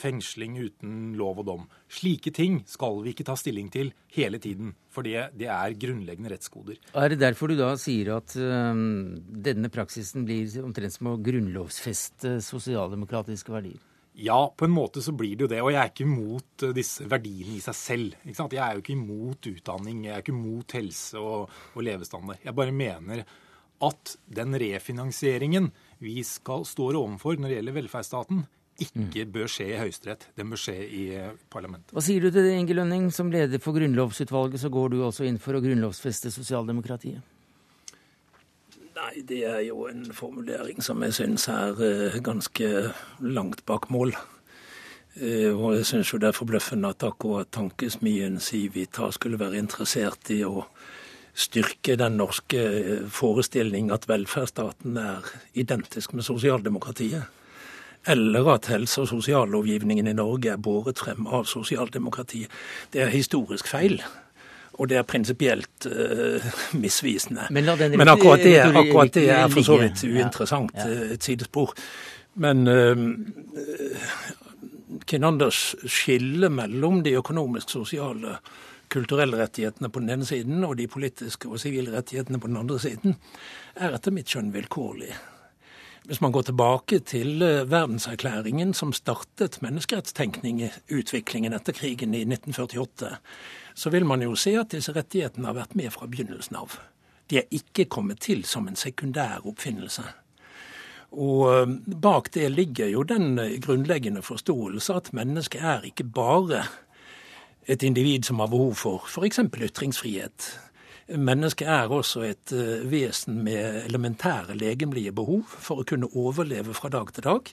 fengsling 0.00 0.56
uten 0.58 1.12
lov 1.18 1.42
og 1.42 1.48
dom. 1.48 1.66
Slike 1.92 2.32
ting 2.34 2.60
skal 2.68 3.02
vi 3.04 3.12
ikke 3.14 3.26
ta 3.28 3.36
stilling 3.38 3.68
til 3.74 3.92
hele 4.14 4.40
tiden, 4.42 4.72
for 4.92 5.06
det, 5.06 5.28
det 5.38 5.50
er 5.52 5.76
grunnleggende 5.80 6.32
rettsgoder. 6.32 6.78
Er 6.94 7.12
det 7.12 7.20
derfor 7.22 7.50
du 7.50 7.58
da 7.58 7.74
sier 7.80 8.14
at 8.16 8.34
um, 8.38 9.18
denne 9.28 9.70
praksisen 9.72 10.26
blir 10.28 10.48
omtrent 10.64 10.96
som 10.96 11.12
å 11.12 11.18
grunnlovfeste 11.22 12.38
sosialdemokratiske 12.44 13.54
verdier? 13.54 13.82
Ja, 14.18 14.54
på 14.56 14.66
en 14.66 14.74
måte 14.74 14.98
så 15.04 15.12
blir 15.14 15.36
det 15.38 15.44
jo 15.46 15.50
det. 15.52 15.60
Og 15.62 15.70
jeg 15.70 15.78
er 15.78 15.90
ikke 15.92 16.06
imot 16.08 16.64
eh, 16.66 16.72
disse 16.74 17.06
verdiene 17.06 17.54
i 17.54 17.62
seg 17.62 17.76
selv. 17.78 18.16
Jeg 18.26 18.58
er 18.58 18.74
jo 18.74 18.82
ikke 18.82 18.96
imot 18.96 19.46
utdanning, 19.46 20.00
jeg 20.08 20.16
er 20.16 20.24
ikke 20.24 20.34
imot 20.34 20.74
helse 20.74 21.22
og, 21.22 21.52
og 21.76 21.84
levestandard. 21.86 22.40
Jeg 22.42 22.56
bare 22.58 22.74
mener 22.74 23.22
at 23.86 24.16
den 24.26 24.58
refinansieringen 24.58 25.70
vi 26.02 26.16
skal, 26.26 26.66
står 26.66 26.98
overfor 26.98 27.38
når 27.38 27.52
det 27.52 27.60
gjelder 27.60 27.76
velferdsstaten, 27.78 28.42
ikke 28.78 29.24
bør 29.34 29.50
skje 29.50 29.72
i 29.72 29.78
Høyesterett. 29.80 30.28
Det 30.38 30.46
bør 30.46 30.60
skje 30.60 30.76
i 30.86 31.02
eh, 31.18 31.32
parlamentet. 31.50 31.90
Hva 31.96 32.04
sier 32.04 32.22
du 32.22 32.30
til 32.30 32.46
det, 32.46 32.54
Inge 32.54 32.76
Lønning? 32.78 33.08
Som 33.14 33.32
leder 33.34 33.62
for 33.62 33.74
grunnlovsutvalget, 33.74 34.60
så 34.62 34.70
går 34.70 34.92
du 34.94 35.00
også 35.02 35.26
inn 35.26 35.40
for 35.42 35.58
å 35.58 35.62
grunnlovfeste 35.64 36.30
sosialdemokratiet? 36.34 37.34
Nei, 38.98 39.22
det 39.26 39.44
er 39.46 39.60
jo 39.66 39.86
en 39.90 40.04
formulering 40.14 40.82
som 40.82 41.02
jeg 41.06 41.16
syns 41.18 41.48
er 41.50 41.82
eh, 41.86 42.18
ganske 42.22 42.68
langt 43.24 43.64
bak 43.66 43.88
mål. 43.94 44.14
Eh, 45.18 45.50
og 45.50 45.78
jeg 45.78 45.88
syns 45.90 46.12
jo 46.12 46.20
det 46.22 46.30
er 46.30 46.38
forbløffende 46.38 46.92
at 46.94 47.06
akkurat 47.06 47.50
tankesmien 47.54 48.38
Civita 48.42 49.10
skulle 49.14 49.40
være 49.40 49.58
interessert 49.58 50.30
i 50.34 50.44
å 50.46 50.68
styrke 51.38 51.94
den 51.98 52.16
norske 52.18 52.58
forestillingen 52.58 53.10
forestilling 53.14 53.90
at 53.94 54.08
velferdsstaten 54.10 54.96
er 54.98 55.26
identisk 55.54 56.14
med 56.18 56.26
sosialdemokratiet. 56.26 57.37
Eller 58.06 58.54
at 58.54 58.66
helse- 58.66 59.00
og 59.00 59.08
sosiallovgivningen 59.08 60.06
i 60.06 60.12
Norge 60.16 60.52
er 60.52 60.56
båret 60.56 60.98
frem 60.98 61.26
av 61.26 61.44
sosialdemokratiet. 61.44 62.50
Det 62.92 63.02
er 63.02 63.12
historisk 63.12 63.68
feil. 63.68 64.02
Og 64.78 64.88
det 64.88 64.96
er 65.00 65.02
prinsipielt 65.02 65.86
uh, 65.90 66.44
misvisende. 66.78 67.48
Men, 67.50 67.64
Men, 67.98 68.08
akkurat, 68.08 68.42
det, 68.42 68.60
akkurat 68.62 69.14
det 69.14 69.28
er 69.30 69.48
for 69.48 69.66
så 69.66 69.76
vidt 69.80 70.04
uinteressant. 70.04 70.74
Ja, 70.74 70.86
ja. 70.86 71.04
Eh, 71.04 71.12
et 71.16 71.22
sidespor. 71.22 71.74
Men 72.34 72.68
uh, 72.68 72.96
Kinanders 75.06 75.74
skille 75.86 76.48
mellom 76.48 77.02
de 77.02 77.16
økonomisk, 77.18 77.70
sosiale, 77.70 78.38
kulturelle 78.88 79.36
rettighetene 79.36 79.90
på 79.90 80.00
den 80.00 80.14
ene 80.14 80.28
siden 80.28 80.64
og 80.64 80.76
de 80.78 80.86
politiske 80.88 81.48
og 81.50 81.60
sivile 81.60 81.96
rettighetene 81.96 82.40
på 82.40 82.46
den 82.46 82.56
andre 82.56 82.78
siden, 82.80 83.18
er 83.76 83.98
etter 83.98 84.14
mitt 84.14 84.30
skjønn 84.30 84.54
vilkårlig. 84.54 85.10
Hvis 86.08 86.22
man 86.24 86.32
går 86.32 86.46
tilbake 86.48 86.98
til 87.04 87.42
verdenserklæringen 87.68 88.70
som 88.74 88.94
startet 88.96 89.58
menneskerettstenkning 89.60 90.62
i 90.64 90.70
utviklingen 90.96 91.52
etter 91.52 91.76
krigen 91.76 92.14
i 92.16 92.22
1948, 92.24 93.10
så 93.76 93.90
vil 93.92 94.06
man 94.08 94.24
jo 94.24 94.32
se 94.32 94.54
at 94.56 94.72
disse 94.72 94.94
rettighetene 94.96 95.50
har 95.50 95.58
vært 95.58 95.76
med 95.76 95.92
fra 95.92 96.08
begynnelsen 96.08 96.56
av. 96.56 96.78
De 97.28 97.42
er 97.42 97.52
ikke 97.52 97.84
kommet 97.92 98.22
til 98.24 98.40
som 98.48 98.70
en 98.70 98.80
sekundær 98.80 99.44
oppfinnelse. 99.44 100.06
Og 101.12 101.44
eh, 101.52 101.76
bak 102.00 102.32
det 102.32 102.48
ligger 102.56 102.88
jo 102.88 103.04
den 103.04 103.36
grunnleggende 103.60 104.24
forståelse 104.24 104.96
at 104.96 105.12
mennesket 105.12 105.60
er 105.60 105.84
ikke 105.92 106.08
bare 106.08 106.64
et 107.68 107.84
individ 107.84 108.24
som 108.24 108.40
har 108.40 108.48
behov 108.48 108.74
for 108.80 109.04
f.eks. 109.04 109.44
ytringsfrihet. 109.44 110.48
Mennesket 111.08 111.64
er 111.72 111.88
også 111.88 112.20
et 112.26 112.52
uh, 112.52 112.82
vesen 112.84 113.38
med 113.46 113.86
elementære 113.86 114.56
legemlige 114.60 115.12
behov 115.16 115.46
for 115.48 115.80
å 115.80 115.86
kunne 115.88 116.10
overleve 116.12 116.74
fra 116.76 116.90
dag 116.92 117.08
til 117.16 117.24
dag. 117.24 117.48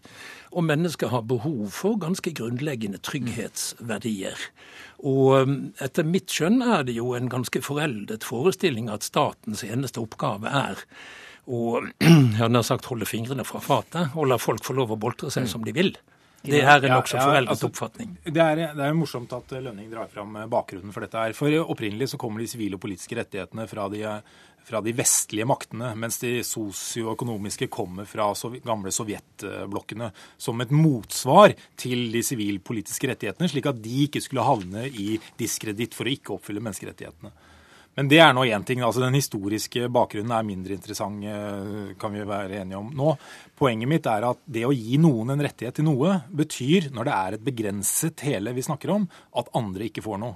Og 0.51 0.65
mennesket 0.67 1.13
har 1.13 1.23
behov 1.29 1.69
for 1.71 1.95
ganske 2.01 2.33
grunnleggende 2.35 2.99
trygghetsverdier. 2.99 4.49
Og 5.07 5.45
um, 5.47 5.55
etter 5.79 6.07
mitt 6.07 6.35
skjønn 6.35 6.59
er 6.65 6.83
det 6.83 6.97
jo 6.97 7.13
en 7.15 7.31
ganske 7.31 7.63
foreldet 7.63 8.27
forestilling 8.27 8.91
at 8.91 9.07
statens 9.07 9.63
eneste 9.63 10.03
oppgave 10.03 10.51
er 10.51 10.83
å 11.47 11.79
jeg 12.03 12.41
har 12.41 12.67
sagt, 12.67 12.91
holde 12.91 13.07
fingrene 13.07 13.47
fra 13.47 13.63
fatet 13.63 14.19
og 14.19 14.33
la 14.33 14.41
folk 14.41 14.65
få 14.67 14.75
lov 14.75 14.91
å 14.91 14.99
boltre 14.99 15.31
seg 15.31 15.47
mm. 15.47 15.51
som 15.53 15.63
de 15.63 15.75
vil. 15.75 15.95
Det 16.45 16.61
er 16.61 16.87
en 16.87 16.95
nokså 16.95 17.17
ja, 17.17 17.21
ja, 17.21 17.27
foreldet 17.29 17.53
altså, 17.55 17.69
oppfatning. 17.71 18.15
Det 18.25 18.41
er, 18.41 18.63
det 18.77 18.87
er 18.87 18.97
morsomt 18.97 19.35
at 19.37 19.55
Lønning 19.57 19.91
drar 19.91 20.09
fram 20.11 20.37
bakgrunnen 20.51 20.95
for 20.95 21.05
dette. 21.05 21.21
her. 21.21 21.37
For 21.37 21.61
Opprinnelig 21.65 22.11
så 22.13 22.19
kommer 22.21 22.43
de 22.43 22.49
sivile 22.49 22.79
og 22.79 22.83
politiske 22.85 23.17
rettighetene 23.19 23.67
fra 23.69 23.87
de 23.93 24.03
fra 24.65 24.81
de 24.81 24.93
vestlige 24.97 25.45
maktene, 25.45 25.91
mens 25.99 26.17
de 26.23 26.39
sosioøkonomiske 26.45 27.67
kommer 27.73 28.07
fra 28.09 28.31
sov 28.37 28.55
gamle 28.65 28.89
sovjetblokkene 28.93 30.09
som 30.41 30.61
et 30.63 30.73
motsvar 30.73 31.53
til 31.77 32.07
de 32.13 32.23
sivilpolitiske 32.25 33.11
rettighetene, 33.11 33.49
slik 33.51 33.69
at 33.69 33.81
de 33.81 34.05
ikke 34.07 34.23
skulle 34.25 34.45
havne 34.45 34.87
i 34.89 35.19
diskreditt 35.37 35.93
for 35.97 36.09
å 36.09 36.15
ikke 36.15 36.33
oppfylle 36.37 36.63
menneskerettighetene. 36.65 37.33
Men 37.95 38.09
det 38.11 38.19
er 38.19 38.33
nå 38.35 38.43
én 38.43 38.65
ting. 38.67 38.81
altså 38.83 39.01
Den 39.03 39.15
historiske 39.15 39.87
bakgrunnen 39.89 40.33
er 40.35 40.43
mindre 40.43 40.75
interessant, 40.75 41.23
eh, 41.23 41.95
kan 41.99 42.13
vi 42.13 42.25
være 42.27 42.61
enige 42.61 42.77
om 42.77 42.91
nå. 42.91 43.17
Poenget 43.55 43.87
mitt 43.87 44.05
er 44.05 44.29
at 44.31 44.41
det 44.45 44.65
å 44.67 44.75
gi 44.75 44.97
noen 44.97 45.31
en 45.31 45.45
rettighet 45.45 45.79
til 45.79 45.87
noe, 45.87 46.21
betyr, 46.29 46.91
når 46.91 47.07
det 47.07 47.13
er 47.15 47.33
et 47.33 47.45
begrenset 47.45 48.25
hele 48.27 48.53
vi 48.53 48.65
snakker 48.67 48.91
om, 48.91 49.07
at 49.35 49.51
andre 49.55 49.87
ikke 49.87 50.03
får 50.03 50.19
noe. 50.19 50.35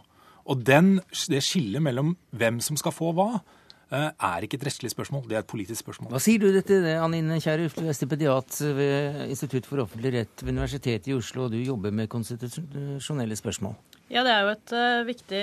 Og 0.50 0.64
den, 0.66 1.00
det 1.30 1.44
skillet 1.46 1.84
mellom 1.84 2.16
hvem 2.32 2.62
som 2.64 2.80
skal 2.80 2.96
få 2.96 3.12
hva, 3.14 3.42
Eh, 3.90 4.10
er 4.22 4.46
ikke 4.46 4.60
et 4.60 4.66
rettslig 4.68 4.92
spørsmål, 4.94 5.24
det 5.26 5.34
er 5.34 5.42
et 5.42 5.50
politisk 5.50 5.82
spørsmål. 5.82 6.12
Hva 6.14 6.20
sier 6.22 6.38
du 6.38 6.54
til 6.62 6.84
det, 6.86 6.94
Anine 7.02 7.40
kjære 7.42 7.72
Du 7.74 7.88
er 7.90 7.96
stipediat 7.98 8.60
ved 8.78 9.24
Institutt 9.34 9.66
for 9.66 9.82
offentlig 9.82 10.12
rett 10.14 10.44
ved 10.44 10.54
Universitetet 10.54 11.10
i 11.10 11.16
Oslo, 11.18 11.48
og 11.48 11.56
du 11.56 11.58
jobber 11.58 11.90
med 11.90 12.10
konstitusjonelle 12.10 13.36
spørsmål. 13.40 13.74
Ja, 14.14 14.22
det 14.22 14.36
er 14.36 14.46
jo 14.46 14.54
et 14.54 14.76
uh, 14.78 15.08
viktig 15.10 15.42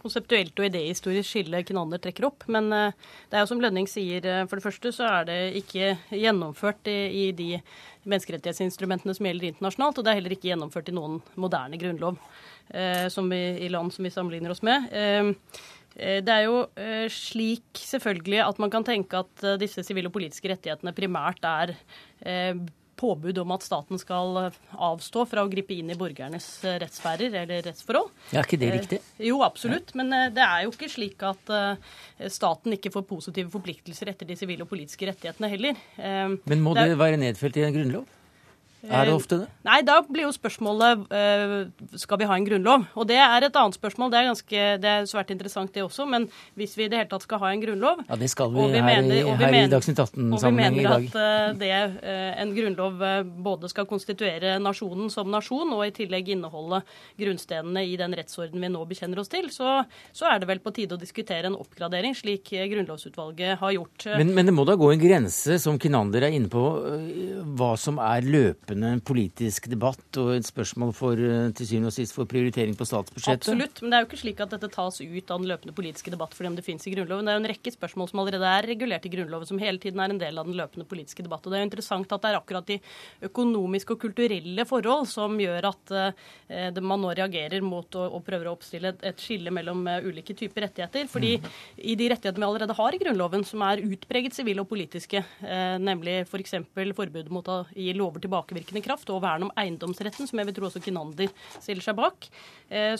konseptuelt 0.00 0.58
og 0.58 0.68
idéhistorisk 0.68 1.28
skille 1.28 1.62
Kinander 1.66 2.02
trekker 2.02 2.28
opp. 2.30 2.46
Men 2.52 2.70
uh, 2.74 3.10
det 3.30 3.38
er 3.38 3.44
jo 3.44 3.50
som 3.52 3.62
Lønning 3.62 3.88
sier, 3.90 4.24
uh, 4.26 4.44
for 4.50 4.58
det 4.58 4.66
første 4.66 4.94
så 4.96 5.08
er 5.08 5.26
det 5.30 5.40
ikke 5.62 5.94
gjennomført 6.16 6.90
i, 6.90 7.30
de 7.36 7.50
menneskerettighetsinstrumentene 8.08 9.14
som 9.16 9.28
gjelder 9.28 9.50
internasjonalt, 9.50 10.00
og 10.00 10.06
det 10.06 10.12
er 10.12 10.20
heller 10.22 10.36
ikke 10.36 10.50
gjennomført 10.50 10.88
i 10.88 10.96
noen 10.96 11.20
moderne 11.40 11.76
grunnlov 11.80 12.16
vi, 12.70 13.40
i 13.66 13.68
land 13.68 13.92
som 13.92 14.06
vi 14.06 14.12
sammenligner 14.14 14.54
oss 14.54 14.62
med. 14.64 14.86
Eh, 15.98 16.20
det 16.24 16.32
er 16.34 16.46
jo 16.46 16.64
eh, 16.78 17.06
slik 17.12 17.80
selvfølgelig 17.82 18.42
at 18.44 18.60
man 18.62 18.72
kan 18.72 18.86
tenke 18.86 19.24
at 19.24 19.46
eh, 19.46 19.58
disse 19.60 19.82
sivile 19.86 20.10
og 20.10 20.14
politiske 20.14 20.50
rettighetene 20.52 20.94
primært 20.96 21.42
er 21.46 21.74
påbud 23.00 23.40
om 23.42 23.54
at 23.56 23.64
staten 23.64 24.00
skal 24.00 24.38
avstå 24.76 25.24
fra 25.30 25.44
å 25.46 25.50
gripe 25.50 25.74
inn 25.74 25.90
i 25.92 25.98
borgernes 25.98 26.48
rettssfærer 26.82 27.40
eller 27.42 27.64
rettsforhold. 27.70 28.12
Ja, 28.34 28.42
er 28.42 28.48
ikke 28.48 28.60
det 28.60 28.70
riktig? 28.76 29.00
Jo, 29.30 29.40
absolutt. 29.46 29.94
Men 29.98 30.12
det 30.36 30.44
er 30.44 30.66
jo 30.66 30.74
ikke 30.74 30.90
slik 30.92 31.24
at 31.26 31.52
staten 32.28 32.76
ikke 32.76 32.92
får 32.92 33.08
positive 33.08 33.52
forpliktelser 33.52 34.12
etter 34.12 34.28
de 34.28 34.36
sivile 34.38 34.66
og 34.66 34.72
politiske 34.72 35.08
rettighetene 35.08 35.50
heller. 35.52 35.84
Men 35.98 36.64
må 36.64 36.76
det, 36.76 36.90
det 36.92 37.00
være 37.00 37.20
nedfelt 37.20 37.56
i 37.56 37.66
en 37.66 37.76
grunnlov? 37.76 38.08
Er 38.88 39.10
det 39.10 39.12
ofte 39.12 39.36
det? 39.42 39.46
Nei, 39.66 39.80
da 39.84 39.98
blir 40.06 40.24
jo 40.24 40.30
spørsmålet 40.32 41.02
uh, 41.12 41.96
skal 42.00 42.20
vi 42.22 42.28
ha 42.30 42.36
en 42.38 42.46
grunnlov. 42.46 42.86
Og 42.96 43.06
det 43.10 43.18
er 43.20 43.44
et 43.44 43.58
annet 43.60 43.76
spørsmål. 43.76 44.12
Det 44.12 44.18
er, 44.20 44.28
ganske, 44.30 44.62
det 44.80 44.90
er 44.92 45.08
svært 45.10 45.32
interessant 45.34 45.74
det 45.74 45.84
også. 45.84 46.06
Men 46.08 46.24
hvis 46.56 46.76
vi 46.78 46.86
i 46.86 46.90
det 46.92 47.02
hele 47.02 47.10
tatt 47.10 47.26
skal 47.26 47.42
ha 47.42 47.50
en 47.52 47.60
grunnlov 47.60 48.00
Ja, 48.06 48.16
det 48.20 48.30
skal 48.32 48.52
vi, 48.54 48.64
vi 48.72 48.80
her, 48.80 48.86
mener, 48.88 49.18
i, 49.20 49.34
her 49.42 49.56
i 49.58 49.66
Dagsnytt 49.72 50.00
18-sammenheng 50.06 50.78
i 50.80 50.86
dag. 50.86 50.96
Og 50.96 51.04
vi 51.04 51.12
mener 51.12 51.50
at 51.50 51.52
uh, 51.52 51.58
det, 51.60 52.14
en 52.40 52.54
grunnlov 52.56 53.04
både 53.44 53.70
skal 53.72 53.88
konstituere 53.90 54.56
nasjonen 54.62 55.12
som 55.12 55.28
nasjon, 55.30 55.76
og 55.76 55.84
i 55.84 55.92
tillegg 56.00 56.32
inneholde 56.32 56.80
grunnstenene 57.20 57.84
i 57.84 57.98
den 58.00 58.16
rettsorden 58.16 58.64
vi 58.64 58.72
nå 58.72 58.86
bekjenner 58.88 59.20
oss 59.20 59.28
til, 59.32 59.50
så, 59.52 59.82
så, 60.08 60.30
er 60.30 60.40
det 60.40 60.48
vel 60.48 60.64
på 60.64 60.72
tide 60.76 60.96
å 60.96 61.00
diskutere 61.00 61.50
en 61.50 61.58
oppgradering, 61.58 62.16
slik 62.16 62.48
Grunnlovsutvalget 62.70 63.60
har 63.60 63.76
gjort. 63.76 64.08
Men, 64.16 64.32
men 64.36 64.48
det 64.48 64.54
må 64.56 64.64
da 64.68 64.76
gå 64.80 64.88
en 64.94 65.02
grense, 65.02 65.60
som 65.60 65.78
Kinander 65.80 66.24
er 66.26 66.34
inne 66.36 66.48
på, 66.50 66.64
hva 67.58 67.74
som 67.80 68.00
er 68.02 68.24
løpende 68.24 68.69
løpende 68.70 69.02
politisk 69.02 69.66
debatt 69.70 70.18
og 70.20 70.34
et 70.36 70.46
spørsmål 70.46 70.92
for, 70.94 71.12
eh, 71.14 71.50
til 71.52 71.66
syvende 71.66 71.86
og 71.86 71.92
sist 71.92 72.14
for 72.14 72.24
prioritering 72.24 72.76
på 72.76 72.86
statsbudsjettet? 72.86 73.50
Absolutt, 73.50 73.82
men 73.82 73.90
det 73.90 73.96
er 73.96 74.02
jo 74.04 74.08
ikke 74.08 74.22
slik 74.22 74.40
at 74.40 74.50
dette 74.50 74.70
tas 74.70 75.00
ut 75.00 75.30
av 75.30 75.38
den 75.40 75.48
løpende 75.48 75.74
politiske 75.74 76.10
debatt 76.10 76.34
fordi 76.34 76.48
om 76.48 76.56
det 76.56 76.64
finnes 76.64 76.86
i 76.86 76.94
Grunnloven. 76.94 77.24
Det 77.24 77.32
er 77.32 77.38
jo 77.38 77.44
en 77.44 77.50
rekke 77.50 77.72
spørsmål 77.72 78.10
som 78.10 78.20
allerede 78.20 78.46
er 78.46 78.68
regulert 78.70 79.06
i 79.06 79.10
Grunnloven, 79.10 79.46
som 79.46 79.58
hele 79.58 79.78
tiden 79.78 80.00
er 80.00 80.10
en 80.10 80.18
del 80.18 80.38
av 80.38 80.46
den 80.46 80.54
løpende 80.54 80.86
politiske 80.86 81.22
debatt. 81.22 81.44
Og 81.44 81.52
det 81.52 81.58
er 81.58 81.64
jo 81.64 81.70
interessant 81.70 82.12
at 82.12 82.22
det 82.22 82.30
er 82.30 82.38
akkurat 82.38 82.66
de 82.66 82.80
økonomiske 83.22 83.94
og 83.94 84.00
kulturelle 84.00 84.64
forhold 84.66 85.08
som 85.08 85.38
gjør 85.38 85.70
at 85.70 85.90
uh, 85.90 86.80
man 86.80 87.00
nå 87.00 87.12
reagerer 87.14 87.60
mot 87.62 87.86
å, 87.94 88.06
og 88.16 88.24
prøver 88.24 88.46
å 88.46 88.54
oppstille 88.54 88.88
et, 88.94 89.02
et 89.02 89.18
skille 89.18 89.50
mellom 89.50 89.86
uh, 89.86 89.98
ulike 90.02 90.34
typer 90.34 90.68
rettigheter. 90.68 91.08
Fordi 91.10 91.38
mm. 91.38 91.50
i 91.78 91.96
de 91.96 92.08
rettighetene 92.12 92.44
vi 92.44 92.48
allerede 92.48 92.78
har 92.78 92.94
i 92.94 92.98
Grunnloven, 93.02 93.44
som 93.44 93.62
er 93.62 93.82
utpreget 93.82 94.34
sivile 94.34 94.62
og 94.62 94.68
politiske, 94.68 95.24
uh, 95.42 95.76
nemlig 95.80 96.22
f.eks. 96.26 96.54
For 96.70 96.94
forbudet 97.00 97.30
mot 97.32 97.46
å 97.48 97.64
gi 97.74 97.92
lover 97.96 98.20
tilbakevirkende 98.20 98.59
tilbakevirkende 98.60 98.84
kraft 98.84 99.10
og 99.10 99.22
vern 99.22 99.46
om 99.48 99.52
eiendomsretten, 99.58 100.28
som 100.28 100.38
jeg 100.38 100.48
vil 100.48 100.56
tro 100.56 100.68
også 100.68 100.82
Kinander 100.82 101.30
stiller 101.60 101.82
seg 101.82 101.96
bak, 101.96 102.28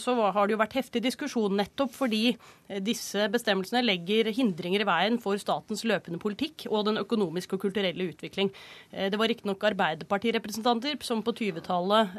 så 0.01 0.15
har 0.35 0.47
det 0.47 0.55
jo 0.55 0.59
vært 0.59 0.75
heftig 0.75 1.01
diskusjon 1.05 1.55
nettopp 1.55 1.93
fordi 1.95 2.33
eh, 2.33 2.81
disse 2.83 3.27
bestemmelsene 3.31 3.83
legger 3.85 4.31
hindringer 4.35 4.83
i 4.83 4.87
veien 4.87 5.19
for 5.21 5.39
statens 5.39 5.85
løpende 5.87 6.19
politikk 6.21 6.65
og 6.69 6.85
den 6.89 6.99
økonomiske 7.01 7.55
og 7.55 7.63
kulturelle 7.65 8.09
utvikling. 8.11 8.51
Eh, 8.91 9.09
det 9.11 9.19
var 9.19 9.31
riktignok 9.31 9.63
Arbeiderpartirepresentanter 9.71 10.97
som 11.05 11.23
på 11.23 11.33
20-tallet 11.37 12.17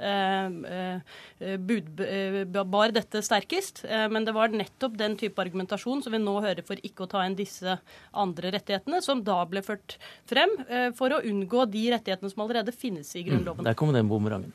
bar 2.73 2.95
dette 2.95 3.23
sterkest, 3.25 3.83
men 4.13 4.25
det 4.25 4.35
var 4.35 4.53
nettopp 4.55 4.95
den 4.99 5.17
type 5.21 5.41
argumentasjon 5.43 6.03
som 6.05 6.15
vi 6.15 6.21
nå 6.23 6.35
hører 6.45 6.65
for 6.67 6.81
ikke 6.87 7.05
å 7.05 7.11
ta 7.11 7.25
inn 7.27 7.37
disse 7.37 7.77
andre 8.17 8.53
rettighetene, 8.55 9.03
som 9.05 9.23
da 9.27 9.41
ble 9.49 9.63
ført 9.67 9.99
frem 10.29 10.55
for 10.99 11.15
å 11.15 11.21
unngå 11.29 11.67
de 11.73 11.85
rettighetene 11.95 12.33
som 12.33 12.45
allerede 12.45 12.75
finnes 12.75 13.11
i 13.17 13.25
Grunnloven. 13.27 13.43
Grunnloven. 13.43 13.69
Der 13.69 13.79
kommer 13.79 13.99
den 13.99 14.11
bumerangen. 14.11 14.53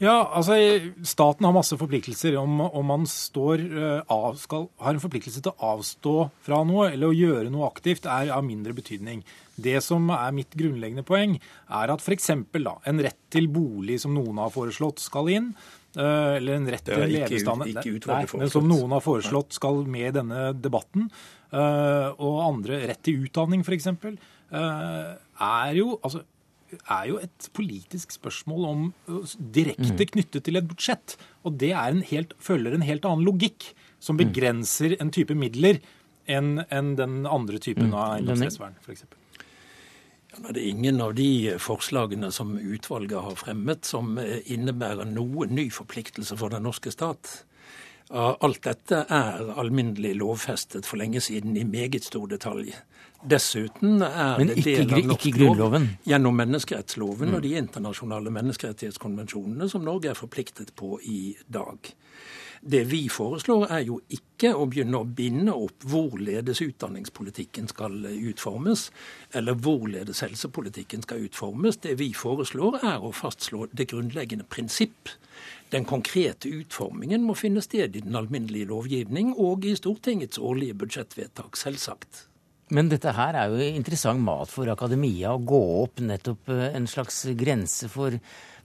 Ja, 0.00 0.30
altså 0.32 0.56
Staten 1.04 1.44
har 1.44 1.52
masse 1.52 1.76
forpliktelser. 1.76 2.38
Om, 2.40 2.62
om 2.64 2.86
man 2.88 3.02
står, 3.08 3.60
uh, 3.68 3.98
av, 4.08 4.38
skal, 4.40 4.64
har 4.80 4.96
en 4.96 5.02
forpliktelse 5.02 5.42
til 5.44 5.52
å 5.52 5.74
avstå 5.74 6.14
fra 6.46 6.62
noe 6.64 6.88
eller 6.94 7.10
å 7.10 7.16
gjøre 7.16 7.52
noe 7.52 7.68
aktivt, 7.68 8.08
er 8.08 8.32
av 8.32 8.46
mindre 8.46 8.72
betydning. 8.76 9.20
Det 9.60 9.76
som 9.84 10.08
er 10.14 10.32
mitt 10.32 10.56
grunnleggende 10.56 11.04
poeng, 11.04 11.36
er 11.36 11.92
at 11.92 12.00
f.eks. 12.00 12.30
en 12.32 13.04
rett 13.04 13.20
til 13.28 13.50
bolig 13.52 14.00
som 14.00 14.16
noen 14.16 14.40
har 14.40 14.54
foreslått, 14.54 15.04
skal 15.04 15.28
inn. 15.36 15.52
Uh, 15.92 16.38
eller 16.38 16.56
en 16.56 16.72
rett 16.72 16.86
til 16.86 17.04
levestandard 17.10 18.52
som 18.54 18.68
noen 18.70 18.96
har 18.96 19.04
foreslått 19.04 19.56
skal 19.58 19.82
med 19.84 20.08
i 20.08 20.16
denne 20.16 20.50
debatten. 20.56 21.10
Uh, 21.52 22.08
og 22.16 22.44
andre 22.46 22.86
rett 22.88 23.04
til 23.04 23.26
utdanning, 23.26 23.66
f.eks. 23.68 23.90
Er 24.50 25.76
jo 25.76 25.92
altså 26.00 26.24
er 26.78 27.06
jo 27.10 27.20
et 27.22 27.48
politisk 27.56 28.14
spørsmål 28.16 28.66
om 28.68 28.82
direkte 29.54 29.94
mm. 29.96 30.10
knyttet 30.14 30.46
til 30.46 30.60
et 30.60 30.68
budsjett. 30.70 31.16
Og 31.44 31.56
det 31.60 31.72
en 31.76 32.02
helt, 32.06 32.34
følger 32.38 32.76
en 32.76 32.86
helt 32.86 33.06
annen 33.08 33.26
logikk, 33.26 33.72
som 34.00 34.18
mm. 34.18 34.22
begrenser 34.24 34.96
en 35.00 35.12
type 35.14 35.36
midler 35.36 35.80
enn 36.30 36.60
en 36.68 36.94
den 36.98 37.24
andre 37.26 37.58
typen 37.62 37.90
mm. 37.90 37.96
av 37.96 38.16
eiendomsrettsvern, 38.18 38.78
f.eks. 38.84 39.04
Ja, 40.30 40.52
det 40.54 40.60
er 40.60 40.68
ingen 40.70 41.00
av 41.02 41.16
de 41.18 41.56
forslagene 41.58 42.30
som 42.32 42.54
utvalget 42.54 43.18
har 43.18 43.38
fremmet 43.38 43.88
som 43.88 44.14
innebærer 44.20 45.08
noen 45.10 45.56
ny 45.58 45.66
forpliktelse 45.74 46.38
for 46.38 46.54
den 46.54 46.62
norske 46.68 46.92
stat. 46.94 47.40
Alt 48.10 48.64
dette 48.66 49.04
er 49.06 49.52
alminnelig 49.60 50.16
lovfestet 50.18 50.86
for 50.88 50.98
lenge 50.98 51.20
siden 51.22 51.54
i 51.56 51.62
meget 51.64 52.04
stor 52.04 52.26
detalj. 52.30 52.72
Dessuten 53.22 54.02
er 54.02 54.38
Men 54.40 54.50
det 54.50 54.64
del 54.64 54.94
av 54.96 55.06
norsk 55.12 55.38
lov 55.38 55.76
gjennom 56.08 56.38
menneskerettsloven 56.40 57.30
mm. 57.30 57.36
og 57.36 57.42
de 57.44 57.54
internasjonale 57.60 58.32
menneskerettighetskonvensjonene 58.34 59.68
som 59.70 59.84
Norge 59.84 60.10
er 60.10 60.18
forpliktet 60.18 60.72
på 60.74 60.96
i 61.04 61.36
dag. 61.46 61.92
Det 62.60 62.82
vi 62.90 63.06
foreslår, 63.08 63.70
er 63.72 63.84
jo 63.88 64.00
ikke 64.12 64.50
å 64.52 64.66
begynne 64.68 64.98
å 65.00 65.06
binde 65.08 65.52
opp 65.56 65.86
hvorledes 65.88 66.60
utdanningspolitikken 66.60 67.70
skal 67.70 67.94
utformes, 68.10 68.90
eller 69.32 69.56
hvorledes 69.56 70.20
helsepolitikken 70.20 71.06
skal 71.06 71.24
utformes. 71.24 71.80
Det 71.80 71.94
vi 72.00 72.10
foreslår, 72.12 72.82
er 72.84 73.00
å 73.00 73.14
fastslå 73.16 73.64
det 73.72 73.88
grunnleggende 73.94 74.44
prinsipp. 74.44 75.08
Den 75.70 75.86
konkrete 75.86 76.50
utformingen 76.50 77.22
må 77.22 77.36
finne 77.38 77.62
sted 77.62 77.94
i 77.94 78.02
den 78.02 78.18
alminnelige 78.18 78.70
lovgivning 78.72 79.32
og 79.38 79.66
i 79.68 79.76
Stortingets 79.78 80.40
årlige 80.42 80.74
budsjettvedtak, 80.80 81.58
selvsagt. 81.58 82.26
Men 82.74 82.90
dette 82.90 83.12
her 83.14 83.34
er 83.38 83.50
jo 83.50 83.68
interessant 83.74 84.22
mat 84.22 84.50
for 84.50 84.70
akademia, 84.70 85.32
å 85.34 85.42
gå 85.42 85.60
opp 85.82 86.02
nettopp 86.02 86.50
eh, 86.54 86.68
en 86.74 86.86
slags 86.90 87.24
grense 87.38 87.90
for, 87.90 88.14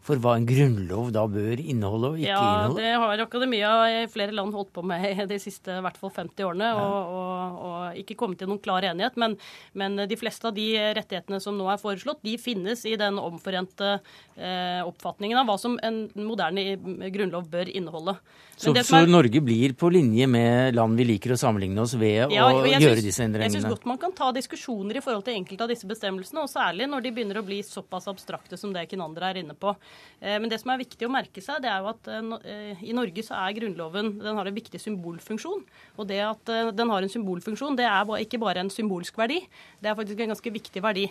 for 0.05 0.21
hva 0.21 0.35
en 0.37 0.45
grunnlov 0.45 1.09
da 1.15 1.23
bør 1.29 1.61
inneholde 1.61 2.11
og 2.13 2.19
ikke 2.19 2.29
ja, 2.29 2.41
inneholde? 2.41 2.83
Ja, 2.83 2.91
det 2.93 3.01
har 3.01 3.23
akademia 3.23 3.71
i 3.89 4.03
flere 4.11 4.35
land 4.37 4.53
holdt 4.53 4.69
på 4.75 4.83
med 4.85 5.25
de 5.31 5.39
siste 5.41 5.79
i 5.79 5.83
hvert 5.85 5.97
fall 5.97 6.13
50 6.13 6.45
årene, 6.45 6.69
ja. 6.69 6.83
og, 6.83 7.15
og, 7.17 7.57
og, 7.65 7.99
ikke 8.03 8.17
kommet 8.19 8.41
til 8.41 8.51
noen 8.51 8.61
klar 8.61 8.85
enighet. 8.85 9.17
Men, 9.21 9.37
men, 9.73 9.97
de 10.05 10.19
fleste 10.19 10.49
av 10.49 10.55
de 10.57 10.67
rettighetene 10.97 11.41
som 11.41 11.57
nå 11.57 11.69
er 11.73 11.81
foreslått, 11.81 12.21
de 12.25 12.35
finnes 12.41 12.85
i 12.85 12.93
den 13.01 13.17
omforente 13.21 13.95
eh, 13.95 14.81
oppfatningen 14.85 15.41
av 15.41 15.49
hva 15.49 15.57
som 15.61 15.79
en 15.81 16.05
moderne 16.19 16.75
grunnlov 17.09 17.49
bør 17.49 17.71
inneholde. 17.73 18.19
Så, 18.55 18.71
er, 18.71 18.85
så, 18.87 19.01
Norge 19.09 19.41
blir 19.43 19.73
på 19.75 19.89
linje 19.91 20.27
med 20.31 20.77
land 20.77 20.95
vi 20.95 21.03
liker 21.09 21.33
å 21.35 21.37
sammenligne 21.39 21.81
oss 21.83 21.97
ved 21.99 22.31
ja, 22.31 22.45
å 22.47 22.61
gjøre 22.63 23.01
disse 23.03 23.25
endringene? 23.25 23.49
Jeg 23.51 23.65
syns 23.65 23.73
godt 23.73 23.87
man 23.89 23.99
kan 23.99 24.13
ta 24.15 24.29
diskusjoner 24.35 24.95
i 24.95 25.03
forhold 25.03 25.25
til 25.27 25.35
enkelte 25.35 25.65
av 25.65 25.73
disse 25.73 25.89
bestemmelsene, 25.89 26.45
og 26.45 26.51
særlig 26.51 26.87
når 26.87 27.03
de 27.03 27.11
begynner 27.17 27.41
å 27.41 27.43
bli 27.47 27.59
såpass 27.67 28.07
abstrakte 28.11 28.59
som 28.59 28.71
det 28.75 28.85
Kinander 28.91 29.27
er 29.27 29.41
inne 29.41 29.57
på. 29.59 29.75
Eh, 30.25 30.37
men 30.39 30.49
det 30.51 30.59
som 30.61 30.71
er 30.73 30.81
viktig 30.81 31.07
å 31.07 31.11
merke 31.11 31.43
seg, 31.43 31.61
det 31.63 31.69
er 31.71 31.83
jo 31.83 31.91
at 31.91 32.09
eh, 32.09 32.83
i 32.85 32.95
Norge 32.95 33.23
så 33.25 33.37
er 33.37 33.55
Grunnloven 33.59 34.15
den 34.21 34.39
har 34.39 34.49
en 34.49 34.57
viktig 34.57 34.81
symbolfunksjon. 34.81 35.63
Og 35.99 36.09
det 36.09 36.21
at 36.25 36.51
eh, 36.51 36.71
den 36.75 36.91
har 36.91 37.05
en 37.05 37.11
symbolfunksjon, 37.11 37.77
det 37.77 37.87
er 37.89 38.09
ikke 38.23 38.41
bare 38.41 38.63
en 38.63 38.71
symbolsk 38.73 39.17
verdi, 39.19 39.41
det 39.81 39.91
er 39.91 39.97
faktisk 39.97 40.23
en 40.23 40.33
ganske 40.33 40.53
viktig 40.55 40.81
verdi. 40.81 41.03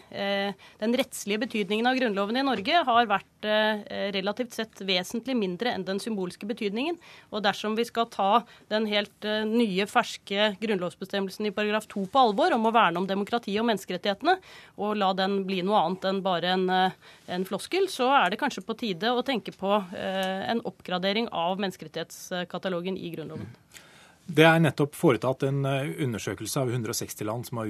Den 0.81 0.95
rettslige 0.99 1.43
betydningen 1.45 1.87
av 1.87 1.97
Grunnloven 1.99 2.39
i 2.41 2.45
Norge 2.47 2.81
har 2.89 3.09
vært 3.09 3.47
relativt 4.15 4.55
sett 4.57 4.81
vesentlig 4.87 5.37
mindre 5.39 5.73
enn 5.75 5.85
den 5.87 6.01
symbolske 6.03 6.49
betydningen. 6.49 6.97
Og 7.31 7.45
dersom 7.45 7.77
vi 7.79 7.85
skal 7.87 8.09
ta 8.13 8.43
den 8.73 8.89
helt 8.91 9.29
nye, 9.47 9.87
ferske 9.91 10.49
grunnlovsbestemmelsen 10.63 11.49
i 11.49 11.55
paragraf 11.55 11.87
2 11.93 12.07
på 12.11 12.25
alvor 12.25 12.57
om 12.57 12.67
å 12.67 12.75
verne 12.75 13.03
om 13.03 13.09
demokratiet 13.09 13.61
og 13.63 13.69
menneskerettighetene, 13.71 14.37
og 14.81 14.99
la 14.99 15.13
den 15.19 15.43
bli 15.47 15.61
noe 15.67 15.85
annet 15.85 16.09
enn 16.11 16.23
bare 16.25 16.55
en, 16.57 16.67
en 16.75 17.47
floskel, 17.49 17.87
så 17.93 18.11
er 18.17 18.33
det 18.33 18.41
kanskje 18.43 18.65
på 18.67 18.74
tide 18.79 19.13
å 19.13 19.25
tenke 19.27 19.55
på 19.57 19.71
uh, 19.81 20.43
en 20.51 20.63
oppgradering 20.67 21.31
av 21.33 21.63
menneskerettighetskatalogen 21.63 22.99
i 22.99 23.13
Grunnloven. 23.15 23.49
Det 24.25 24.47
er 24.49 24.63
nettopp 24.63 24.95
foretatt 24.97 25.43
en 25.45 25.67
undersøkelse 25.67 26.63
av 26.63 26.71
160 26.73 27.27
land 27.29 27.45
som 27.45 27.59
har 27.61 27.69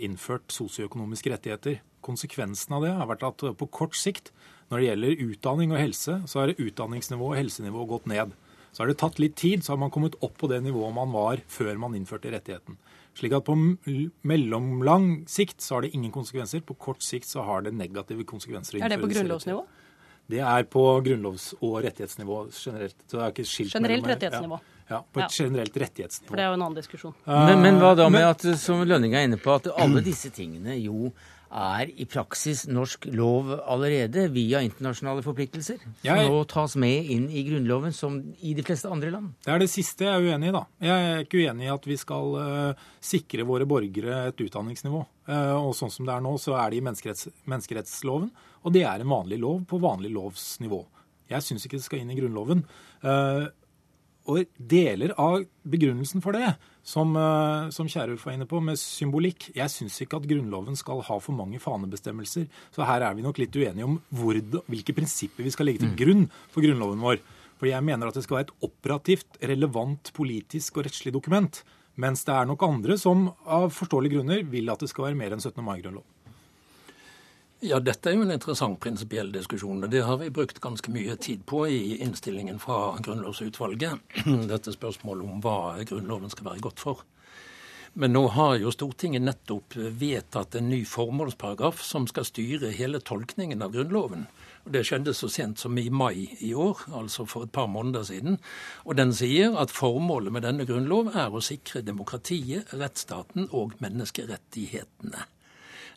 innført 0.00 0.54
sosioøkonomiske 0.54 1.34
rettigheter. 1.34 1.82
Konsekvensen 2.00 2.72
av 2.78 2.86
det 2.86 2.94
har 2.96 3.10
vært 3.10 3.26
at 3.28 3.44
på 3.60 3.68
kort 3.68 3.98
sikt, 4.00 4.30
når 4.72 4.80
det 4.80 4.86
gjelder 4.86 5.20
utdanning 5.26 5.74
og 5.74 5.82
helse, 5.82 6.14
så 6.24 6.40
har 6.40 6.54
utdanningsnivået 6.56 7.34
og 7.34 7.40
helsenivået 7.42 7.90
gått 7.90 8.08
ned. 8.08 8.32
Så 8.72 8.82
har 8.82 8.88
det 8.88 8.96
tatt 9.02 9.20
litt 9.20 9.36
tid, 9.36 9.60
så 9.60 9.74
har 9.74 9.82
man 9.82 9.92
kommet 9.92 10.16
opp 10.24 10.38
på 10.40 10.48
det 10.48 10.62
nivået 10.64 10.96
man 10.96 11.12
var 11.12 11.44
før 11.52 11.76
man 11.76 11.96
innførte 11.98 12.32
rettigheten. 12.32 12.78
Slik 13.18 13.34
at 13.36 13.44
på 13.44 13.54
mellomlang 14.24 15.26
sikt 15.28 15.60
så 15.60 15.76
har 15.76 15.84
det 15.84 15.92
ingen 15.92 16.12
konsekvenser. 16.14 16.62
På 16.64 16.76
kort 16.80 17.04
sikt 17.04 17.28
så 17.28 17.44
har 17.44 17.66
det 17.66 17.74
negative 17.76 18.24
konsekvenser. 18.24 18.80
Er 18.80 18.94
det 18.94 19.00
på 19.02 19.10
grunnlovsnivå? 19.12 19.66
Det 20.32 20.40
er 20.40 20.68
på 20.72 20.84
grunnlovs- 21.04 21.52
og 21.60 21.82
rettighetsnivå 21.84 22.38
generelt. 22.50 22.96
Så 23.06 23.16
det 23.16 23.24
er 23.24 23.34
ikke 23.34 23.48
skilt 23.48 23.74
generelt 23.76 24.08
rettighetsnivå? 24.08 24.58
Ja, 24.62 24.94
ja 24.94 25.00
på 25.04 25.20
et 25.20 25.26
ja. 25.26 25.44
generelt 25.44 25.76
rettighetsnivå. 25.84 26.30
For 26.30 26.40
det 26.40 26.46
er 26.46 26.50
jo 26.52 26.56
en 26.56 26.64
annen 26.66 26.78
diskusjon. 26.80 27.14
Men, 27.28 27.60
men 27.64 27.80
hva 27.82 27.92
da 27.98 28.08
med 28.12 28.24
at, 28.30 28.46
som 28.60 28.80
Lønning 28.88 29.16
er 29.18 29.28
inne 29.28 29.40
på, 29.40 29.58
at 29.60 29.68
alle 29.76 30.04
disse 30.10 30.32
tingene 30.32 30.78
jo 30.80 31.12
er 31.52 31.90
i 32.00 32.06
praksis 32.08 32.64
norsk 32.70 33.06
lov 33.12 33.50
allerede 33.60 34.24
via 34.32 34.62
internasjonale 34.64 35.24
forpliktelser, 35.24 35.82
som 36.02 36.20
nå 36.22 36.38
tas 36.50 36.76
med 36.80 37.10
inn 37.12 37.26
i 37.28 37.44
Grunnloven, 37.46 37.92
som 37.96 38.18
i 38.40 38.54
de 38.56 38.64
fleste 38.66 38.90
andre 38.92 39.12
land? 39.12 39.34
Det 39.44 39.52
er 39.54 39.62
det 39.62 39.70
siste 39.72 40.08
jeg 40.08 40.14
er 40.14 40.32
uenig 40.32 40.50
i, 40.50 40.54
da. 40.56 40.64
Jeg 40.82 41.10
er 41.10 41.26
ikke 41.26 41.42
uenig 41.42 41.68
i 41.68 41.74
at 41.74 41.88
vi 41.88 41.98
skal 42.00 42.38
uh, 42.38 42.88
sikre 43.04 43.46
våre 43.48 43.68
borgere 43.68 44.24
et 44.30 44.46
utdanningsnivå. 44.46 45.04
Uh, 45.28 45.58
og 45.58 45.76
sånn 45.78 45.92
som 45.92 46.08
det 46.08 46.16
er 46.16 46.24
nå, 46.24 46.34
så 46.40 46.56
er 46.58 46.72
det 46.72 46.80
i 46.80 46.86
menneskeretts, 46.88 47.28
menneskerettsloven, 47.44 48.32
og 48.62 48.74
det 48.74 48.86
er 48.88 49.02
en 49.02 49.12
vanlig 49.12 49.40
lov 49.42 49.62
på 49.68 49.80
vanlig 49.82 50.12
lovs 50.14 50.56
nivå. 50.62 50.84
Jeg 51.32 51.44
syns 51.46 51.66
ikke 51.66 51.78
det 51.78 51.86
skal 51.86 52.02
inn 52.02 52.12
i 52.12 52.18
Grunnloven. 52.18 52.64
Eh, 53.02 53.44
og 54.30 54.46
deler 54.56 55.14
av 55.20 55.42
begrunnelsen 55.66 56.22
for 56.22 56.36
det, 56.36 56.54
som, 56.82 57.14
eh, 57.16 57.70
som 57.70 57.88
Kierulf 57.88 58.24
var 58.26 58.36
inne 58.36 58.46
på, 58.46 58.60
med 58.62 58.78
symbolikk 58.78 59.50
Jeg 59.54 59.70
syns 59.70 60.00
ikke 60.02 60.18
at 60.18 60.26
Grunnloven 60.26 60.76
skal 60.76 61.02
ha 61.02 61.18
for 61.18 61.32
mange 61.32 61.58
fanebestemmelser. 61.58 62.48
Så 62.74 62.86
her 62.86 63.02
er 63.02 63.14
vi 63.14 63.22
nok 63.22 63.38
litt 63.38 63.54
uenige 63.54 63.84
om 63.84 64.00
hvor, 64.10 64.34
hvilke 64.68 64.94
prinsipper 64.94 65.42
vi 65.42 65.50
skal 65.50 65.66
legge 65.66 65.86
til 65.86 65.94
grunn 65.96 66.30
for 66.50 66.62
Grunnloven 66.62 67.00
vår. 67.00 67.20
For 67.58 67.70
jeg 67.70 67.84
mener 67.84 68.08
at 68.08 68.14
det 68.14 68.24
skal 68.24 68.40
være 68.40 68.48
et 68.50 68.56
operativt, 68.66 69.38
relevant 69.40 70.12
politisk 70.14 70.78
og 70.78 70.86
rettslig 70.86 71.12
dokument. 71.14 71.62
Mens 71.96 72.24
det 72.24 72.34
er 72.34 72.48
nok 72.48 72.62
andre 72.62 72.96
som 72.98 73.28
av 73.46 73.70
forståelige 73.70 74.18
grunner 74.18 74.42
vil 74.42 74.70
at 74.72 74.80
det 74.80 74.90
skal 74.90 75.10
være 75.10 75.18
mer 75.18 75.36
enn 75.36 75.42
17. 75.42 75.62
mai-grunnlov. 75.62 76.06
Ja, 77.62 77.78
dette 77.78 78.10
er 78.10 78.16
jo 78.16 78.24
en 78.24 78.34
interessant 78.34 78.80
prinsipiell 78.82 79.28
diskusjon. 79.30 79.84
og 79.84 79.90
Det 79.90 80.00
har 80.02 80.16
vi 80.18 80.32
brukt 80.34 80.58
ganske 80.60 80.90
mye 80.90 81.14
tid 81.14 81.44
på 81.46 81.60
i 81.70 81.96
innstillingen 82.02 82.58
fra 82.58 82.96
Grunnlovsutvalget. 82.98 84.00
Dette 84.50 84.72
spørsmålet 84.74 85.28
om 85.30 85.42
hva 85.44 85.76
Grunnloven 85.86 86.32
skal 86.32 86.48
være 86.48 86.64
godt 86.64 86.82
for. 86.82 87.04
Men 87.94 88.16
nå 88.16 88.24
har 88.34 88.56
jo 88.58 88.72
Stortinget 88.74 89.22
nettopp 89.22 89.76
vedtatt 89.76 90.56
en 90.58 90.72
ny 90.72 90.80
formålsparagraf 90.90 91.84
som 91.86 92.08
skal 92.10 92.26
styre 92.26 92.72
hele 92.74 92.98
tolkningen 92.98 93.62
av 93.62 93.76
Grunnloven. 93.76 94.24
Og 94.64 94.72
Det 94.74 94.82
skjedde 94.88 95.14
så 95.14 95.30
sent 95.30 95.62
som 95.62 95.78
i 95.78 95.86
mai 95.86 96.34
i 96.42 96.50
år, 96.54 96.82
altså 96.90 97.28
for 97.30 97.46
et 97.46 97.52
par 97.54 97.68
måneder 97.70 98.02
siden. 98.10 98.40
Og 98.82 98.98
den 98.98 99.14
sier 99.14 99.54
at 99.62 99.70
formålet 99.70 100.34
med 100.34 100.42
denne 100.42 100.66
grunnlov 100.66 101.14
er 101.14 101.30
å 101.30 101.44
sikre 101.44 101.84
demokratiet, 101.86 102.74
rettsstaten 102.74 103.46
og 103.52 103.78
menneskerettighetene. 103.78 105.28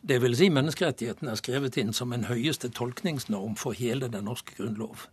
Det 0.06 0.20
vil 0.22 0.36
si 0.38 0.46
menneskerettighetene 0.54 1.32
er 1.32 1.38
skrevet 1.40 1.76
inn 1.80 1.92
som 1.96 2.12
en 2.14 2.28
høyeste 2.28 2.70
tolkningsnorm 2.70 3.56
for 3.58 3.74
hele 3.74 4.06
den 4.12 4.28
norske 4.28 4.54
grunnlov. 4.54 5.08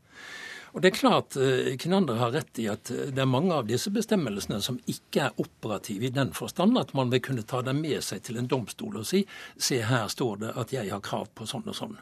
Og 0.74 0.82
det 0.82 0.90
er 0.90 0.98
klart, 0.98 1.36
eh, 1.38 1.76
Kinander 1.78 2.18
har 2.18 2.32
rett 2.34 2.60
i 2.62 2.68
at 2.70 2.90
eh, 2.92 3.10
det 3.14 3.22
er 3.22 3.30
mange 3.30 3.54
av 3.54 3.68
disse 3.70 3.90
bestemmelsene 3.94 4.60
som 4.62 4.80
ikke 4.90 5.28
er 5.28 5.42
operative 5.42 6.10
i 6.10 6.14
den 6.14 6.34
forstand 6.34 6.78
at 6.82 6.94
man 6.98 7.14
vil 7.14 7.22
kunne 7.26 7.46
ta 7.46 7.62
dem 7.66 7.82
med 7.82 8.02
seg 8.06 8.24
til 8.26 8.38
en 8.42 8.50
domstol 8.50 8.98
og 9.02 9.06
si 9.06 9.24
se 9.58 9.82
her 9.86 10.08
står 10.10 10.42
det 10.46 10.54
at 10.58 10.74
jeg 10.74 10.90
har 10.90 11.04
krav 11.06 11.30
på 11.34 11.46
sånn 11.50 11.66
og 11.70 11.78
sånn. 11.78 11.98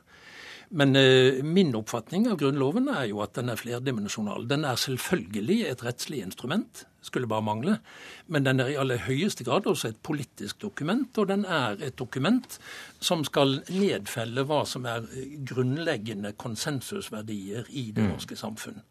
Men 0.72 0.96
eh, 0.96 1.44
min 1.44 1.76
oppfatning 1.76 2.30
av 2.32 2.40
Grunnloven 2.40 2.88
er 2.92 3.10
jo 3.10 3.20
at 3.24 3.36
den 3.36 3.52
er 3.52 3.60
flerdimensjonal. 3.60 4.48
Den 4.48 4.64
er 4.64 4.80
selvfølgelig 4.80 5.66
et 5.68 5.84
rettslig 5.84 6.24
instrument, 6.24 6.86
skulle 7.02 7.30
bare 7.30 7.46
mangle. 7.46 7.78
Men 8.28 8.46
den 8.46 8.60
er 8.62 8.72
i 8.72 8.78
aller 8.80 9.02
høyeste 9.08 9.46
grad 9.48 9.68
også 9.70 9.92
et 9.92 10.02
politisk 10.04 10.62
dokument, 10.62 11.18
og 11.18 11.30
den 11.32 11.46
er 11.46 11.82
et 11.82 11.98
dokument 12.00 12.60
som 13.00 13.26
skal 13.28 13.60
nedfelle 13.70 14.46
hva 14.48 14.64
som 14.70 14.86
er 14.90 15.08
grunnleggende 15.50 16.34
konsensusverdier 16.38 17.70
i 17.70 17.90
det 17.96 18.10
norske 18.12 18.38
samfunn. 18.38 18.82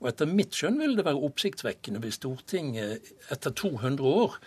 Og 0.00 0.10
etter 0.10 0.30
mitt 0.30 0.56
skjønn 0.56 0.80
vil 0.82 0.96
det 0.98 1.06
være 1.08 1.22
oppsiktsvekkende 1.28 2.02
hvis 2.02 2.20
Stortinget 2.20 3.12
etter 3.32 3.54
200 3.54 4.04
år 4.08 4.38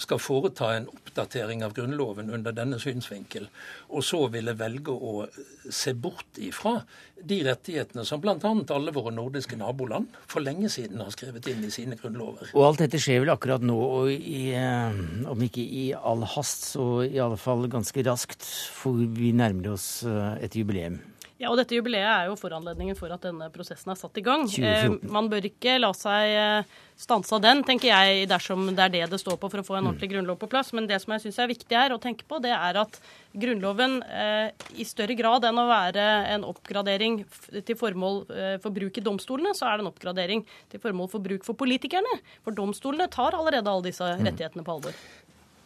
skal 0.00 0.20
foreta 0.22 0.70
en 0.74 0.88
oppdatering 0.90 1.64
av 1.64 1.74
Grunnloven 1.76 2.30
under 2.32 2.54
denne 2.56 2.78
synsvinkel, 2.80 3.48
og 3.92 4.04
så 4.06 4.22
ville 4.32 4.56
velge 4.58 4.94
å 4.94 5.26
se 5.68 5.92
bort 5.92 6.40
ifra 6.40 6.78
de 7.20 7.40
rettighetene 7.44 8.04
som 8.08 8.22
bl.a. 8.22 8.38
alle 8.40 8.94
våre 8.96 9.12
nordiske 9.12 9.58
naboland 9.60 10.08
for 10.30 10.44
lenge 10.44 10.70
siden 10.72 11.02
har 11.04 11.12
skrevet 11.12 11.50
inn 11.52 11.66
i 11.66 11.72
sine 11.74 11.98
grunnlover. 12.00 12.54
Og 12.54 12.64
alt 12.70 12.84
dette 12.86 13.00
skjer 13.02 13.20
vel 13.24 13.34
akkurat 13.34 13.64
nå, 13.64 13.76
og 13.76 14.10
i, 14.14 14.54
eh, 14.56 15.04
om 15.28 15.44
ikke 15.44 15.64
i 15.64 15.90
all 15.96 16.24
hast, 16.36 16.70
så 16.72 16.88
i 17.04 17.20
alle 17.20 17.38
fall 17.40 17.68
ganske 17.70 18.06
raskt, 18.08 18.46
for 18.80 18.96
vi 18.96 19.34
nærmer 19.36 19.74
oss 19.74 19.90
eh, 20.08 20.46
et 20.46 20.56
jubileum. 20.56 21.00
Ja, 21.40 21.48
og 21.48 21.56
dette 21.56 21.72
jubileet 21.72 22.04
er 22.04 22.26
jo 22.28 22.36
foranledningen 22.36 22.98
for 22.98 23.12
at 23.14 23.22
denne 23.24 23.46
prosessen 23.54 23.88
er 23.88 23.96
satt 23.96 24.18
i 24.20 24.24
gang. 24.24 24.44
Eh, 24.60 24.90
man 25.08 25.30
bør 25.32 25.46
ikke 25.48 25.78
la 25.78 25.88
seg 25.96 26.34
eh, 26.36 26.74
stanse 27.00 27.32
av 27.32 27.40
den, 27.40 27.62
tenker 27.64 27.88
jeg, 27.88 28.26
dersom 28.28 28.66
det 28.68 28.84
er 28.84 28.92
det 28.92 29.06
det 29.14 29.20
står 29.22 29.38
på 29.40 29.48
for 29.48 29.62
å 29.62 29.64
få 29.64 29.78
en 29.78 29.88
ordentlig 29.88 30.10
grunnlov 30.12 30.36
på 30.42 30.50
plass. 30.52 30.74
Men 30.76 30.88
det 30.90 30.98
som 31.00 31.14
jeg 31.14 31.24
syns 31.24 31.40
er 31.40 31.48
viktig 31.48 31.78
her 31.78 31.94
å 31.94 32.00
tenke 32.02 32.28
på, 32.28 32.42
det 32.44 32.52
er 32.52 32.80
at 32.82 33.00
Grunnloven 33.40 34.00
eh, 34.02 34.50
i 34.82 34.84
større 34.84 35.14
grad 35.16 35.46
enn 35.46 35.62
å 35.62 35.68
være 35.70 36.04
en 36.34 36.44
oppgradering 36.48 37.22
til 37.62 37.78
formål 37.78 38.20
eh, 38.34 38.54
for 38.60 38.74
bruk 38.74 39.00
i 39.00 39.06
domstolene, 39.06 39.54
så 39.56 39.70
er 39.70 39.78
det 39.78 39.86
en 39.86 39.92
oppgradering 39.94 40.44
til 40.68 40.82
formål 40.82 41.08
for 41.12 41.24
bruk 41.24 41.46
for 41.46 41.56
politikerne. 41.56 42.20
For 42.44 42.52
domstolene 42.56 43.08
tar 43.08 43.38
allerede 43.38 43.70
alle 43.70 43.88
disse 43.88 44.12
rettighetene 44.20 44.66
på 44.66 44.76
alvor. 44.76 44.98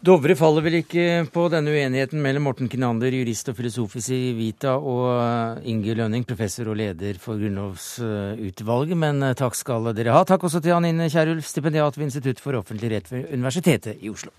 Dovre 0.05 0.35
faller 0.37 0.61
vel 0.67 0.75
ikke 0.83 1.05
på 1.33 1.47
denne 1.49 1.73
uenigheten 1.73 2.21
mellom 2.21 2.45
Morten 2.45 2.69
Kinander, 2.69 3.15
jurist 3.15 3.49
og 3.49 3.57
filosof 3.57 3.95
i 3.97 4.03
Civita, 4.05 4.75
og 4.77 5.07
eh, 5.15 5.71
Inge 5.73 5.95
Lønning, 5.97 6.27
professor 6.29 6.69
og 6.69 6.77
leder 6.77 7.17
for 7.23 7.41
Grunnlovsutvalget. 7.41 9.01
Men 9.01 9.25
eh, 9.25 9.37
takk 9.39 9.57
skal 9.57 9.89
dere 9.97 10.13
ha. 10.13 10.21
Takk 10.29 10.45
også 10.45 10.61
til 10.61 10.77
Anine 10.77 11.09
Kierulf, 11.09 11.49
stipendiat 11.49 11.97
ved 11.97 12.11
Institutt 12.11 12.43
for 12.45 12.61
offentlig 12.61 12.93
rett 12.93 13.09
ved 13.15 13.33
Universitetet 13.33 14.05
i 14.05 14.13
Oslo. 14.13 14.35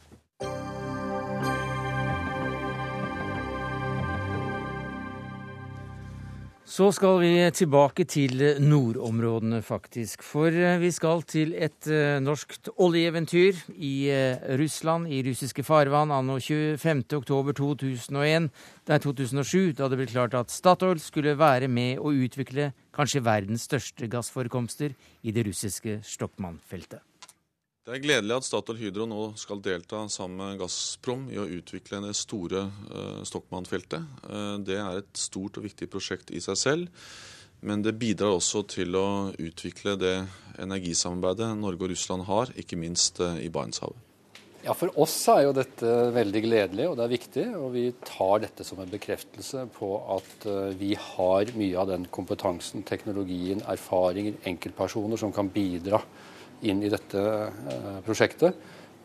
Så 6.75 6.89
skal 6.91 7.21
vi 7.21 7.29
tilbake 7.55 8.03
til 8.03 8.41
nordområdene, 8.59 9.61
faktisk. 9.63 10.19
For 10.27 10.51
eh, 10.51 10.75
vi 10.81 10.89
skal 10.91 11.21
til 11.23 11.53
et 11.55 11.87
eh, 11.87 12.19
norskt 12.19 12.67
oljeeventyr 12.83 13.55
i 13.77 14.09
eh, 14.11 14.35
Russland, 14.59 15.07
i 15.07 15.21
russiske 15.23 15.63
farvann, 15.63 16.11
anno 16.11 16.35
25.10.2001, 16.35 18.51
er 18.91 18.99
2007, 19.07 19.71
da 19.79 19.87
det 19.87 20.01
ble 20.01 20.09
klart 20.11 20.35
at 20.35 20.51
Statoil 20.51 20.99
skulle 20.99 21.39
være 21.39 21.71
med 21.71 22.03
å 22.03 22.11
utvikle 22.11 22.73
kanskje 22.97 23.23
verdens 23.23 23.63
største 23.69 24.11
gassforekomster 24.11 24.91
i 25.23 25.31
det 25.31 25.47
russiske 25.47 26.01
Stokman-feltet. 26.03 27.14
Det 27.85 27.93
er 27.93 28.01
gledelig 28.01 28.33
at 28.33 28.45
Statoil 28.47 28.79
Hydro 28.79 29.05
nå 29.05 29.23
skal 29.37 29.59
delta 29.61 29.99
sammen 30.09 30.39
med 30.41 30.57
Gazprom 30.57 31.27
i 31.29 31.35
å 31.37 31.43
utvikle 31.45 31.99
det 32.01 32.15
store 32.17 32.63
uh, 32.65 33.19
Stokman-feltet. 33.29 34.07
Uh, 34.25 34.55
det 34.65 34.79
er 34.81 35.03
et 35.03 35.21
stort 35.21 35.59
og 35.61 35.67
viktig 35.67 35.85
prosjekt 35.93 36.33
i 36.33 36.41
seg 36.41 36.57
selv, 36.57 37.05
men 37.61 37.85
det 37.85 37.93
bidrar 38.01 38.39
også 38.39 38.63
til 38.73 38.97
å 38.97 39.05
utvikle 39.37 39.93
det 40.01 40.15
energisamarbeidet 40.57 41.51
Norge 41.61 41.85
og 41.85 41.93
Russland 41.93 42.25
har, 42.25 42.55
ikke 42.57 42.81
minst 42.81 43.21
uh, 43.21 43.37
i 43.37 43.53
Barentshavet. 43.53 44.01
Ja, 44.65 44.73
For 44.73 44.89
oss 45.05 45.21
er 45.29 45.45
jo 45.45 45.53
dette 45.53 45.95
veldig 46.17 46.45
gledelig 46.49 46.89
og 46.89 46.97
det 46.97 47.05
er 47.05 47.17
viktig. 47.19 47.49
Og 47.53 47.69
vi 47.77 47.89
tar 48.01 48.47
dette 48.47 48.65
som 48.65 48.81
en 48.81 48.89
bekreftelse 48.89 49.67
på 49.77 49.93
at 50.09 50.47
vi 50.79 50.95
har 50.97 51.53
mye 51.53 51.77
av 51.77 51.91
den 51.93 52.09
kompetansen, 52.09 52.81
teknologien, 52.81 53.61
erfaringer, 53.61 54.41
enkeltpersoner 54.49 55.21
som 55.21 55.29
kan 55.35 55.53
bidra 55.53 56.01
inn 56.61 56.83
i 56.83 56.91
dette 56.91 57.21
eh, 57.21 57.97
prosjektet. 58.05 58.55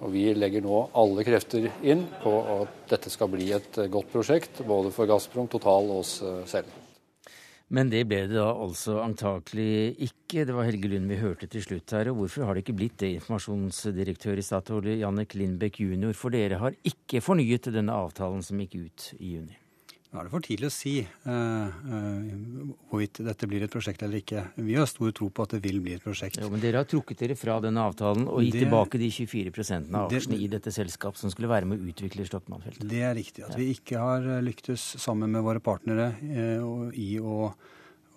Og 0.01 0.13
Vi 0.15 0.31
legger 0.33 0.65
nå 0.65 0.77
alle 0.97 1.25
krefter 1.27 1.67
inn 1.85 2.07
på 2.23 2.33
at 2.63 2.85
dette 2.93 3.13
skal 3.13 3.31
bli 3.33 3.51
et 3.57 3.81
eh, 3.81 3.91
godt 3.93 4.13
prosjekt, 4.13 4.63
både 4.67 4.93
for 4.95 5.11
Gazprom, 5.11 5.51
Total 5.51 5.91
og 5.91 6.05
oss 6.05 6.21
eh, 6.25 6.45
selv. 6.49 6.79
Men 7.71 7.91
det 7.93 8.03
ble 8.11 8.25
det 8.27 8.35
da 8.35 8.49
altså 8.51 8.97
antakelig 8.99 9.95
ikke. 10.03 10.43
Det 10.49 10.55
var 10.57 10.67
Helge 10.67 10.91
Lund 10.91 11.07
vi 11.13 11.21
hørte 11.21 11.47
til 11.47 11.63
slutt 11.63 11.95
her. 11.95 12.11
Og 12.11 12.25
hvorfor 12.25 12.49
har 12.49 12.57
det 12.57 12.65
ikke 12.65 12.79
blitt 12.81 12.99
det, 12.99 13.13
informasjonsdirektør 13.21 14.43
i 14.43 14.47
Statoil 14.47 14.91
Jannik 14.97 15.37
Lindbekk 15.39 15.79
jr.? 15.85 16.11
For 16.19 16.35
dere 16.35 16.59
har 16.59 16.75
ikke 16.83 17.23
fornyet 17.23 17.71
denne 17.71 17.95
avtalen 17.95 18.43
som 18.43 18.59
gikk 18.65 18.81
ut 18.81 19.13
i 19.21 19.37
juni. 19.37 19.60
Nå 20.11 20.19
er 20.19 20.27
det 20.27 20.33
for 20.33 20.43
tidlig 20.43 20.67
å 20.67 20.75
si 20.75 20.93
uh, 21.07 21.31
uh, 21.31 22.71
hvorvidt 22.91 23.21
dette 23.23 23.47
blir 23.47 23.63
et 23.63 23.71
prosjekt 23.71 24.03
eller 24.03 24.19
ikke. 24.19 24.43
Vi 24.59 24.75
har 24.75 24.89
stor 24.91 25.13
tro 25.15 25.29
på 25.31 25.45
at 25.47 25.55
det 25.55 25.61
vil 25.63 25.79
bli 25.85 25.95
et 25.95 26.03
prosjekt. 26.03 26.41
Jo, 26.43 26.49
men 26.51 26.63
dere 26.63 26.83
har 26.83 26.89
trukket 26.91 27.23
dere 27.23 27.37
fra 27.39 27.61
denne 27.63 27.85
avtalen 27.87 28.27
og 28.27 28.43
gitt 28.43 28.57
Det- 28.57 28.65
tilbake 28.65 28.99
de 28.99 29.11
24 29.15 29.95
av 29.95 30.11
det- 30.11 30.27
i 30.35 30.49
dette 30.51 30.73
selskap 30.75 31.17
som 31.17 31.31
skulle 31.31 31.47
være 31.47 31.65
med 31.71 31.79
å 31.79 31.93
utvikle 31.95 32.27
Stokman-feltet. 32.27 32.89
Det 32.91 33.03
er 33.07 33.15
riktig. 33.15 33.45
At 33.47 33.55
vi 33.55 33.71
ikke 33.73 34.03
har 34.03 34.27
eh, 34.27 34.43
lyktes 34.43 34.81
sammen 34.99 35.31
med 35.31 35.43
våre 35.47 35.61
partnere 35.61 36.11
uh, 36.19 36.91
i 36.91 37.21
å, 37.23 37.55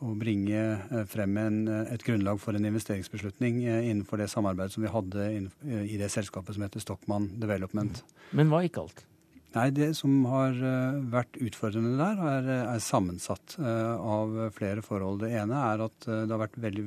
å 0.01 0.17
bringe 0.17 0.59
eh, 0.89 1.05
frem 1.05 1.37
en, 1.37 1.67
eh, 1.67 1.93
et 1.93 2.03
grunnlag 2.03 2.39
for 2.41 2.57
en 2.57 2.65
investeringsbeslutning 2.65 3.63
eh, 3.69 3.89
innenfor 3.91 4.17
det 4.17 4.31
samarbeidet 4.33 4.73
som 4.73 4.83
vi 4.83 4.89
hadde 4.89 5.29
eh, 5.29 5.93
i 5.93 5.97
det 6.01 6.09
selskapet 6.09 6.55
som 6.57 6.65
heter 6.65 6.81
Stockmann 6.83 7.29
Development. 7.39 8.01
Men 8.33 8.49
hva 8.49 8.63
gikk 8.65 8.81
alt? 8.81 9.05
Nei, 9.53 9.69
Det 9.69 9.91
som 9.93 10.23
har 10.31 10.57
eh, 10.57 10.95
vært 11.13 11.37
utfordrende 11.37 11.93
der, 11.99 12.21
er, 12.25 12.47
er 12.73 12.81
sammensatt 12.81 13.57
eh, 13.61 13.93
av 14.01 14.33
flere 14.55 14.81
forhold. 14.85 15.21
Det 15.21 15.29
ene 15.37 15.59
er 15.69 15.83
at 15.85 16.07
eh, 16.09 16.23
det 16.25 16.33
har 16.33 16.41
vært 16.41 16.57
veldig 16.63 16.85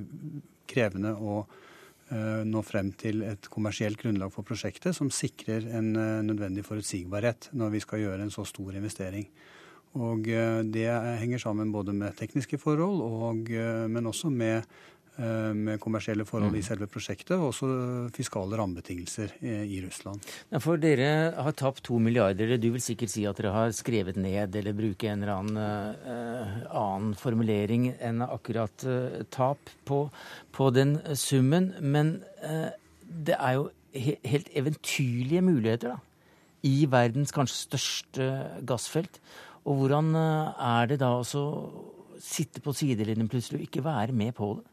krevende 0.66 1.12
å 1.14 1.36
eh, 1.44 2.42
nå 2.42 2.62
frem 2.66 2.90
til 2.98 3.22
et 3.28 3.46
kommersielt 3.54 4.00
grunnlag 4.02 4.34
for 4.34 4.46
prosjektet 4.46 4.98
som 4.98 5.12
sikrer 5.14 5.68
en 5.78 5.92
eh, 5.94 6.24
nødvendig 6.26 6.66
forutsigbarhet 6.66 7.52
når 7.54 7.76
vi 7.76 7.84
skal 7.86 8.02
gjøre 8.02 8.26
en 8.26 8.34
så 8.34 8.42
stor 8.48 8.74
investering. 8.74 9.30
Og 9.96 10.26
Det 10.68 10.90
henger 11.22 11.40
sammen 11.40 11.70
både 11.72 11.94
med 11.96 12.18
tekniske 12.18 12.58
forhold, 12.60 12.98
og, 13.00 13.48
men 13.88 14.10
også 14.10 14.28
med 14.28 14.66
Eh, 14.68 14.95
med 15.16 15.80
kommersielle 15.80 16.26
forhold 16.28 16.52
mm. 16.52 16.58
i 16.58 16.64
selve 16.64 16.86
prosjektet, 16.92 17.34
og 17.38 17.50
også 17.50 17.68
fiskale 18.16 18.58
rammebetingelser 18.58 19.36
eh, 19.40 19.64
i 19.64 19.80
Russland. 19.84 20.24
Ja, 20.52 20.60
for 20.62 20.80
dere 20.80 21.32
har 21.32 21.56
tapt 21.56 21.84
to 21.86 21.98
milliarder. 22.02 22.56
Du 22.60 22.68
vil 22.74 22.84
sikkert 22.84 23.12
si 23.12 23.24
at 23.28 23.40
dere 23.40 23.54
har 23.54 23.72
skrevet 23.76 24.18
ned 24.20 24.56
eller 24.58 24.76
bruke 24.76 25.08
en 25.10 25.24
eller 25.24 25.34
annen 25.34 25.56
uh, 25.56 26.66
annen 26.76 27.14
formulering 27.18 27.88
enn 27.94 28.24
akkurat 28.26 28.86
uh, 28.88 29.22
tap 29.32 29.72
på, 29.88 30.02
på, 30.52 30.70
den 30.76 30.98
summen. 31.16 31.72
Men 31.80 32.18
uh, 32.44 32.70
det 33.06 33.38
er 33.38 33.58
jo 33.58 33.70
he 33.96 34.18
helt 34.28 34.52
eventyrlige 34.52 35.44
muligheter 35.44 35.94
da, 35.94 35.98
i 36.66 36.84
verdens 36.90 37.32
kanskje 37.32 37.62
største 37.64 38.30
gassfelt. 38.68 39.20
Og 39.66 39.80
hvordan 39.80 40.12
er 40.14 40.90
det 40.90 41.00
da 41.00 41.16
å 41.18 41.24
sitte 42.22 42.60
på 42.62 42.74
sidelinjen 42.76 43.30
plutselig 43.30 43.62
og 43.62 43.68
ikke 43.70 43.86
være 43.86 44.14
med 44.14 44.36
på 44.36 44.54
det? 44.60 44.66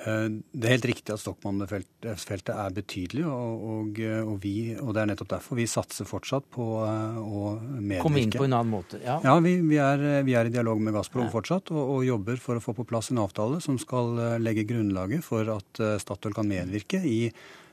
Eh, 0.00 0.26
det 0.52 0.68
er 0.68 0.74
helt 0.76 0.86
riktig 0.88 1.12
at 1.12 1.20
Stokmann-feltet 1.20 2.52
er 2.54 2.74
betydelig, 2.76 3.24
og, 3.28 3.64
og, 3.72 4.00
og, 4.00 4.34
vi, 4.40 4.54
og, 4.78 4.94
det 4.96 5.02
er 5.02 5.10
nettopp 5.12 5.32
derfor 5.34 5.60
vi 5.60 5.66
satser 5.68 6.08
fortsatt 6.08 6.46
på 6.54 6.68
eh, 6.86 7.20
å 7.20 7.54
medvirke. 7.60 8.04
Komme 8.06 8.22
inn 8.24 8.32
på 8.32 8.46
en 8.46 8.56
annen 8.56 8.72
måte, 8.72 9.00
ja. 9.04 9.18
Ja, 9.26 9.36
vi, 9.44 9.58
vi, 9.60 9.80
er, 9.82 10.22
vi 10.26 10.36
er, 10.38 10.48
i 10.48 10.54
dialog 10.54 10.80
med 10.80 10.96
Gazprom 10.96 11.28
ja. 11.28 11.32
fortsatt, 11.34 11.72
og, 11.74 12.00
jobber 12.06 12.40
for 12.40 12.56
å 12.56 12.64
få 12.64 12.74
på 12.78 12.86
plass 12.88 13.12
en 13.12 13.20
avtale 13.22 13.60
som 13.64 13.76
skal 13.80 14.16
eh, 14.16 14.36
legge 14.40 14.64
grunnlaget 14.70 15.24
for 15.26 15.48
at 15.52 15.82
Statoil 16.00 16.36
kan 16.36 16.48
medvirke 16.48 17.02
i 17.04 17.26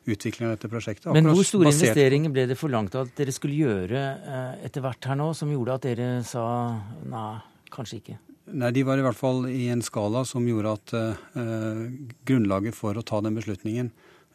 utviklingen 0.08 0.52
av 0.52 0.58
dette 0.58 0.72
prosjektet. 0.72 1.10
Men 1.16 1.28
hvor 1.32 1.44
store 1.48 1.70
basert... 1.70 1.90
investeringer 1.92 2.32
ble 2.36 2.48
det 2.52 2.60
forlangt 2.60 2.96
at 2.96 3.12
dere 3.16 3.34
skulle 3.36 3.56
gjøre 3.60 4.04
etter 4.64 4.84
hvert 4.84 5.10
her 5.10 5.20
nå, 5.20 5.34
som 5.36 5.52
gjorde 5.52 5.80
at 5.80 5.88
dere 5.88 6.08
sa 6.28 6.46
nei, 7.08 7.34
kanskje 7.74 8.00
ikke? 8.00 8.20
Nei, 8.56 8.72
De 8.72 8.84
var 8.88 9.00
i 9.00 9.04
hvert 9.04 9.18
fall 9.18 9.48
i 9.52 9.68
en 9.74 9.84
skala 9.84 10.24
som 10.28 10.46
gjorde 10.48 10.76
at 10.78 10.94
eh, 10.96 11.82
grunnlaget 12.28 12.76
for 12.78 12.96
å 12.96 13.04
ta 13.06 13.20
den 13.24 13.36
beslutningen 13.36 13.90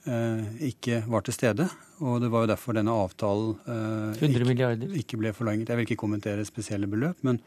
eh, 0.05 0.43
ikke 0.69 1.03
var 1.09 1.25
til 1.25 1.37
stede. 1.37 1.69
Og 2.05 2.21
det 2.21 2.29
var 2.33 2.45
jo 2.45 2.51
derfor 2.51 2.77
denne 2.77 2.93
avtalen 2.93 3.55
uh, 3.65 4.11
ikke, 4.19 4.73
ikke, 4.99 5.21
ble 5.21 5.31
forlenget. 5.37 5.71
Jeg 5.71 5.79
vil 5.79 5.87
ikke 5.87 6.01
kommentere 6.03 6.45
spesielle 6.49 6.91
beløp, 6.91 7.21
men 7.23 7.39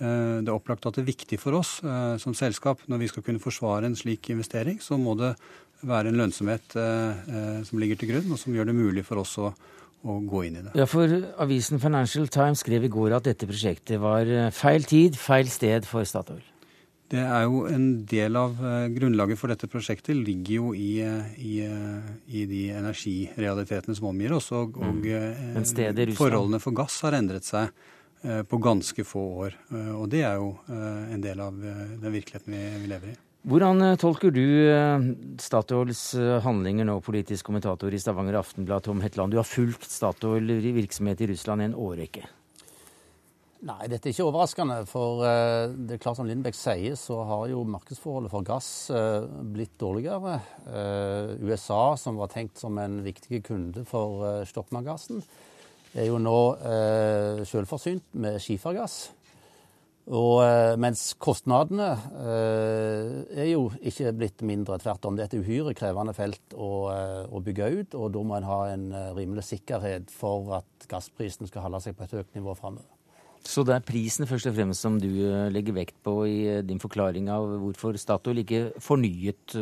det 0.00 0.48
er 0.48 0.54
opplagt 0.54 0.86
at 0.88 0.96
det 0.96 1.02
er 1.02 1.10
viktig 1.10 1.36
for 1.36 1.58
oss 1.58 1.74
som 2.22 2.32
selskap 2.32 2.80
når 2.88 3.02
vi 3.02 3.08
skal 3.10 3.24
kunne 3.26 3.42
forsvare 3.42 3.84
en 3.84 3.96
slik 3.98 4.30
investering, 4.32 4.78
så 4.80 4.96
må 4.96 5.12
det 5.20 5.34
være 5.84 6.08
en 6.08 6.16
lønnsomhet 6.16 6.72
som 7.68 7.82
ligger 7.82 8.00
til 8.00 8.14
grunn, 8.14 8.30
og 8.32 8.40
som 8.40 8.56
gjør 8.56 8.70
det 8.70 8.78
mulig 8.78 9.04
for 9.04 9.20
oss 9.20 9.34
å 9.36 9.50
å 10.00 10.16
gå 10.24 10.44
inn 10.48 10.60
i 10.60 10.62
det. 10.64 10.72
Ja, 10.78 10.86
for 10.88 11.10
Avisen 11.42 11.80
Financial 11.82 12.28
Times 12.32 12.62
skrev 12.64 12.86
i 12.86 12.92
går 12.92 13.18
at 13.18 13.26
dette 13.28 13.48
prosjektet 13.48 14.00
var 14.00 14.28
eh, 14.28 14.48
feil 14.54 14.86
tid, 14.88 15.18
feil 15.20 15.50
sted 15.52 15.88
for 15.88 16.08
Statoil. 16.08 16.42
Det 17.10 17.20
er 17.20 17.42
jo 17.42 17.64
En 17.66 18.04
del 18.06 18.36
av 18.38 18.52
uh, 18.62 18.86
grunnlaget 18.94 19.38
for 19.40 19.50
dette 19.50 19.66
prosjektet 19.66 20.14
ligger 20.14 20.52
jo 20.54 20.68
i, 20.78 20.90
uh, 21.02 21.26
i, 21.42 21.56
i 22.30 22.44
de 22.46 22.60
energirealitetene 22.78 23.98
som 23.98 24.12
omgir 24.12 24.36
oss. 24.36 24.52
Og, 24.54 24.78
og 24.78 25.02
mm. 25.02 26.14
forholdene 26.14 26.62
for 26.62 26.76
gass 26.76 27.00
har 27.06 27.18
endret 27.18 27.48
seg 27.48 27.74
på 28.20 28.58
ganske 28.60 29.00
få 29.08 29.20
år. 29.46 29.54
og 29.96 30.02
det 30.12 30.20
er 30.28 30.34
jo 30.36 30.50
en 30.68 31.22
del 31.24 31.40
av 31.40 31.56
den 31.56 32.12
virkeligheten 32.12 32.52
vi, 32.52 32.60
vi 32.82 32.90
lever 32.90 33.14
i. 33.14 33.16
Hvordan 33.48 33.80
eh, 33.80 33.96
tolker 33.96 34.34
du 34.36 34.44
eh, 34.68 35.04
Statoils 35.40 36.02
eh, 36.18 36.36
handlinger 36.44 36.84
nå, 36.84 36.98
politisk 37.00 37.48
kommentator 37.48 37.92
i 37.92 38.00
Stavanger 38.00 38.36
Aftenblad, 38.36 38.84
Tom 38.84 39.00
Hetland? 39.00 39.32
Du 39.32 39.38
har 39.40 39.48
fulgt 39.48 39.88
Statoil 39.88 40.44
virksomhet 40.60 41.22
i 41.24 41.30
Russland 41.30 41.64
i 41.64 41.70
en 41.70 41.78
årrekke. 41.78 42.26
Nei, 43.64 43.88
dette 43.92 44.08
er 44.08 44.12
ikke 44.12 44.26
overraskende. 44.28 44.76
For 44.88 45.20
det 45.76 45.96
er 45.96 46.00
klart 46.00 46.16
som 46.16 46.28
Lindbekk 46.28 46.56
sier, 46.56 46.94
så 46.96 47.18
har 47.28 47.42
jo 47.50 47.60
markedsforholdet 47.68 48.32
for 48.32 48.44
gass 48.48 48.70
blitt 49.52 49.74
dårligere. 49.76 50.38
USA, 51.44 51.82
som 52.00 52.16
var 52.16 52.32
tenkt 52.32 52.56
som 52.56 52.80
en 52.80 53.02
viktig 53.04 53.42
kunde 53.44 53.84
for 53.84 54.40
Stokmark-gassen, 54.48 55.20
er 55.92 56.08
jo 56.08 56.16
nå 56.24 56.38
selvforsynt 57.52 58.16
med 58.24 58.40
skifergass. 58.40 59.10
Og, 60.10 60.40
eh, 60.42 60.74
mens 60.80 61.12
kostnadene 61.22 61.88
eh, 62.18 63.42
er 63.44 63.50
jo 63.52 63.68
ikke 63.78 64.10
blitt 64.18 64.42
mindre. 64.46 64.80
Tvert 64.82 65.06
om. 65.06 65.14
Det 65.14 65.26
er 65.26 65.30
et 65.30 65.44
uhyre 65.44 65.74
krevende 65.78 66.14
felt 66.16 66.56
å, 66.56 66.70
eh, 66.90 67.26
å, 67.30 67.42
bygge 67.46 67.68
ut, 67.76 67.94
og 67.94 68.08
da 68.16 68.22
må 68.26 68.38
en 68.38 68.48
ha 68.48 68.60
en 68.72 68.88
eh, 68.90 69.12
rimelig 69.14 69.46
sikkerhet 69.52 70.10
for 70.10 70.56
at 70.58 70.88
gassprisen 70.90 71.46
skal 71.46 71.68
holde 71.68 71.82
seg 71.84 71.94
på 71.94 72.08
et 72.08 72.16
høyt 72.18 72.34
nivå 72.34 72.56
framover. 72.58 72.88
Så 73.46 73.62
det 73.64 73.76
er 73.76 73.86
prisen 73.86 74.26
først 74.28 74.50
og 74.50 74.56
fremst 74.58 74.84
som 74.84 74.98
du 75.00 75.08
legger 75.48 75.72
vekt 75.78 75.94
på 76.04 76.12
i 76.28 76.40
din 76.66 76.82
forklaring 76.82 77.30
av 77.32 77.46
hvorfor 77.62 77.96
Statoil 77.96 78.42
ikke 78.42 78.66
fornyet 78.84 79.54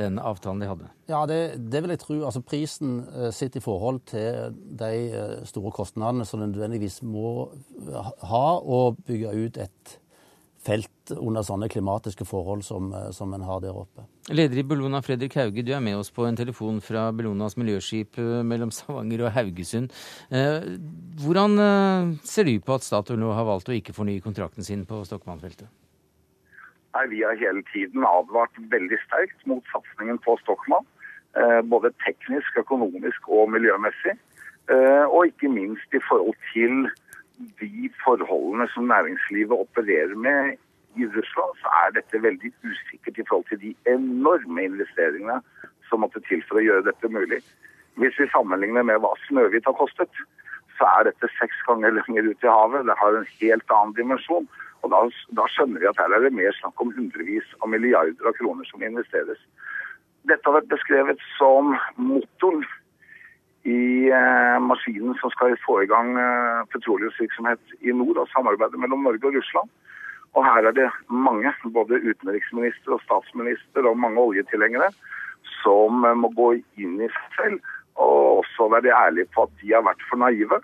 den 0.00 0.18
avtalen 0.18 0.62
de 0.62 0.68
hadde? 0.70 0.90
Ja, 1.10 1.24
det, 1.28 1.40
det 1.72 1.82
vil 1.84 1.92
jeg 1.94 2.02
tro. 2.02 2.18
Altså 2.24 2.42
Prisen 2.44 3.00
uh, 3.12 3.30
sitter 3.34 3.60
i 3.60 3.64
forhold 3.64 4.02
til 4.12 4.54
de 4.80 4.92
uh, 5.12 5.34
store 5.48 5.72
kostnadene 5.74 6.26
som 6.28 6.42
nødvendigvis 6.42 7.02
må 7.04 7.50
ha 8.22 8.46
å 8.58 8.84
bygge 9.04 9.34
ut 9.36 9.60
et 9.60 9.98
felt 10.62 11.10
under 11.16 11.42
sånne 11.42 11.66
klimatiske 11.68 12.24
forhold 12.28 12.62
som, 12.64 12.92
uh, 12.94 13.10
som 13.12 13.34
en 13.36 13.44
har 13.44 13.60
der 13.64 13.76
oppe. 13.76 14.06
Leder 14.32 14.62
i 14.62 14.64
Bellona, 14.64 15.02
Fredrik 15.04 15.36
Hauge, 15.36 15.66
du 15.66 15.74
er 15.74 15.84
med 15.84 15.98
oss 15.98 16.12
på 16.14 16.24
en 16.28 16.38
telefon 16.38 16.78
fra 16.84 17.08
Bellonas 17.12 17.58
miljøskip 17.58 18.20
mellom 18.46 18.70
Stavanger 18.70 19.26
og 19.26 19.32
Haugesund. 19.34 19.90
Hvordan 21.24 21.58
ser 22.22 22.46
du 22.46 22.54
på 22.62 22.78
at 22.78 22.86
Statoil 22.86 23.18
nå 23.18 23.34
har 23.34 23.50
valgt 23.50 23.72
å 23.72 23.74
ikke 23.74 23.96
fornye 23.96 24.22
kontrakten 24.22 24.62
sin 24.62 24.86
på 24.86 25.02
Stokmann-feltet? 25.10 25.66
Nei, 26.94 27.06
Vi 27.08 27.22
har 27.22 27.36
hele 27.40 27.62
tiden 27.72 28.04
advart 28.04 28.58
veldig 28.74 28.98
sterkt 29.06 29.46
mot 29.46 29.64
satsingen 29.72 30.18
på 30.18 30.36
Stockmann. 30.42 30.84
Eh, 31.36 31.60
både 31.64 31.92
teknisk, 32.04 32.56
økonomisk 32.56 33.28
og 33.28 33.50
miljømessig. 33.54 34.18
Eh, 34.72 35.04
og 35.08 35.26
ikke 35.26 35.48
minst 35.48 35.94
i 35.96 36.02
forhold 36.08 36.36
til 36.52 36.90
de 37.60 37.88
forholdene 38.04 38.68
som 38.74 38.84
næringslivet 38.84 39.56
opererer 39.64 40.14
med 40.14 40.56
i 41.00 41.06
Russland, 41.16 41.52
så 41.62 41.68
er 41.82 41.94
dette 41.96 42.22
veldig 42.22 42.52
usikkert 42.68 43.18
i 43.18 43.26
forhold 43.28 43.48
til 43.48 43.60
de 43.60 43.72
enorme 43.94 44.64
investeringene 44.64 45.40
som 45.88 46.04
måtte 46.04 46.20
til 46.28 46.44
for 46.48 46.60
å 46.60 46.66
gjøre 46.66 46.86
dette 46.90 47.08
mulig. 47.08 47.40
Hvis 48.00 48.18
vi 48.20 48.28
sammenligner 48.32 48.84
med 48.84 49.00
hva 49.00 49.14
Snøhvit 49.24 49.64
har 49.68 49.76
kostet, 49.80 50.12
så 50.76 50.88
er 50.98 51.08
dette 51.08 51.32
seks 51.38 51.64
ganger 51.66 51.96
lenger 51.98 52.28
ut 52.28 52.44
i 52.44 52.52
havet. 52.52 52.86
Det 52.86 52.98
har 53.00 53.16
en 53.16 53.32
helt 53.40 53.74
annen 53.78 53.96
dimensjon. 53.96 54.48
Og 54.82 54.90
da, 54.90 55.00
da, 55.38 55.46
skjønner 55.54 55.82
vi 55.82 55.88
at 55.90 55.98
her 56.00 56.14
er 56.16 56.24
det 56.24 56.34
mer 56.34 56.54
snakk 56.58 56.80
om 56.82 56.92
hundrevis 56.96 57.48
av 57.60 57.70
milliarder 57.70 58.28
av 58.28 58.34
kroner 58.38 58.66
som 58.68 58.82
investeres. 58.82 59.40
Dette 60.26 60.46
har 60.46 60.58
vært 60.58 60.70
beskrevet 60.70 61.22
som 61.36 61.74
motoren 61.98 62.64
i 63.62 64.10
eh, 64.10 64.58
maskinen 64.62 65.14
som 65.20 65.30
skal 65.34 65.54
få 65.62 65.82
i 65.84 65.90
gang 65.90 66.16
eh, 66.18 66.64
petroleumsvirksomhet 66.74 67.76
i 67.86 67.94
nord, 67.94 68.18
og 68.18 68.30
samarbeidet 68.34 68.80
mellom 68.82 69.06
Norge 69.06 69.30
og 69.30 69.38
Russland. 69.38 69.70
Og 70.34 70.46
her 70.46 70.66
er 70.66 70.74
det 70.74 70.88
mange, 71.08 71.52
både 71.74 72.00
utenriksminister 72.02 72.96
og 72.96 73.02
statsminister 73.04 73.86
og 73.86 74.00
mange 74.02 74.22
oljetilhengere, 74.22 74.90
som 75.62 76.02
eh, 76.08 76.18
må 76.18 76.32
gå 76.34 76.56
inn 76.82 76.98
i 76.98 77.10
seg 77.10 77.38
selv 77.38 77.72
og 78.02 78.42
også 78.42 78.70
være 78.72 78.94
ærlige 78.96 79.28
på 79.34 79.44
at 79.44 79.58
de 79.60 79.74
har 79.76 79.84
vært 79.84 80.02
for 80.08 80.18
naive 80.18 80.58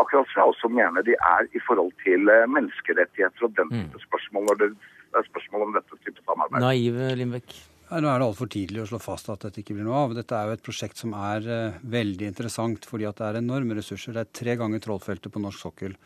Akkurat 0.00 0.30
som 0.32 0.42
jeg 0.42 0.54
også 0.54 0.70
mener 0.72 1.04
de 1.06 1.16
er 1.16 1.50
i 1.56 1.62
forhold 1.66 1.92
til 2.04 2.30
eh, 2.32 2.46
menneskerettigheter 2.50 3.48
og 3.48 3.58
den 3.58 3.72
mm. 3.72 3.82
type 3.82 4.04
spørsmål 4.06 4.48
når 4.50 4.62
det 4.62 4.70
er 5.18 5.26
spørsmål 5.26 5.66
om 5.66 5.76
dette 5.76 6.00
type 6.06 6.24
samarbeid. 6.24 6.64
Naive 6.64 7.12
Lindbekk? 7.18 7.58
Nå 7.90 8.06
er 8.06 8.20
det 8.22 8.26
altfor 8.28 8.46
tidlig 8.46 8.84
å 8.84 8.86
slå 8.86 9.00
fast 9.02 9.32
at 9.32 9.42
dette 9.42 9.64
ikke 9.64 9.74
blir 9.74 9.82
noe 9.88 10.04
av. 10.04 10.12
Dette 10.14 10.36
er 10.38 10.46
jo 10.46 10.54
et 10.54 10.62
prosjekt 10.62 11.00
som 11.00 11.10
er 11.18 11.46
uh, 11.50 11.78
veldig 11.90 12.28
interessant 12.28 12.86
fordi 12.86 13.08
at 13.08 13.18
det 13.18 13.26
er 13.26 13.38
enorme 13.40 13.74
ressurser. 13.74 14.14
Det 14.14 14.22
er 14.22 14.36
tre 14.38 14.54
ganger 14.60 14.82
Trollfeltet 14.84 15.34
på 15.34 15.42
norsk 15.42 15.64
sokkel. 15.64 15.96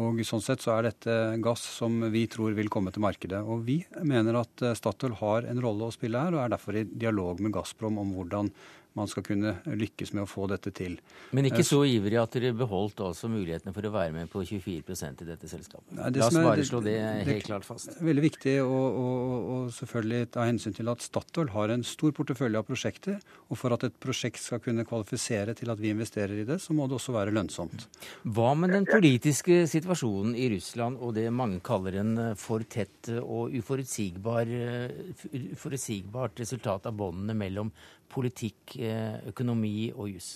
Og 0.00 0.22
sånn 0.26 0.42
sett 0.42 0.64
så 0.64 0.72
er 0.74 0.88
dette 0.88 1.16
gass 1.44 1.62
som 1.76 2.00
vi 2.10 2.24
tror 2.32 2.56
vil 2.56 2.70
komme 2.72 2.90
til 2.94 3.04
markedet. 3.04 3.42
Og 3.44 3.60
vi 3.68 3.76
mener 4.08 4.40
at 4.40 4.64
eh, 4.64 4.72
Statoil 4.74 5.14
har 5.20 5.46
en 5.46 5.60
rolle 5.62 5.86
å 5.86 5.94
spille 5.94 6.18
her, 6.18 6.34
og 6.34 6.42
er 6.42 6.54
derfor 6.56 6.80
i 6.80 6.86
dialog 6.88 7.44
med 7.44 7.54
Gazprom 7.54 8.00
om 8.02 8.16
hvordan 8.16 8.48
man 8.94 9.10
skal 9.10 9.24
kunne 9.26 9.56
lykkes 9.66 10.12
med 10.14 10.24
å 10.24 10.28
få 10.30 10.46
dette 10.50 10.70
til. 10.74 10.96
Men 11.34 11.48
ikke 11.48 11.62
eh, 11.64 11.66
så 11.66 11.80
ivrig 11.88 12.18
at 12.20 12.36
dere 12.36 12.52
beholdt 12.56 13.02
altså 13.02 13.30
mulighetene 13.30 13.74
for 13.74 13.86
å 13.88 13.92
være 13.94 14.14
med 14.14 14.30
på 14.30 14.44
24% 14.46 15.24
i 15.24 15.28
dette 15.28 15.50
selskapet? 15.50 15.90
Nei, 15.98 16.10
det 16.14 16.22
La 16.22 16.28
oss 16.30 16.38
bare 16.38 16.66
slå 16.68 16.80
det 16.84 16.94
helt 17.26 17.48
klart 17.48 17.66
fast. 17.66 17.90
Det 17.90 18.04
er 18.04 18.08
veldig 18.10 18.24
viktig 18.24 18.54
å, 18.62 18.68
å, 18.70 19.08
å, 19.54 19.56
selvfølgelig 19.74 20.30
ta 20.36 20.46
hensyn 20.46 20.76
til 20.76 20.92
at 20.92 21.02
Statoil 21.02 21.50
har 21.54 21.74
en 21.74 21.82
stor 21.86 22.14
portefølje 22.14 22.62
av 22.62 22.68
prosjekter. 22.68 23.18
Og 23.50 23.58
for 23.58 23.74
at 23.74 23.86
et 23.88 23.98
prosjekt 24.02 24.42
skal 24.42 24.62
kunne 24.62 24.86
kvalifisere 24.86 25.56
til 25.58 25.74
at 25.74 25.82
vi 25.82 25.90
investerer 25.94 26.44
i 26.44 26.46
det, 26.46 26.60
så 26.62 26.76
må 26.76 26.86
det 26.86 26.98
også 27.00 27.16
være 27.16 27.34
lønnsomt. 27.34 27.88
Hva 28.36 28.52
med 28.58 28.76
den 28.76 28.86
politiske 28.88 29.64
situasjonen 29.70 30.38
i 30.38 30.48
Russland 30.54 31.02
og 31.02 31.16
det 31.18 31.26
mange 31.34 31.58
kaller 31.66 31.98
en 32.04 32.14
eh, 32.28 32.38
for 32.38 32.62
tett 32.70 33.10
og 33.18 33.54
uforutsigbar, 33.58 34.54
eh, 34.54 35.50
uforutsigbart 35.56 36.38
resultat 36.44 36.86
av 36.86 36.96
båndene 36.98 37.34
mellom 37.38 37.74
politikk, 38.14 38.76
eh, 38.78 39.20
økonomi 39.32 39.90
og 39.92 40.12
jus? 40.14 40.34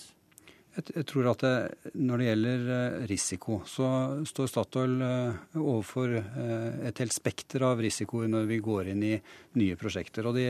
Jeg 0.79 1.05
tror 1.09 1.31
at 1.31 1.43
det, 1.43 1.91
Når 1.97 2.21
det 2.21 2.25
gjelder 2.27 2.67
eh, 2.75 3.05
risiko, 3.09 3.59
så 3.67 3.87
står 4.27 4.49
Statoil 4.51 4.99
eh, 5.01 5.39
overfor 5.57 6.13
eh, 6.19 6.85
et 6.87 7.01
helt 7.01 7.15
spekter 7.15 7.65
av 7.65 7.81
risikoer 7.81 8.29
når 8.31 8.45
vi 8.51 8.59
går 8.63 8.91
inn 8.93 9.01
i 9.03 9.15
nye 9.59 9.77
prosjekter. 9.79 10.29
Og 10.29 10.37
Det 10.37 10.45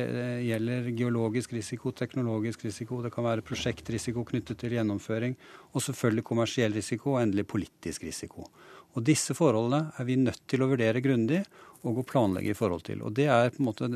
gjelder 0.46 0.92
geologisk 0.98 1.56
risiko, 1.56 1.94
teknologisk 1.96 2.68
risiko, 2.68 3.02
det 3.06 3.14
kan 3.16 3.26
være 3.26 3.46
prosjektrisiko 3.48 4.26
knyttet 4.28 4.60
til 4.60 4.76
gjennomføring, 4.76 5.38
og 5.74 5.86
selvfølgelig 5.86 6.28
kommersiell 6.28 6.76
risiko 6.76 7.16
og 7.16 7.24
endelig 7.24 7.48
politisk 7.50 8.06
risiko. 8.10 8.50
Og 8.98 9.06
Disse 9.06 9.36
forholdene 9.38 9.94
er 9.98 10.08
vi 10.08 10.20
nødt 10.20 10.44
til 10.50 10.66
å 10.66 10.70
vurdere 10.70 11.04
grundig 11.06 11.44
og 11.88 12.02
å 12.02 12.04
planlegge 12.08 12.52
i 12.52 12.58
forhold 12.58 12.84
til. 12.90 13.02
Og 13.08 13.16
Det 13.16 13.30
er 13.32 13.54
på 13.54 13.64
en 13.64 13.70
måte 13.70 13.88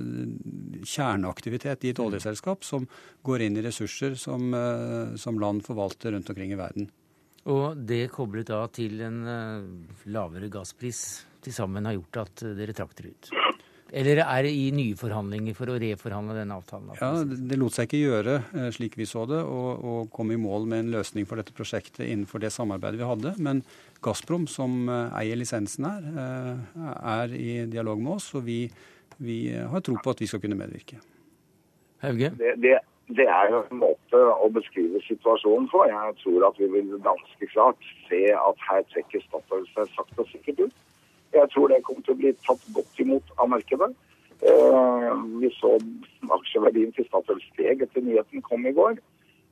kjerneaktivitet 0.88 1.86
i 1.86 1.94
et 1.94 2.02
oljeselskap 2.04 2.66
som 2.68 2.88
går 3.26 3.48
inn 3.48 3.58
i 3.58 3.66
ressurser 3.66 4.18
som, 4.20 4.54
eh, 4.54 5.16
som 5.18 5.40
land 5.40 5.66
forvalter 5.66 6.14
rundt 6.16 6.30
omkring 6.30 6.54
i 6.54 6.60
verden. 6.60 6.90
Og 7.52 7.76
det 7.76 8.08
koblet 8.14 8.48
da 8.48 8.66
til 8.72 9.02
en 9.04 9.22
eh, 9.28 10.12
lavere 10.14 10.52
gasspris 10.52 11.04
til 11.44 11.56
sammen 11.56 11.86
har 11.86 11.98
gjort 11.98 12.24
at 12.24 12.46
dere 12.56 12.76
trakk 12.76 12.96
dere 12.96 13.12
ut? 13.12 13.34
Eller 13.94 14.24
er 14.24 14.46
det 14.48 14.52
i 14.58 14.70
nye 14.74 14.98
forhandlinger 14.98 15.54
for 15.54 15.70
å 15.70 15.76
reforhandle 15.78 16.34
denne 16.40 16.56
avtalen? 16.58 16.96
Ja, 16.98 17.12
Det 17.24 17.58
lot 17.62 17.76
seg 17.76 17.86
ikke 17.86 18.00
gjøre 18.02 18.38
eh, 18.42 18.70
slik 18.74 18.98
vi 18.98 19.06
så 19.06 19.28
det, 19.30 19.44
å 19.44 20.08
komme 20.14 20.34
i 20.34 20.42
mål 20.42 20.66
med 20.72 20.82
en 20.82 20.94
løsning 20.96 21.28
for 21.30 21.38
dette 21.38 21.54
prosjektet 21.54 22.08
innenfor 22.08 22.42
det 22.42 22.50
samarbeidet 22.56 22.98
vi 22.98 23.10
hadde. 23.12 23.36
Men 23.38 23.62
Gazprom, 24.04 24.48
som 24.50 24.90
eh, 24.90 25.20
eier 25.22 25.38
lisensen 25.38 25.86
her, 25.86 26.10
eh, 26.24 26.90
er 27.14 27.38
i 27.38 27.52
dialog 27.70 28.02
med 28.02 28.16
oss, 28.16 28.32
og 28.40 28.48
vi, 28.50 28.64
vi 29.18 29.38
har 29.54 29.84
tro 29.86 29.98
på 30.04 30.14
at 30.16 30.22
vi 30.22 30.30
skal 30.30 30.42
kunne 30.44 30.58
medvirke. 30.60 31.00
Hauge? 32.04 32.30
Det, 32.40 32.54
det, 32.64 32.78
det, 33.18 33.28
er 33.28 33.52
jo 33.52 33.62
en 33.72 33.80
måte 33.84 34.22
å 34.46 34.50
beskrive 34.52 35.02
situasjonen 35.08 35.70
på. 35.72 35.86
Jeg 35.88 36.16
tror 36.24 36.48
at 36.50 36.60
vi 36.60 36.68
vil 36.74 36.90
ganske 37.06 37.52
klart 37.54 37.92
se 38.10 38.26
at 38.36 38.66
her 38.70 38.84
trekker 38.92 39.24
Statoil 39.28 39.64
seg 39.76 39.94
sakte 39.96 40.26
og 40.26 40.32
sikkert 40.32 40.66
ut. 40.66 40.82
Jeg 41.34 41.50
tror 41.54 41.72
det 41.72 41.84
kommer 41.88 42.06
til 42.06 42.14
å 42.14 42.20
bli 42.20 42.34
tatt 42.46 42.68
godt 42.76 43.00
imot 43.02 43.32
av 43.40 43.50
markedet. 43.56 43.90
Eh, 44.44 45.10
vi 45.40 45.50
så 45.56 45.78
aksjeverdien 46.36 46.92
til 46.94 47.08
Statoil 47.08 47.42
steg 47.54 47.82
etter 47.86 48.04
nyheten 48.04 48.44
kom 48.46 48.68
i 48.68 48.76
går. 48.76 49.00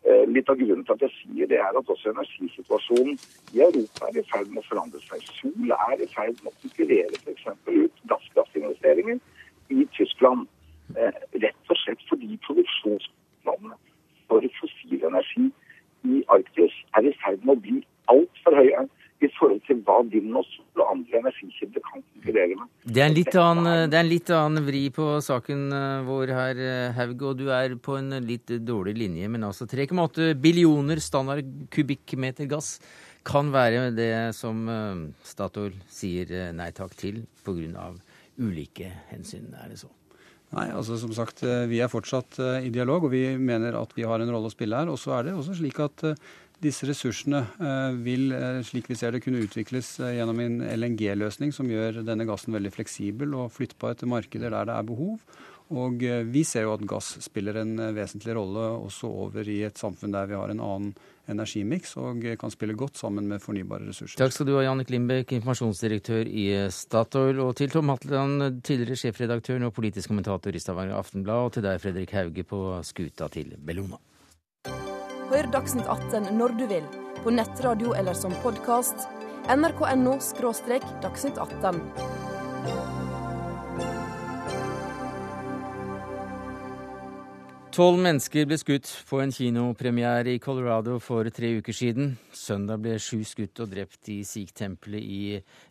Eh, 0.02 0.24
litt 0.28 0.50
av 0.50 0.58
grunnen 0.60 0.84
til 0.86 0.98
at 0.98 1.04
jeg 1.06 1.14
sier 1.20 1.50
det, 1.50 1.60
er 1.62 1.78
at 1.78 1.92
også 1.94 2.12
energisituasjonen 2.12 3.20
i 3.54 3.62
Europa 3.64 4.10
er 4.10 4.18
i 4.20 4.24
ferd 4.32 4.50
med 4.50 4.64
å 4.64 4.68
forandre 4.68 5.00
seg. 5.06 5.24
Sol 5.38 5.76
er 5.78 6.02
i 6.02 6.10
ferd 6.12 6.42
med 6.42 6.52
å 6.52 6.58
konkurrere 6.64 7.22
f.eks. 7.22 7.46
ut 7.70 8.04
gasskraftinvesteringer 8.12 9.22
i 9.72 9.86
Tyskland. 9.98 10.48
Eh, 11.00 11.20
rett 11.40 11.72
og 11.72 11.78
slett 11.80 12.02
fordi 12.10 12.36
produksjonsplanene 12.46 13.78
for 14.28 14.48
fossil 14.60 15.06
energi 15.08 15.46
i 16.08 16.24
Arktis 16.34 16.74
er 16.98 17.08
i 17.08 17.14
ferd 17.22 17.46
med 17.46 17.56
å 17.56 17.62
bli 17.64 17.78
altfor 18.12 18.58
høye 18.58 18.88
i 19.22 19.30
forhold 19.38 19.62
til 19.68 19.80
hva 19.86 20.00
vind 20.10 20.34
og 20.34 20.82
andre 20.82 21.20
energikilder 21.20 21.84
kan 21.86 22.02
konkurrere 22.02 22.58
med. 22.58 22.68
Det 22.84 23.04
er, 23.06 23.38
annen, 23.40 23.92
det 23.92 24.00
er 24.00 24.04
en 24.04 24.10
litt 24.10 24.32
annen 24.34 24.66
vri 24.66 24.82
på 24.96 25.08
saken 25.24 25.64
eh, 25.78 26.04
vår 26.10 26.34
her, 26.36 26.62
eh, 26.66 26.98
Haug, 26.98 27.24
og 27.30 27.40
du 27.40 27.48
er 27.54 27.78
på 27.78 28.00
en 28.02 28.18
litt 28.26 28.52
dårlig 28.66 28.98
linje. 28.98 29.30
Men 29.32 29.46
altså 29.48 29.70
3,8 29.70 30.34
billioner 30.42 31.00
standard 31.00 31.48
kubikkmeter 31.72 32.50
gass 32.52 32.80
kan 33.24 33.54
være 33.54 33.92
det 33.94 34.14
som 34.34 34.66
Statoil 35.22 35.76
sier 35.94 36.50
nei 36.58 36.72
takk 36.74 36.96
til 36.98 37.22
pga. 37.46 37.92
Ulike 38.42 38.92
hensyn. 39.14 39.52
Er 39.56 39.72
det 39.72 39.80
så? 39.84 39.92
Nei, 40.52 40.68
altså 40.76 40.98
som 41.00 41.14
sagt, 41.16 41.46
Vi 41.72 41.78
er 41.80 41.88
fortsatt 41.88 42.36
i 42.60 42.70
dialog, 42.74 43.06
og 43.08 43.14
vi 43.14 43.38
mener 43.40 43.78
at 43.80 43.94
vi 43.96 44.04
har 44.04 44.20
en 44.20 44.32
rolle 44.34 44.50
å 44.50 44.52
spille 44.52 44.76
her. 44.76 44.90
Og 44.92 45.00
så 45.00 45.14
er 45.16 45.30
det 45.30 45.36
også 45.38 45.56
slik 45.62 45.80
at 45.80 46.04
disse 46.62 46.86
ressursene 46.86 47.42
eh, 47.58 47.96
vil, 48.06 48.30
eh, 48.38 48.60
slik 48.66 48.90
vi 48.92 48.98
ser 48.98 49.16
det, 49.16 49.24
kunne 49.26 49.42
utvikles 49.42 49.96
eh, 50.00 50.16
gjennom 50.20 50.42
en 50.44 50.60
LNG-løsning 50.76 51.54
som 51.56 51.70
gjør 51.72 52.04
denne 52.06 52.28
gassen 52.30 52.54
veldig 52.54 52.74
fleksibel 52.76 53.34
og 53.38 53.54
flyttbar 53.56 53.96
etter 53.96 54.10
markeder 54.10 54.54
der 54.54 54.70
det 54.70 54.76
er 54.78 54.90
behov. 54.92 55.24
Og 55.72 56.04
vi 56.28 56.44
ser 56.48 56.66
jo 56.66 56.74
at 56.76 56.84
gass 56.88 57.14
spiller 57.24 57.62
en 57.62 57.78
vesentlig 57.96 58.36
rolle 58.36 58.66
også 58.82 59.08
over 59.08 59.48
i 59.48 59.62
et 59.64 59.80
samfunn 59.80 60.12
der 60.12 60.28
vi 60.28 60.36
har 60.36 60.52
en 60.52 60.60
annen 60.60 60.94
energimiks 61.32 61.94
og 62.02 62.26
kan 62.40 62.52
spille 62.52 62.76
godt 62.78 63.00
sammen 63.00 63.28
med 63.30 63.40
fornybare 63.44 63.88
ressurser. 63.88 64.20
Takk 64.20 64.36
skal 64.36 64.50
du 64.50 64.56
ha, 64.58 64.66
Jannik 64.66 64.92
Lindbekk, 64.92 65.32
informasjonsdirektør 65.38 66.28
i 66.28 66.46
Statoil, 66.74 67.40
og 67.44 67.56
til 67.60 67.72
Tom 67.72 67.92
Hatland, 67.94 68.62
tidligere 68.68 69.00
sjefredaktør 69.06 69.64
og 69.68 69.76
politisk 69.78 70.12
kommentator 70.12 70.56
i 70.56 70.62
Stavanger 70.62 70.98
Aftenblad, 71.00 71.48
og 71.48 71.56
til 71.56 71.68
deg, 71.68 71.80
Fredrik 71.84 72.16
Hauge, 72.18 72.44
på 72.48 72.64
skuta 72.88 73.30
til 73.32 73.56
Bellona. 73.58 74.02
Hør 75.32 75.48
Dagsnytt 75.54 75.88
18 75.88 76.34
når 76.36 76.58
du 76.60 76.66
vil, 76.68 76.88
på 77.24 77.32
nettradio 77.32 77.96
eller 77.96 78.18
som 78.18 78.36
podkast. 78.44 79.08
nrk.no– 79.48 80.18
dagsnytt 81.06 81.40
18. 81.40 83.01
Tolv 87.72 88.02
mennesker 88.04 88.50
ble 88.50 88.58
skutt 88.60 88.90
på 89.08 89.22
en 89.24 89.32
kinopremiere 89.32 90.34
i 90.34 90.40
Colorado 90.44 90.98
for 91.00 91.24
tre 91.32 91.54
uker 91.56 91.72
siden. 91.72 92.10
Søndag 92.36 92.82
ble 92.84 92.98
sju 93.00 93.22
skutt 93.24 93.62
og 93.64 93.70
drept 93.72 94.10
i 94.12 94.18
Sikh-tempelet 94.28 95.00
i 95.00 95.20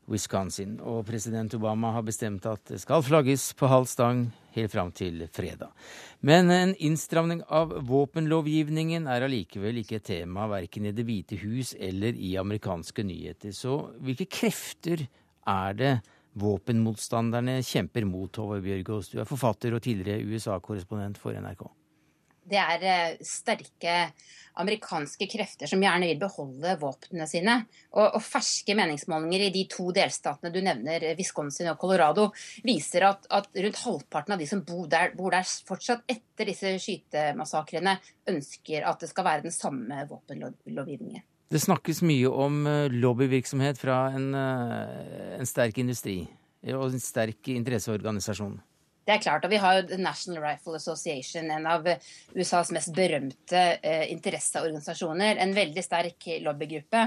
Wisconsin. 0.09 0.79
Og 0.81 1.03
president 1.05 1.53
Obama 1.59 1.91
har 1.93 2.07
bestemt 2.07 2.47
at 2.49 2.63
det 2.71 2.79
skal 2.81 3.05
flagges 3.05 3.51
på 3.53 3.69
halv 3.69 3.85
stang 3.91 4.23
helt 4.55 4.73
fram 4.73 4.89
til 4.97 5.27
fredag. 5.29 5.75
Men 6.25 6.49
en 6.55 6.73
innstramning 6.81 7.43
av 7.53 7.75
våpenlovgivningen 7.91 9.05
er 9.05 9.27
allikevel 9.27 9.83
ikke 9.83 9.99
et 9.99 10.09
tema 10.09 10.47
verken 10.49 10.89
i 10.89 10.95
Det 10.97 11.05
hvite 11.05 11.37
hus 11.43 11.75
eller 11.77 12.17
i 12.17 12.31
amerikanske 12.41 13.05
nyheter. 13.05 13.53
Så 13.53 13.77
hvilke 14.01 14.25
krefter 14.25 15.05
er 15.45 15.77
det 15.77 15.93
våpenmotstanderne 16.41 17.59
kjemper 17.61 18.09
mot, 18.09 18.41
Håvard 18.41 18.65
Bjørgaas? 18.65 19.13
Du 19.13 19.21
er 19.21 19.29
forfatter 19.29 19.77
og 19.77 19.85
tidligere 19.85 20.25
USA-korrespondent 20.25 21.21
for 21.21 21.37
NRK 21.37 21.69
det 22.51 22.61
er 22.61 22.87
eh, 22.87 23.25
sterke 23.27 23.97
amerikanske 24.61 25.27
krefter 25.31 25.71
som 25.71 25.83
gjerne 25.83 26.09
vil 26.11 26.21
beholde 26.21 26.75
våpnene 26.81 27.27
sine. 27.31 27.57
Og, 27.95 28.05
og, 28.05 28.21
ferske 28.25 28.75
meningsmålinger 28.77 29.47
i 29.47 29.53
de 29.55 29.65
to 29.71 29.89
delstatene 29.95 30.53
du 30.53 30.61
nevner, 30.65 31.11
Wisconsin 31.19 31.71
og 31.73 31.81
Colorado, 31.81 32.29
viser 32.67 33.07
at, 33.09 33.29
at 33.31 33.49
rundt 33.55 33.83
halvparten 33.85 34.37
av 34.37 34.43
de 34.43 34.49
som 34.51 34.65
bor 34.67 34.87
der, 34.91 35.15
bor 35.17 35.35
der, 35.35 35.47
fortsatt 35.69 36.05
etter 36.11 36.51
disse 36.51 36.75
skytemassakrene, 36.83 37.97
ønsker 38.31 38.87
at 38.89 39.03
det 39.03 39.11
skal 39.13 39.29
være 39.29 39.47
den 39.49 39.55
samme 39.55 40.05
våpenlovgivningen. 40.11 41.27
Det 41.51 41.59
snakkes 41.59 42.05
mye 42.07 42.31
om 42.31 42.61
eh, 42.71 42.93
lobbyvirksomhet 42.95 43.81
fra 43.81 44.05
en, 44.15 44.29
eh, 44.39 45.39
en 45.41 45.49
sterk 45.49 45.81
industri 45.83 46.21
og 46.71 46.93
en 46.93 47.03
sterk 47.03 47.49
interesseorganisasjon. 47.51 48.61
Det 49.11 49.17
er 49.17 49.23
klart, 49.25 49.43
og 49.43 49.51
Vi 49.51 49.59
har 49.59 49.75
jo 49.75 49.87
The 49.91 49.97
National 49.99 50.45
Rifle 50.45 50.77
Association, 50.79 51.49
en 51.51 51.65
av 51.67 51.89
USAs 52.31 52.69
mest 52.71 52.93
berømte 52.95 53.59
eh, 53.83 54.05
interesseorganisasjoner. 54.13 55.41
En 55.43 55.55
veldig 55.57 55.83
sterk 55.83 56.29
lobbygruppe 56.45 57.01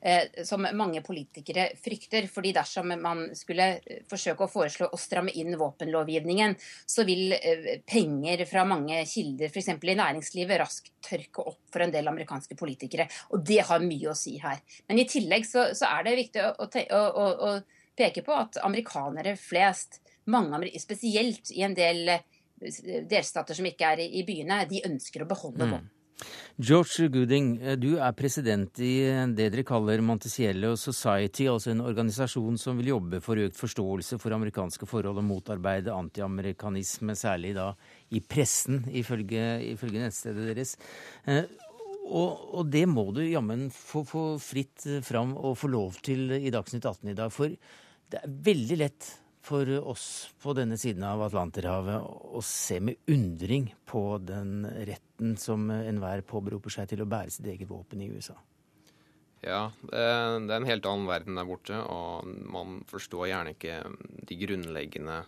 eh, 0.00 0.40
som 0.48 0.64
mange 0.72 1.02
politikere 1.04 1.66
frykter. 1.76 2.30
fordi 2.32 2.54
Dersom 2.56 2.94
man 3.02 3.26
skulle 3.36 3.66
eh, 3.76 3.98
forsøke 4.08 4.46
å 4.46 4.48
foreslå 4.48 4.88
å 4.88 5.00
stramme 5.00 5.34
inn 5.36 5.58
våpenlovgivningen, 5.60 6.56
så 6.88 7.04
vil 7.04 7.36
eh, 7.36 7.68
penger 7.84 8.46
fra 8.48 8.64
mange 8.64 9.02
kilder, 9.04 9.52
f.eks. 9.52 9.68
i 9.76 9.98
næringslivet, 10.00 10.60
raskt 10.62 10.94
tørke 11.10 11.44
opp 11.44 11.60
for 11.68 11.84
en 11.84 11.92
del 11.92 12.08
amerikanske 12.08 12.56
politikere. 12.56 13.04
Og 13.36 13.44
det 13.44 13.60
har 13.68 13.84
mye 13.84 14.14
å 14.14 14.16
si 14.16 14.38
her. 14.40 14.64
Men 14.88 15.04
i 15.04 15.08
tillegg 15.12 15.44
så, 15.44 15.74
så 15.76 15.92
er 15.92 16.08
det 16.08 16.16
viktig 16.22 16.46
å, 16.46 16.54
å, 16.56 17.04
å, 17.04 17.28
å 17.50 17.79
peke 18.00 18.24
på 18.26 18.34
at 18.36 18.60
amerikanere 18.64 19.36
flest 19.38 20.00
mange, 20.30 20.68
spesielt 20.80 21.52
i 21.54 21.64
en 21.66 21.76
del 21.76 22.16
eh, 22.16 22.26
delstater 23.08 23.56
som 23.56 23.68
ikke 23.68 23.94
er 23.94 24.04
i 24.04 24.24
byene, 24.26 24.64
de 24.70 24.84
ønsker 24.88 25.24
å 25.24 25.30
beholde 25.30 25.70
mm. 25.70 25.88
George 26.60 27.08
Gooding, 27.08 27.54
eh, 27.62 27.76
du 27.80 27.94
er 27.96 28.12
president 28.16 28.82
i 28.84 28.92
det 29.32 29.48
dere 29.54 29.64
kaller 29.64 30.02
Monticello 30.04 30.74
Society, 30.76 31.46
altså 31.48 31.72
en 31.72 31.84
organisasjon 31.84 32.58
som 32.60 32.80
vil 32.80 32.92
jobbe 32.92 33.22
for 33.24 33.40
økt 33.40 33.56
forståelse 33.56 34.20
for 34.20 34.36
amerikanske 34.36 34.88
forhold 34.88 35.22
og 35.22 35.26
motarbeide 35.30 35.94
antiamerikanisme, 35.94 37.16
særlig 37.16 37.54
da 37.56 37.70
i 38.12 38.20
pressen, 38.20 38.84
ifølge, 38.92 39.46
ifølge 39.72 40.04
nettstedet 40.04 40.50
deres. 40.52 40.76
Eh, 41.24 41.44
og, 42.10 42.56
og, 42.58 42.64
det 42.72 42.86
må 42.90 43.06
du 43.14 43.22
jammen 43.22 43.68
få, 43.72 44.02
få 44.08 44.24
fritt 44.42 44.88
fram 45.06 45.36
og 45.38 45.54
få 45.60 45.70
lov 45.70 46.00
til 46.04 46.32
i 46.34 46.50
Dagsnytt 46.52 46.84
18 46.84 47.12
i 47.12 47.16
dag, 47.16 47.30
for 47.32 47.54
det 48.10 48.20
er 48.20 48.38
veldig 48.50 48.78
lett 48.80 49.08
for 49.40 49.68
oss 49.88 50.30
på 50.42 50.52
denne 50.56 50.76
siden 50.78 51.04
av 51.06 51.22
Atlanterhavet 51.24 52.04
å 52.36 52.42
se 52.44 52.76
med 52.84 53.00
undring 53.10 53.70
på 53.88 54.02
den 54.22 54.66
retten 54.86 55.36
som 55.40 55.70
enhver 55.72 56.22
påberoper 56.28 56.74
seg 56.74 56.90
til 56.90 57.04
å 57.04 57.08
bære 57.08 57.32
sitt 57.34 57.48
eget 57.48 57.70
våpen 57.70 58.02
i 58.04 58.10
USA? 58.12 58.36
Ja, 59.40 59.70
det 59.80 59.96
er 59.96 60.58
en 60.58 60.68
helt 60.68 60.84
annen 60.84 61.08
verden 61.08 61.38
der 61.40 61.48
borte, 61.48 61.78
og 61.80 62.28
man 62.52 62.82
forstår 62.90 63.30
gjerne 63.30 63.54
ikke 63.54 63.78
de 64.28 64.36
grunnleggende 64.42 65.22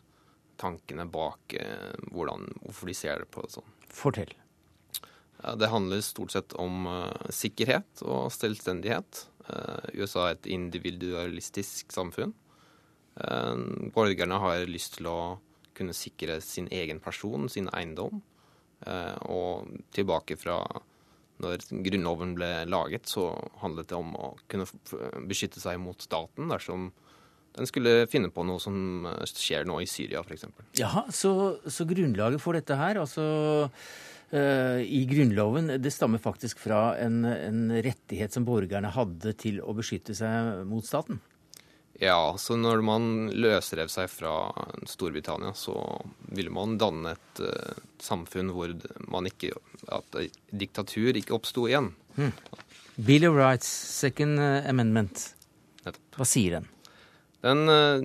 tankene 0.61 1.07
bak 1.09 1.57
eh, 1.57 1.95
hvordan, 2.12 2.45
hvorfor 2.61 2.91
de 2.93 2.97
ser 2.99 3.24
det 3.24 3.30
på 3.33 3.47
det 3.47 3.55
sånn. 3.55 3.72
Fortell. 3.89 4.35
Det 5.43 5.72
handler 5.72 6.05
stort 6.05 6.37
sett 6.37 6.53
om 6.61 6.85
sikkerhet 7.35 8.05
og 8.05 8.28
selvstendighet. 8.30 9.24
USA 9.97 10.28
er 10.28 10.37
et 10.37 10.47
individualistisk 10.55 11.91
samfunn. 11.91 12.30
Borgerne 13.14 14.38
har 14.40 14.66
lyst 14.70 14.96
til 14.98 15.08
å 15.10 15.18
kunne 15.76 15.94
sikre 15.96 16.40
sin 16.44 16.68
egen 16.72 17.00
person, 17.00 17.48
sin 17.52 17.68
eiendom. 17.72 18.22
Og 19.32 19.68
tilbake 19.94 20.36
fra 20.40 20.62
når 21.42 21.64
Grunnloven 21.84 22.34
ble 22.36 22.50
laget, 22.70 23.08
så 23.10 23.30
handlet 23.62 23.90
det 23.90 23.98
om 23.98 24.12
å 24.14 24.32
kunne 24.50 24.66
beskytte 25.28 25.62
seg 25.62 25.80
mot 25.82 25.98
staten 26.02 26.52
dersom 26.52 26.90
den 27.52 27.68
skulle 27.68 28.06
finne 28.08 28.30
på 28.32 28.44
noe 28.48 28.62
som 28.62 29.04
skjer 29.28 29.66
nå 29.68 29.76
i 29.82 29.88
Syria, 29.90 30.22
f.eks. 30.24 30.46
Jaha, 30.78 31.04
så, 31.12 31.32
så, 31.68 31.84
grunnlaget 31.88 32.40
for 32.40 32.56
dette 32.56 32.78
her, 32.78 33.02
altså 33.02 33.26
i 34.32 35.02
Grunnloven, 35.04 35.74
det 35.76 35.90
stammer 35.92 36.22
faktisk 36.22 36.62
fra 36.62 36.94
en, 36.96 37.18
en 37.28 37.66
rettighet 37.84 38.32
som 38.32 38.46
borgerne 38.48 38.88
hadde 38.94 39.34
til 39.36 39.60
å 39.60 39.74
beskytte 39.76 40.16
seg 40.16 40.62
mot 40.70 40.86
staten? 40.88 41.20
Ja, 42.01 42.34
så 42.38 42.57
når 42.57 42.80
man 42.84 43.05
løsrev 43.36 43.90
seg 43.93 44.09
fra 44.11 44.32
Storbritannia, 44.88 45.53
så 45.55 45.76
ville 46.32 46.53
man 46.53 46.78
danne 46.80 47.14
et 47.14 47.43
uh, 47.45 47.76
samfunn 48.03 48.53
hvor 48.55 48.72
man 49.12 49.28
ikke 49.28 49.53
At 49.93 50.16
diktatur 50.51 51.16
ikke 51.18 51.34
oppsto 51.36 51.66
igjen. 51.68 51.90
Hmm. 52.16 52.32
Bill 52.97 53.26
of 53.26 53.34
Rights, 53.34 53.66
second 53.66 54.38
eh, 54.38 54.68
amendment. 54.68 55.32
Hva 55.82 56.26
sier 56.28 56.59
den? 56.59 56.68
Den, 57.43 57.64
uh, 57.66 58.05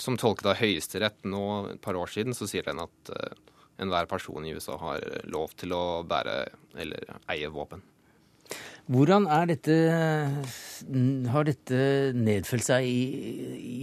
som 0.00 0.16
tolket 0.18 0.48
av 0.50 0.58
Høyesterett 0.58 1.22
nå 1.28 1.44
et 1.74 1.82
par 1.84 1.98
år 1.98 2.10
siden, 2.10 2.34
så 2.34 2.48
sier 2.50 2.66
den 2.66 2.82
at 2.82 3.12
uh, 3.14 3.30
enhver 3.78 4.10
person 4.10 4.46
i 4.46 4.56
USA 4.56 4.78
har 4.80 5.06
lov 5.30 5.54
til 5.60 5.74
å 5.76 6.02
bære 6.08 6.40
eller 6.82 7.14
eie 7.30 7.50
våpen. 7.52 7.84
Hvordan 8.88 9.26
dette 9.50 9.74
Har 11.32 11.48
dette 11.48 11.80
nedfelt 12.16 12.64
seg 12.64 12.88
i, 12.88 13.00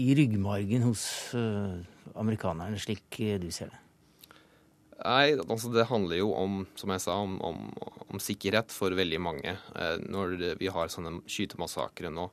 i 0.09 0.13
ryggmargen 0.17 0.85
hos 0.87 1.05
uh, 1.37 1.77
amerikanerne, 2.17 2.79
slik 2.81 3.19
du 3.41 3.51
ser 3.53 3.69
det? 3.69 3.81
Nei, 5.05 5.35
altså 5.35 5.69
det 5.73 5.85
handler 5.89 6.17
jo 6.17 6.31
om, 6.33 6.63
som 6.79 6.93
jeg 6.93 7.03
sa, 7.03 7.17
om, 7.21 7.35
om, 7.43 7.67
om 8.07 8.21
sikkerhet 8.21 8.71
for 8.73 8.95
veldig 8.95 9.19
mange. 9.21 9.51
Eh, 9.75 9.97
når 10.07 10.55
vi 10.57 10.69
har 10.71 10.89
sånne 10.89 11.19
skytemassakrer 11.29 12.13
nå, 12.15 12.29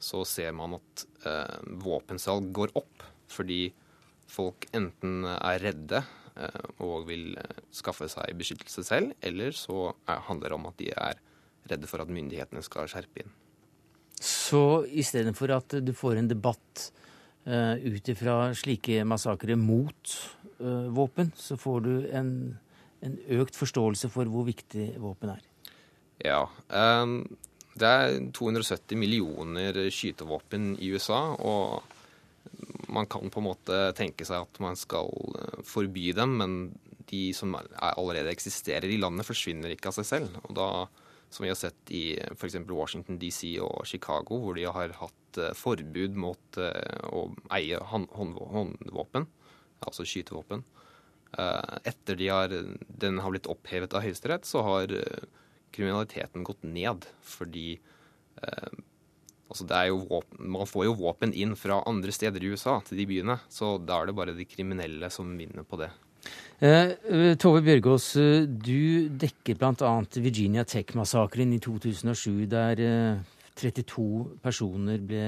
så 0.00 0.22
ser 0.26 0.54
man 0.56 0.78
at 0.78 1.04
eh, 1.28 1.58
våpensalg 1.84 2.48
går 2.54 2.72
opp 2.80 3.04
fordi 3.28 3.68
folk 4.28 4.64
enten 4.76 5.26
er 5.28 5.60
redde 5.60 6.00
eh, 6.00 6.66
og 6.84 7.08
vil 7.10 7.34
eh, 7.40 7.62
skaffe 7.74 8.08
seg 8.10 8.36
beskyttelse 8.40 8.86
selv, 8.88 9.12
eller 9.20 9.52
så 9.56 9.90
er, 10.08 10.22
handler 10.30 10.54
det 10.54 10.58
om 10.58 10.68
at 10.70 10.80
de 10.80 10.90
er 10.94 11.22
redde 11.70 11.90
for 11.90 12.02
at 12.02 12.12
myndighetene 12.12 12.62
skal 12.64 12.88
skjerpe 12.90 13.24
inn. 13.24 13.34
Så 14.18 14.84
istedenfor 14.88 15.52
at 15.54 15.76
du 15.84 15.92
får 15.94 16.18
en 16.18 16.30
debatt 16.30 16.88
uh, 17.46 17.76
ut 17.78 18.08
ifra 18.10 18.54
slike 18.58 19.04
massakrer 19.06 19.58
mot 19.60 20.14
uh, 20.60 20.88
våpen, 20.94 21.30
så 21.38 21.58
får 21.60 21.84
du 21.86 21.92
en, 22.10 22.32
en, 23.04 23.18
økt 23.38 23.58
forståelse 23.58 24.10
for 24.10 24.30
hvor 24.32 24.48
viktig 24.48 24.90
våpen 25.02 25.36
er? 25.36 25.44
Ja. 26.24 26.42
Um, 26.66 27.22
det 27.78 27.86
er 27.86 28.18
270 28.34 28.98
millioner 28.98 29.84
skytevåpen 29.94 30.72
i 30.82 30.90
USA, 30.90 31.20
og 31.38 31.94
man 32.90 33.06
kan 33.06 33.30
på 33.30 33.38
en 33.38 33.46
måte 33.46 33.80
tenke 33.94 34.26
seg 34.26 34.42
at 34.42 34.58
man 34.64 34.74
skal 34.78 35.12
forby 35.68 36.10
dem, 36.16 36.34
men 36.40 36.56
de 37.08 37.28
som 37.36 37.54
allerede 37.54 38.32
eksisterer 38.32 38.90
i 38.90 38.98
landet, 39.00 39.26
forsvinner 39.28 39.72
ikke 39.72 39.92
av 39.92 39.98
seg 40.00 40.08
selv. 40.08 40.40
og 40.42 40.56
da 40.58 40.68
som 41.30 41.44
vi 41.44 41.50
har 41.50 41.56
sett 41.56 41.90
i 41.90 42.18
f.eks. 42.32 42.56
Washington 42.68 43.18
DC 43.20 43.58
og 43.64 43.86
Chicago, 43.86 44.38
hvor 44.42 44.56
de 44.56 44.64
har 44.64 44.94
hatt 45.00 45.40
eh, 45.40 45.54
forbud 45.56 46.16
mot 46.16 46.60
eh, 46.60 47.04
å 47.12 47.28
eie 47.56 47.80
håndvåpen, 47.90 49.28
altså 49.84 50.06
skytevåpen. 50.08 50.64
Eh, 51.36 51.76
etter 51.92 52.18
de 52.18 52.30
har, 52.32 52.56
den 53.04 53.20
har 53.20 53.34
blitt 53.34 53.50
opphevet 53.50 53.94
av 53.94 54.06
Høyesterett, 54.06 54.48
så 54.48 54.64
har 54.64 54.94
kriminaliteten 55.74 56.46
gått 56.48 56.64
ned. 56.64 57.04
Fordi 57.20 57.76
altså 59.48 59.66
våpen, 60.08 60.44
man 60.54 60.68
får 60.68 60.84
jo 60.86 60.98
våpen 61.00 61.32
inn 61.34 61.56
fra 61.58 61.82
andre 61.90 62.12
steder 62.14 62.44
i 62.44 62.52
USA 62.54 62.78
til 62.86 63.00
de 63.00 63.08
byene, 63.10 63.40
så 63.52 63.76
da 63.82 63.98
er 64.00 64.08
det 64.08 64.16
bare 64.16 64.36
de 64.36 64.46
kriminelle 64.48 65.10
som 65.12 65.32
vinner 65.36 65.66
på 65.66 65.80
det. 65.80 65.90
Eh, 66.58 66.90
eh, 67.06 67.36
Tove 67.38 67.60
Bjørgaas, 67.62 68.16
eh, 68.18 68.46
du 68.50 69.08
dekker 69.14 69.54
bl.a. 69.60 69.92
Virginia 70.18 70.64
Tech-massakren 70.66 71.52
i 71.54 71.60
2007, 71.62 72.48
der 72.50 72.82
32 73.54 74.38
personer 74.42 74.98
ble, 74.98 75.22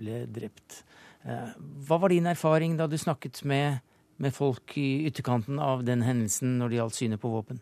ble 0.00 0.22
drept. 0.32 0.82
Hva 1.28 1.98
var 2.00 2.08
din 2.08 2.28
erfaring 2.30 2.78
da 2.78 2.86
du 2.88 2.96
snakket 2.96 3.42
med, 3.44 3.82
med 4.16 4.32
folk 4.32 4.72
i 4.80 5.04
ytterkanten 5.10 5.60
av 5.60 5.84
den 5.84 6.00
hendelsen 6.06 6.56
når 6.60 6.68
det 6.68 6.80
gjaldt 6.80 6.96
synet 6.96 7.20
på 7.20 7.32
våpen? 7.32 7.60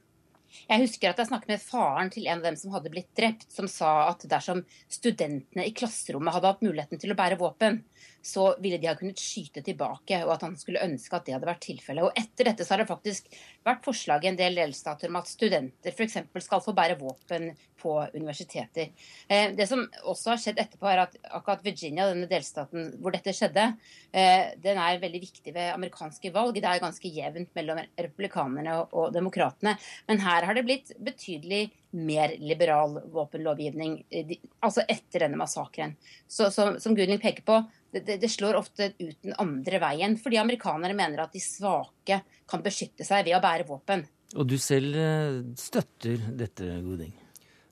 Jeg 0.66 0.82
husker 0.82 1.10
at 1.10 1.20
jeg 1.20 1.30
snakket 1.30 1.52
med 1.52 1.62
faren 1.62 2.10
til 2.12 2.26
en 2.26 2.40
av 2.40 2.48
dem 2.48 2.58
som 2.58 2.72
hadde 2.74 2.92
blitt 2.92 3.10
drept, 3.18 3.48
som 3.52 3.68
sa 3.70 4.10
at 4.10 4.24
dersom 4.30 4.62
studentene 4.92 5.66
i 5.66 5.74
klasserommet 5.76 6.34
hadde 6.34 6.52
hatt 6.52 6.64
muligheten 6.64 7.02
til 7.02 7.14
å 7.14 7.18
bære 7.18 7.38
våpen, 7.40 7.82
så 8.26 8.48
ville 8.58 8.78
de 8.82 8.88
ha 8.90 8.96
kunnet 8.98 9.20
skyte 9.22 9.62
tilbake, 9.62 10.18
og 10.26 10.32
at 10.34 10.44
han 10.46 10.56
skulle 10.58 10.82
ønske 10.82 11.14
at 11.14 11.28
det 11.28 11.36
hadde 11.36 11.46
vært 11.46 11.62
tilfellet. 11.68 12.08
Og 12.08 12.18
etter 12.18 12.50
dette 12.50 12.66
så 12.66 12.74
har 12.74 12.82
det 12.82 12.88
faktisk 12.90 13.28
vært 13.66 13.86
forslag 13.86 14.24
i 14.24 14.32
en 14.32 14.38
del 14.38 14.58
delstater 14.58 15.12
om 15.12 15.20
at 15.20 15.30
studenter 15.30 15.94
f.eks. 15.94 16.18
skal 16.42 16.64
få 16.64 16.74
bære 16.76 16.98
våpen 16.98 17.52
på 17.78 17.94
universiteter. 18.14 18.90
Eh, 19.28 19.52
det 19.54 19.68
som 19.70 19.84
også 20.10 20.32
har 20.32 20.42
skjedd 20.42 20.58
etterpå, 20.58 20.88
er 20.90 21.04
at 21.04 21.14
akkurat 21.38 21.62
Virginia, 21.64 22.08
denne 22.10 22.26
delstaten 22.30 22.96
hvor 22.98 23.14
dette 23.14 23.34
skjedde, 23.36 23.68
eh, 24.10 24.56
den 24.62 24.80
er 24.82 25.00
veldig 25.02 25.22
viktig 25.22 25.54
ved 25.54 25.70
amerikanske 25.74 26.32
valg. 26.34 26.58
Det 26.58 26.66
er 26.66 26.82
ganske 26.82 27.12
jevnt 27.12 27.52
mellom 27.54 27.78
republikanerne 27.94 28.80
og 28.90 29.14
demokratene. 29.14 29.76
Men 30.10 30.24
her 30.24 30.35
har 30.44 30.54
det 30.54 30.64
blitt 30.66 30.92
betydelig 31.00 31.70
mer 31.96 32.34
liberal 32.38 32.98
våpenlovgivning, 33.12 34.04
eh, 34.10 34.36
altså 34.60 34.84
etter 34.88 35.24
denne 35.24 35.40
massakren. 35.40 35.96
Så, 36.28 36.50
så, 36.50 36.74
som 36.82 36.96
Gunhild 36.96 37.22
peker 37.22 37.46
på, 37.46 37.62
det, 37.94 38.18
det, 38.20 38.28
slår 38.28 38.58
ofte 38.58 38.90
ut 38.98 39.22
den 39.22 39.36
andre 39.40 39.80
veien, 39.80 40.18
fordi 40.20 40.40
amerikanere 40.42 40.96
mener 40.98 41.24
at 41.24 41.32
de 41.32 41.40
svake 41.40 42.20
kan 42.48 42.64
beskytte 42.64 43.06
seg 43.06 43.24
ved 43.24 43.38
å 43.38 43.42
bære 43.44 43.68
våpen. 43.68 44.04
Og 44.36 44.50
du 44.50 44.58
selv 44.60 44.98
eh, 45.00 45.40
støtter 45.56 46.28
dette, 46.36 46.68
Goding? 46.84 47.14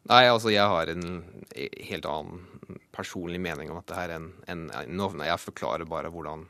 Nei, 0.08 0.24
altså 0.28 0.52
jeg 0.52 0.68
har 0.68 0.90
en 0.92 1.22
helt 1.88 2.06
annen 2.08 2.80
personlig 2.94 3.40
mening 3.40 3.70
om 3.72 3.80
dette 3.80 3.96
her 3.96 4.12
enn 4.14 4.26
en, 4.52 4.66
en, 4.76 5.22
Jeg 5.24 5.40
forklarer 5.40 5.88
bare 5.88 6.10
hvordan 6.12 6.44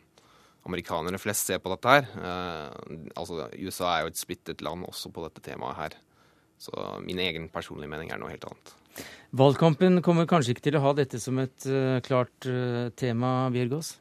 amerikanere 0.65 1.21
flest 1.21 1.51
ser 1.51 1.61
på 1.63 1.73
dette 1.73 1.97
her. 1.97 2.09
Eh, 2.17 2.97
altså 3.15 3.49
USA 3.61 3.91
er 3.93 4.05
jo 4.05 4.13
et 4.13 4.21
splittet 4.21 4.65
land 4.65 4.87
også 4.89 5.13
på 5.15 5.27
dette 5.27 5.45
temaet 5.45 5.81
her. 5.81 5.99
Så 6.61 6.73
min 7.05 7.21
egen 7.21 7.51
personlige 7.53 7.91
mening 7.91 8.13
er 8.13 8.21
noe 8.21 8.33
helt 8.33 8.47
annet. 8.49 8.75
Valgkampen 9.35 9.99
kommer 10.07 10.29
kanskje 10.31 10.55
ikke 10.55 10.69
til 10.69 10.79
å 10.79 10.85
ha 10.85 10.93
dette 10.95 11.19
som 11.19 11.41
et 11.43 11.67
uh, 11.67 11.99
klart 12.07 12.47
uh, 12.47 12.93
tema, 12.95 13.51
Bjørgaas? 13.53 13.97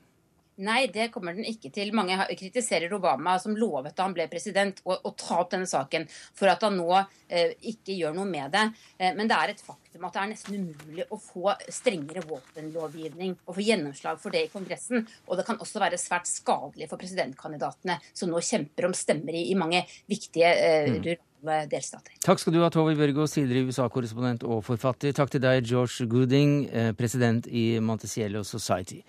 Nei, 0.62 0.86
det 0.94 1.10
kommer 1.14 1.34
den 1.34 1.48
ikke 1.50 1.72
til. 1.74 1.90
Mange 1.96 2.18
kritiserer 2.38 2.94
Obama, 2.94 3.40
som 3.42 3.56
lovet 3.58 3.96
da 3.98 4.06
han 4.06 4.14
ble 4.14 4.28
president, 4.30 4.84
å, 4.86 4.96
å 4.96 5.14
ta 5.18 5.40
opp 5.42 5.54
denne 5.54 5.70
saken 5.70 6.06
for 6.12 6.52
at 6.52 6.62
han 6.66 6.78
nå 6.78 6.90
eh, 6.94 7.56
ikke 7.74 7.96
gjør 7.98 8.14
noe 8.20 8.30
med 8.30 8.54
det. 8.54 8.68
Eh, 9.00 9.16
men 9.18 9.30
det 9.30 9.40
er 9.40 9.56
et 9.56 9.66
faktum 9.66 10.06
at 10.06 10.14
det 10.14 10.22
er 10.22 10.32
nesten 10.34 10.62
umulig 10.62 11.08
å 11.10 11.20
få 11.22 11.56
strengere 11.74 12.26
våpenlovgivning 12.30 13.36
og 13.48 13.58
få 13.58 13.66
gjennomslag 13.66 14.22
for 14.22 14.36
det 14.36 14.46
i 14.46 14.54
Kongressen. 14.54 15.08
Og 15.26 15.40
det 15.40 15.48
kan 15.50 15.62
også 15.64 15.82
være 15.82 16.02
svært 16.02 16.30
skadelig 16.30 16.92
for 16.92 17.02
presidentkandidatene 17.02 17.98
som 18.14 18.30
nå 18.30 18.42
kjemper 18.46 18.90
om 18.90 18.98
stemmer 18.98 19.34
i, 19.34 19.48
i 19.50 19.60
mange 19.60 19.86
viktige 20.10 20.54
eh, 20.54 20.92
mm 20.94 21.30
delstater. 21.44 22.14
Takk 22.24 22.40
skal 22.40 22.56
du 22.56 22.62
ha, 22.64 22.70
Tove 22.72 22.96
Bjørgaas, 22.96 23.36
tidligere 23.36 23.68
USA-korrespondent 23.68 24.46
og 24.48 24.64
forfatter. 24.66 25.12
Takk 25.16 25.34
til 25.34 25.44
deg, 25.44 25.66
George 25.68 26.08
Gooding, 26.08 26.70
eh, 26.72 26.92
president 26.96 27.48
i 27.48 27.80
Montecielo 27.80 28.44
Society. 28.44 29.02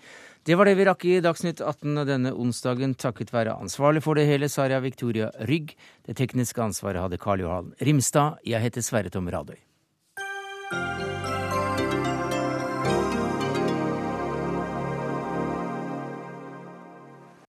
Det 0.45 0.53
var 0.53 0.67
det 0.69 0.75
vi 0.77 0.83
rakk 0.85 1.03
i 1.09 1.15
Dagsnytt 1.25 1.57
18 1.57 2.03
denne 2.05 2.29
onsdagen, 2.37 2.91
takket 3.01 3.31
være 3.33 3.55
ansvarlig 3.57 4.03
for 4.05 4.13
det 4.13 4.27
hele, 4.29 4.45
Saria 4.45 4.77
Victoria 4.83 5.31
Rygg. 5.49 5.73
Det 6.05 6.13
tekniske 6.19 6.61
ansvaret 6.61 7.01
hadde 7.01 7.17
Karl 7.17 7.41
Johan 7.41 7.71
Rimstad. 7.81 8.37
Jeg 8.45 8.61
heter 8.61 8.85
Sverre 8.85 9.09
Tom 9.09 9.25
Radøy. 9.33 9.57